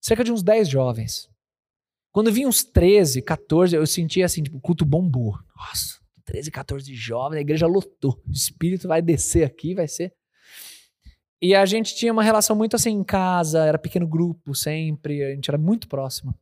cerca 0.00 0.22
de 0.22 0.30
uns 0.30 0.42
10 0.42 0.68
jovens. 0.68 1.28
Quando 2.12 2.32
vinha 2.32 2.48
uns 2.48 2.64
13, 2.64 3.22
14, 3.22 3.76
eu 3.76 3.86
sentia 3.86 4.24
assim, 4.24 4.42
tipo, 4.42 4.60
culto 4.60 4.84
bombou. 4.84 5.36
Nossa, 5.56 6.00
13, 6.24 6.50
14 6.50 6.94
jovens, 6.94 7.38
a 7.38 7.42
igreja 7.42 7.66
lotou. 7.66 8.20
O 8.26 8.30
espírito 8.30 8.88
vai 8.88 9.02
descer 9.02 9.44
aqui, 9.44 9.74
vai 9.74 9.88
ser. 9.88 10.14
E 11.42 11.54
a 11.54 11.64
gente 11.64 11.94
tinha 11.94 12.12
uma 12.12 12.22
relação 12.22 12.54
muito 12.54 12.76
assim 12.76 12.90
em 12.90 13.04
casa, 13.04 13.64
era 13.64 13.78
pequeno 13.78 14.06
grupo 14.06 14.54
sempre, 14.54 15.24
a 15.24 15.34
gente 15.34 15.50
era 15.50 15.56
muito 15.56 15.88
próximo. 15.88 16.34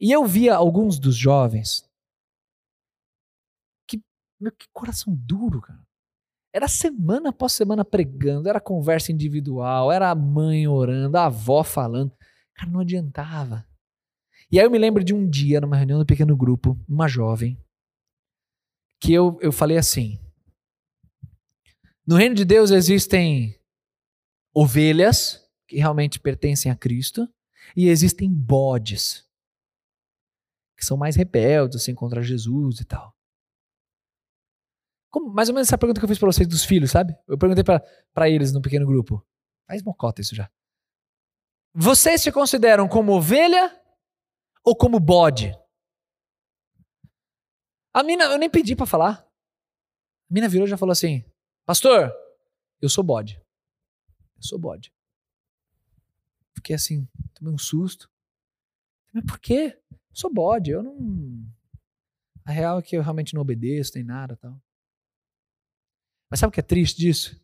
E 0.00 0.10
eu 0.10 0.24
via 0.24 0.54
alguns 0.54 0.98
dos 0.98 1.14
jovens 1.14 1.88
que, 3.86 4.02
meu, 4.40 4.50
que 4.50 4.66
coração 4.72 5.14
duro, 5.14 5.60
cara. 5.60 5.80
Era 6.54 6.68
semana 6.68 7.30
após 7.30 7.52
semana 7.52 7.84
pregando, 7.84 8.48
era 8.48 8.60
conversa 8.60 9.12
individual, 9.12 9.92
era 9.92 10.10
a 10.10 10.14
mãe 10.14 10.66
orando, 10.66 11.16
a 11.16 11.26
avó 11.26 11.62
falando. 11.62 12.12
Cara, 12.54 12.70
não 12.70 12.80
adiantava. 12.80 13.66
E 14.50 14.58
aí 14.58 14.66
eu 14.66 14.70
me 14.70 14.78
lembro 14.78 15.02
de 15.02 15.14
um 15.14 15.28
dia, 15.28 15.60
numa 15.60 15.76
reunião 15.76 15.98
do 15.98 16.04
pequeno 16.04 16.36
grupo, 16.36 16.78
uma 16.86 17.08
jovem, 17.08 17.58
que 19.00 19.12
eu, 19.12 19.38
eu 19.40 19.50
falei 19.50 19.78
assim: 19.78 20.18
no 22.06 22.16
reino 22.16 22.34
de 22.34 22.44
Deus 22.44 22.70
existem 22.70 23.58
ovelhas 24.54 25.48
que 25.66 25.76
realmente 25.76 26.20
pertencem 26.20 26.70
a 26.70 26.76
Cristo 26.76 27.28
e 27.76 27.88
existem 27.88 28.32
bodes 28.32 29.26
que 30.76 30.86
são 30.86 30.96
mais 30.96 31.14
rebeldes 31.14 31.80
assim, 31.80 31.94
contra 31.94 32.20
Jesus 32.22 32.80
e 32.80 32.84
tal. 32.84 33.16
Como, 35.10 35.32
mais 35.32 35.48
ou 35.48 35.54
menos 35.54 35.68
essa 35.68 35.78
pergunta 35.78 36.00
que 36.00 36.04
eu 36.04 36.08
fiz 36.08 36.18
para 36.18 36.26
vocês 36.32 36.48
dos 36.48 36.64
filhos, 36.64 36.90
sabe? 36.90 37.16
Eu 37.28 37.38
perguntei 37.38 37.62
para 37.62 38.28
eles 38.28 38.52
no 38.52 38.60
pequeno 38.60 38.86
grupo. 38.86 39.24
Faz 39.66 39.82
mocota 39.82 40.20
isso 40.20 40.34
já. 40.34 40.50
Vocês 41.74 42.22
se 42.22 42.32
consideram 42.32 42.88
como 42.88 43.12
ovelha 43.12 43.80
ou 44.64 44.76
como 44.76 44.98
bode? 44.98 45.56
A 47.94 48.02
mina, 48.02 48.24
eu 48.24 48.38
nem 48.38 48.48
pedi 48.48 48.74
para 48.74 48.86
falar. 48.86 49.26
A 50.30 50.34
mina 50.34 50.48
virou 50.48 50.66
e 50.66 50.70
já 50.70 50.78
falou 50.78 50.92
assim: 50.92 51.24
Pastor, 51.66 52.12
eu 52.80 52.88
sou 52.88 53.04
bode. 53.04 53.41
Sou 54.42 54.58
bode. 54.58 54.92
Fiquei 56.54 56.74
assim, 56.74 57.08
tomei 57.34 57.52
um 57.52 57.58
susto. 57.58 58.10
Mas 59.12 59.24
por 59.24 59.38
quê? 59.38 59.78
Sou 60.12 60.32
bode, 60.32 60.70
eu 60.70 60.82
não. 60.82 61.44
A 62.44 62.50
real 62.50 62.78
é 62.78 62.82
que 62.82 62.96
eu 62.96 63.02
realmente 63.02 63.34
não 63.34 63.42
obedeço, 63.42 63.92
nem 63.94 64.04
nada 64.04 64.36
tal. 64.36 64.60
Mas 66.30 66.40
sabe 66.40 66.50
o 66.50 66.52
que 66.52 66.60
é 66.60 66.62
triste 66.62 66.98
disso? 66.98 67.40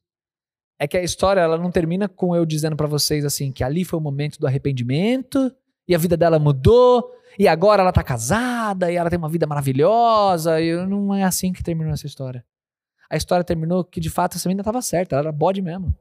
É 0.79 0.87
que 0.87 0.97
a 0.97 1.03
história 1.03 1.41
ela 1.41 1.59
não 1.59 1.71
termina 1.71 2.09
com 2.09 2.35
eu 2.35 2.47
dizendo 2.47 2.77
para 2.77 2.87
vocês 2.87 3.25
assim 3.25 3.53
que 3.53 3.65
ali 3.65 3.85
foi 3.85 3.99
o 3.99 4.03
momento 4.03 4.39
do 4.39 4.47
arrependimento 4.47 5.55
e 5.87 5.95
a 5.95 5.99
vida 5.99 6.17
dela 6.17 6.39
mudou, 6.39 7.11
e 7.39 7.49
agora 7.49 7.83
ela 7.83 7.93
tá 7.93 8.03
casada, 8.03 8.93
e 8.93 8.97
ela 8.97 9.09
tem 9.09 9.19
uma 9.19 9.29
vida 9.29 9.47
maravilhosa, 9.47 10.61
e 10.61 10.87
não 10.87 11.15
é 11.15 11.25
assim 11.25 11.53
que 11.53 11.63
terminou 11.63 11.95
essa 11.95 12.07
história. 12.07 12.45
A 13.11 13.17
história 13.17 13.43
terminou 13.43 13.83
que 13.83 13.99
de 13.99 14.11
fato 14.11 14.37
essa 14.37 14.47
menina 14.49 14.61
estava 14.61 14.83
certa, 14.83 15.17
ela 15.17 15.29
era 15.29 15.33
bode 15.33 15.63
mesmo. 15.63 15.97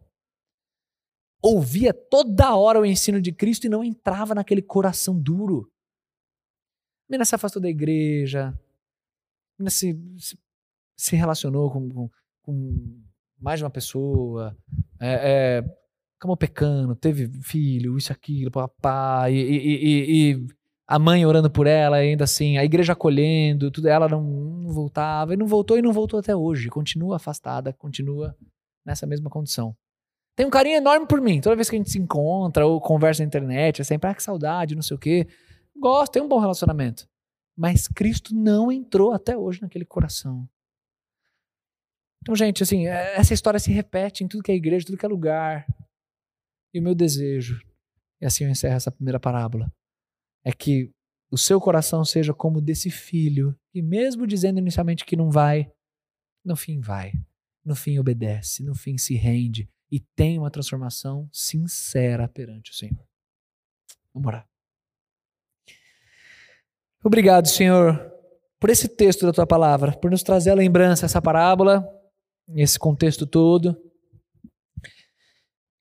Ouvia 1.41 1.93
toda 1.93 2.55
hora 2.55 2.79
o 2.79 2.85
ensino 2.85 3.21
de 3.21 3.31
Cristo 3.31 3.65
e 3.65 3.69
não 3.69 3.83
entrava 3.83 4.33
naquele 4.33 4.61
coração 4.61 5.19
duro. 5.19 5.71
A 7.07 7.11
menina 7.11 7.25
se 7.25 7.35
afastou 7.35 7.61
da 7.61 7.69
igreja, 7.69 8.49
a 8.49 8.53
menina 9.59 9.69
se, 9.69 9.97
se, 10.17 10.37
se 10.97 11.15
relacionou 11.15 11.71
com, 11.71 11.89
com, 11.89 12.09
com, 12.41 13.01
mais 13.39 13.59
de 13.59 13.63
uma 13.63 13.69
pessoa, 13.69 14.57
é, 14.99 15.61
é, 15.61 15.77
acabou 16.17 16.35
pecando, 16.35 16.95
teve 16.95 17.27
filho, 17.43 17.97
isso, 17.97 18.11
aquilo, 18.11 18.51
papai, 18.51 19.33
e, 19.33 19.57
e, 19.57 20.33
e, 20.33 20.47
a 20.87 20.97
mãe 20.97 21.25
orando 21.25 21.49
por 21.49 21.67
ela, 21.67 21.97
ainda 21.97 22.23
assim, 22.23 22.57
a 22.57 22.65
igreja 22.65 22.93
acolhendo, 22.93 23.69
tudo, 23.69 23.87
ela 23.87 24.09
não, 24.09 24.21
não, 24.21 24.73
voltava, 24.73 25.33
e 25.33 25.37
não 25.37 25.45
voltou 25.45 25.77
e 25.77 25.81
não 25.81 25.93
voltou 25.93 26.19
até 26.19 26.35
hoje, 26.35 26.69
continua 26.69 27.17
afastada, 27.17 27.71
continua 27.73 28.35
nessa 28.85 29.05
mesma 29.05 29.29
condição. 29.29 29.75
Tem 30.37 30.45
um 30.45 30.51
carinho 30.51 30.77
enorme 30.77 31.07
por 31.07 31.19
mim, 31.19 31.41
toda 31.41 31.55
vez 31.55 31.67
que 31.67 31.75
a 31.75 31.79
gente 31.79 31.89
se 31.89 31.97
encontra 31.97 32.63
ou 32.63 32.79
conversa 32.79 33.23
na 33.23 33.27
internet, 33.27 33.81
é 33.81 33.83
sempre, 33.83 34.07
ah, 34.07 34.13
que 34.13 34.21
saudade, 34.21 34.75
não 34.75 34.83
sei 34.83 34.95
o 34.95 34.99
quê. 34.99 35.27
Gosto, 35.75 36.11
tem 36.11 36.21
um 36.21 36.27
bom 36.27 36.37
relacionamento. 36.37 37.09
Mas 37.57 37.87
Cristo 37.87 38.35
não 38.35 38.71
entrou 38.71 39.13
até 39.13 39.35
hoje 39.35 39.63
naquele 39.63 39.83
coração. 39.83 40.47
Então, 42.21 42.35
gente, 42.35 42.61
assim, 42.61 42.85
é, 42.85 43.15
essa 43.15 43.33
história 43.33 43.59
se 43.59 43.71
repete 43.71 44.23
em 44.23 44.27
tudo 44.27 44.43
que 44.43 44.51
é 44.51 44.55
igreja, 44.55 44.85
tudo 44.85 44.97
que 44.99 45.05
é 45.07 45.09
lugar. 45.09 45.65
E 46.71 46.79
o 46.79 46.83
meu 46.83 46.93
desejo, 46.93 47.59
e 48.21 48.25
assim 48.27 48.43
eu 48.43 48.49
encerro 48.51 48.75
essa 48.75 48.91
primeira 48.91 49.19
parábola, 49.19 49.73
é 50.45 50.51
que 50.51 50.91
o 51.31 51.37
seu 51.37 51.59
coração 51.59 52.05
seja 52.05 52.31
como 52.31 52.61
desse 52.61 52.91
filho, 52.91 53.57
que 53.71 53.81
mesmo 53.81 54.27
dizendo 54.27 54.59
inicialmente 54.59 55.03
que 55.03 55.15
não 55.15 55.31
vai, 55.31 55.71
no 56.45 56.55
fim 56.55 56.79
vai. 56.79 57.11
No 57.65 57.75
fim 57.75 57.97
obedece, 57.97 58.61
no 58.61 58.75
fim 58.75 58.99
se 58.99 59.15
rende 59.15 59.67
e 59.91 59.99
tem 59.99 60.37
uma 60.37 60.51
transformação 60.51 61.29
sincera 61.31 62.27
perante 62.27 62.71
o 62.71 62.75
Senhor. 62.75 63.05
Vamos 64.13 64.27
orar. 64.27 64.47
Obrigado, 67.03 67.47
Senhor, 67.47 68.11
por 68.59 68.69
esse 68.69 68.87
texto 68.87 69.25
da 69.25 69.31
tua 69.31 69.47
palavra, 69.47 69.95
por 69.97 70.11
nos 70.11 70.23
trazer 70.23 70.51
a 70.51 70.55
lembrança, 70.55 71.05
essa 71.05 71.21
parábola, 71.21 71.87
esse 72.55 72.77
contexto 72.77 73.25
todo. 73.25 73.81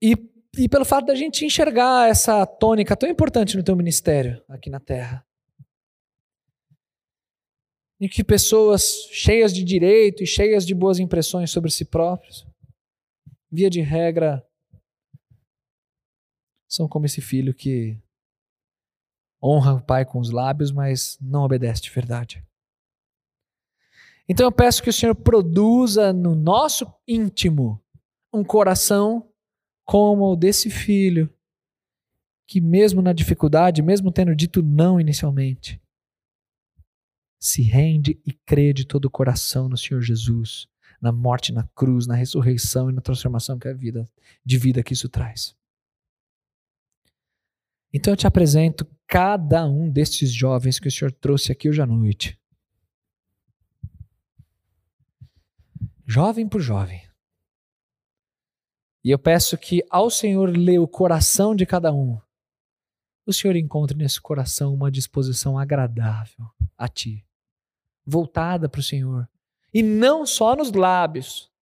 E 0.01 0.15
e 0.59 0.69
pelo 0.69 0.85
fato 0.85 1.07
da 1.07 1.15
gente 1.15 1.45
enxergar 1.45 2.09
essa 2.09 2.47
tônica 2.47 2.97
tão 2.97 3.09
importante 3.09 3.57
no 3.57 3.63
teu 3.63 3.77
ministério 3.77 4.43
aqui 4.49 4.71
na 4.71 4.81
Terra. 4.81 5.25
Em 8.01 8.09
que 8.09 8.25
pessoas 8.25 9.09
cheias 9.11 9.53
de 9.53 9.63
direito 9.63 10.23
e 10.23 10.27
cheias 10.27 10.67
de 10.67 10.75
boas 10.75 10.99
impressões 10.99 11.51
sobre 11.51 11.71
si 11.71 11.85
próprios, 11.85 12.47
via 13.57 13.71
de 13.71 13.81
regra, 13.81 14.47
são 16.69 16.87
como 16.87 17.07
esse 17.07 17.23
filho 17.23 17.55
que 17.55 17.99
honra 19.43 19.73
o 19.73 19.83
pai 19.83 20.05
com 20.05 20.19
os 20.19 20.29
lábios, 20.29 20.71
mas 20.71 21.17
não 21.23 21.43
obedece 21.43 21.81
de 21.81 21.91
verdade. 21.91 22.47
Então 24.29 24.45
eu 24.45 24.53
peço 24.53 24.83
que 24.83 24.91
o 24.91 24.93
Senhor 24.93 25.15
produza 25.15 26.13
no 26.13 26.35
nosso 26.35 26.93
íntimo 27.09 27.83
um 28.31 28.45
coração 28.45 29.27
como 29.87 30.25
o 30.31 30.37
desse 30.37 30.69
filho, 30.69 31.33
que 32.47 32.61
mesmo 32.61 33.01
na 33.01 33.15
dificuldade, 33.15 33.81
mesmo 33.81 34.13
tendo 34.13 34.37
dito 34.37 34.63
não 34.63 35.01
inicialmente, 35.01 35.81
se 37.41 37.63
rende 37.63 38.21
e 38.27 38.35
crê 38.35 38.75
de 38.75 38.85
todo 38.85 39.07
o 39.07 39.11
coração 39.11 39.67
no 39.67 39.79
Senhor 39.79 40.03
Jesus, 40.03 40.69
na 41.01 41.13
morte 41.13 41.53
na 41.53 41.65
cruz, 41.75 42.07
na 42.07 42.15
ressurreição 42.15 42.91
e 42.91 42.93
na 42.93 43.01
transformação 43.01 43.59
que 43.59 43.69
a 43.69 43.73
vida 43.73 44.09
de 44.45 44.59
vida 44.59 44.83
que 44.83 44.93
isso 44.93 45.09
traz. 45.09 45.57
Então 47.93 48.13
eu 48.13 48.17
te 48.17 48.27
apresento 48.27 48.87
cada 49.07 49.67
um 49.67 49.91
destes 49.91 50.33
jovens 50.33 50.79
que 50.79 50.89
o 50.89 50.91
Senhor 50.91 51.13
trouxe 51.13 51.53
aqui 51.53 51.69
hoje 51.69 51.81
à 51.81 51.87
noite. 51.87 52.39
Jovem 56.07 56.49
por 56.49 56.61
jovem. 56.61 57.03
E 59.03 59.11
eu 59.11 59.19
peço 59.19 59.57
que 59.57 59.85
ao 59.89 60.11
Senhor 60.11 60.49
ler 60.49 60.79
o 60.79 60.89
coração 60.89 61.55
de 61.55 61.65
cada 61.65 61.93
um, 61.93 62.21
o 63.25 63.33
Senhor 63.33 63.57
encontre 63.57 63.97
nesse 63.97 64.21
coração 64.21 64.75
uma 64.75 64.91
disposição 64.91 65.59
agradável 65.59 66.47
a 66.77 66.89
Ti, 66.89 67.27
voltada 68.05 68.69
para 68.69 68.81
o 68.81 68.83
Senhor. 68.83 69.29
E 69.77 69.83
não 69.83 70.25
só 70.25 70.57
nos 70.57 70.73
lábios, 70.73 71.53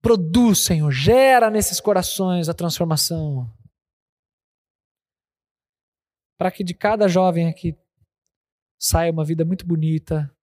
Produz, 0.00 0.60
Senhor, 0.60 0.90
gera 0.90 1.50
nesses 1.50 1.80
corações 1.80 2.48
a 2.48 2.54
transformação. 2.54 3.52
Para 6.38 6.50
que 6.50 6.64
de 6.64 6.72
cada 6.72 7.06
jovem 7.06 7.48
aqui 7.48 7.76
saia 8.78 9.12
uma 9.12 9.24
vida 9.24 9.44
muito 9.44 9.66
bonita, 9.66 10.34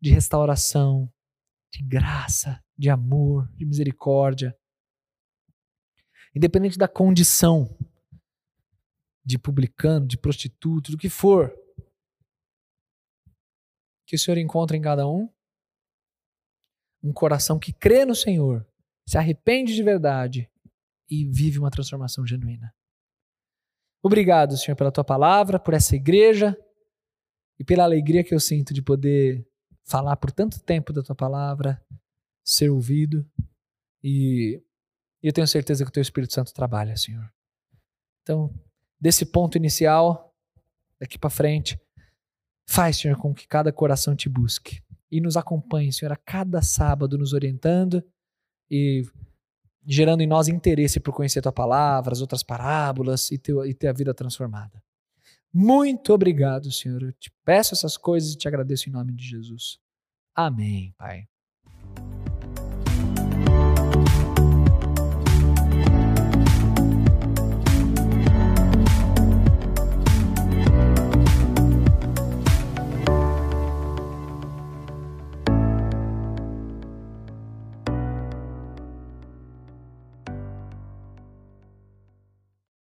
de 0.00 0.10
restauração, 0.10 1.12
de 1.72 1.82
graça, 1.82 2.62
de 2.78 2.88
amor, 2.88 3.50
de 3.54 3.64
misericórdia. 3.64 4.56
Independente 6.34 6.78
da 6.78 6.86
condição 6.86 7.76
de 9.24 9.36
publicano, 9.36 10.06
de 10.06 10.16
prostituto, 10.16 10.92
do 10.92 10.98
que 10.98 11.08
for, 11.08 11.52
que 14.10 14.16
o 14.16 14.18
Senhor 14.18 14.38
encontre 14.38 14.76
em 14.76 14.82
cada 14.82 15.06
um 15.06 15.28
um 17.00 17.12
coração 17.12 17.60
que 17.60 17.72
crê 17.72 18.04
no 18.04 18.14
Senhor, 18.14 18.66
se 19.06 19.16
arrepende 19.16 19.72
de 19.72 19.84
verdade 19.84 20.50
e 21.08 21.24
vive 21.24 21.60
uma 21.60 21.70
transformação 21.70 22.26
genuína. 22.26 22.74
Obrigado, 24.02 24.56
Senhor, 24.56 24.76
pela 24.76 24.90
tua 24.90 25.04
palavra, 25.04 25.60
por 25.60 25.74
essa 25.74 25.94
igreja 25.94 26.58
e 27.56 27.64
pela 27.64 27.84
alegria 27.84 28.24
que 28.24 28.34
eu 28.34 28.40
sinto 28.40 28.74
de 28.74 28.82
poder 28.82 29.46
falar 29.84 30.16
por 30.16 30.32
tanto 30.32 30.60
tempo 30.60 30.92
da 30.92 31.04
tua 31.04 31.14
palavra, 31.14 31.80
ser 32.44 32.68
ouvido 32.68 33.24
e 34.02 34.60
eu 35.22 35.32
tenho 35.32 35.46
certeza 35.46 35.84
que 35.84 35.88
o 35.88 35.92
teu 35.92 36.02
Espírito 36.02 36.34
Santo 36.34 36.52
trabalha, 36.52 36.96
Senhor. 36.96 37.32
Então, 38.22 38.52
desse 39.00 39.24
ponto 39.24 39.56
inicial, 39.56 40.34
daqui 40.98 41.16
para 41.16 41.30
frente, 41.30 41.80
faz, 42.70 42.98
Senhor, 42.98 43.16
com 43.16 43.34
que 43.34 43.48
cada 43.48 43.72
coração 43.72 44.14
te 44.14 44.28
busque 44.28 44.80
e 45.10 45.20
nos 45.20 45.36
acompanhe, 45.36 45.92
Senhor, 45.92 46.12
a 46.12 46.16
cada 46.16 46.62
sábado 46.62 47.18
nos 47.18 47.32
orientando 47.32 48.02
e 48.70 49.02
gerando 49.84 50.22
em 50.22 50.26
nós 50.26 50.46
interesse 50.46 51.00
por 51.00 51.12
conhecer 51.12 51.42
tua 51.42 51.52
palavra, 51.52 52.12
as 52.12 52.20
outras 52.20 52.44
parábolas 52.44 53.32
e 53.32 53.38
ter, 53.38 53.54
e 53.66 53.74
ter 53.74 53.88
a 53.88 53.92
vida 53.92 54.14
transformada. 54.14 54.80
Muito 55.52 56.12
obrigado, 56.12 56.70
Senhor. 56.70 57.02
Eu 57.02 57.12
te 57.12 57.32
peço 57.44 57.74
essas 57.74 57.96
coisas 57.96 58.34
e 58.34 58.38
te 58.38 58.46
agradeço 58.46 58.88
em 58.88 58.92
nome 58.92 59.12
de 59.12 59.26
Jesus. 59.26 59.80
Amém, 60.32 60.94
Pai. 60.96 61.29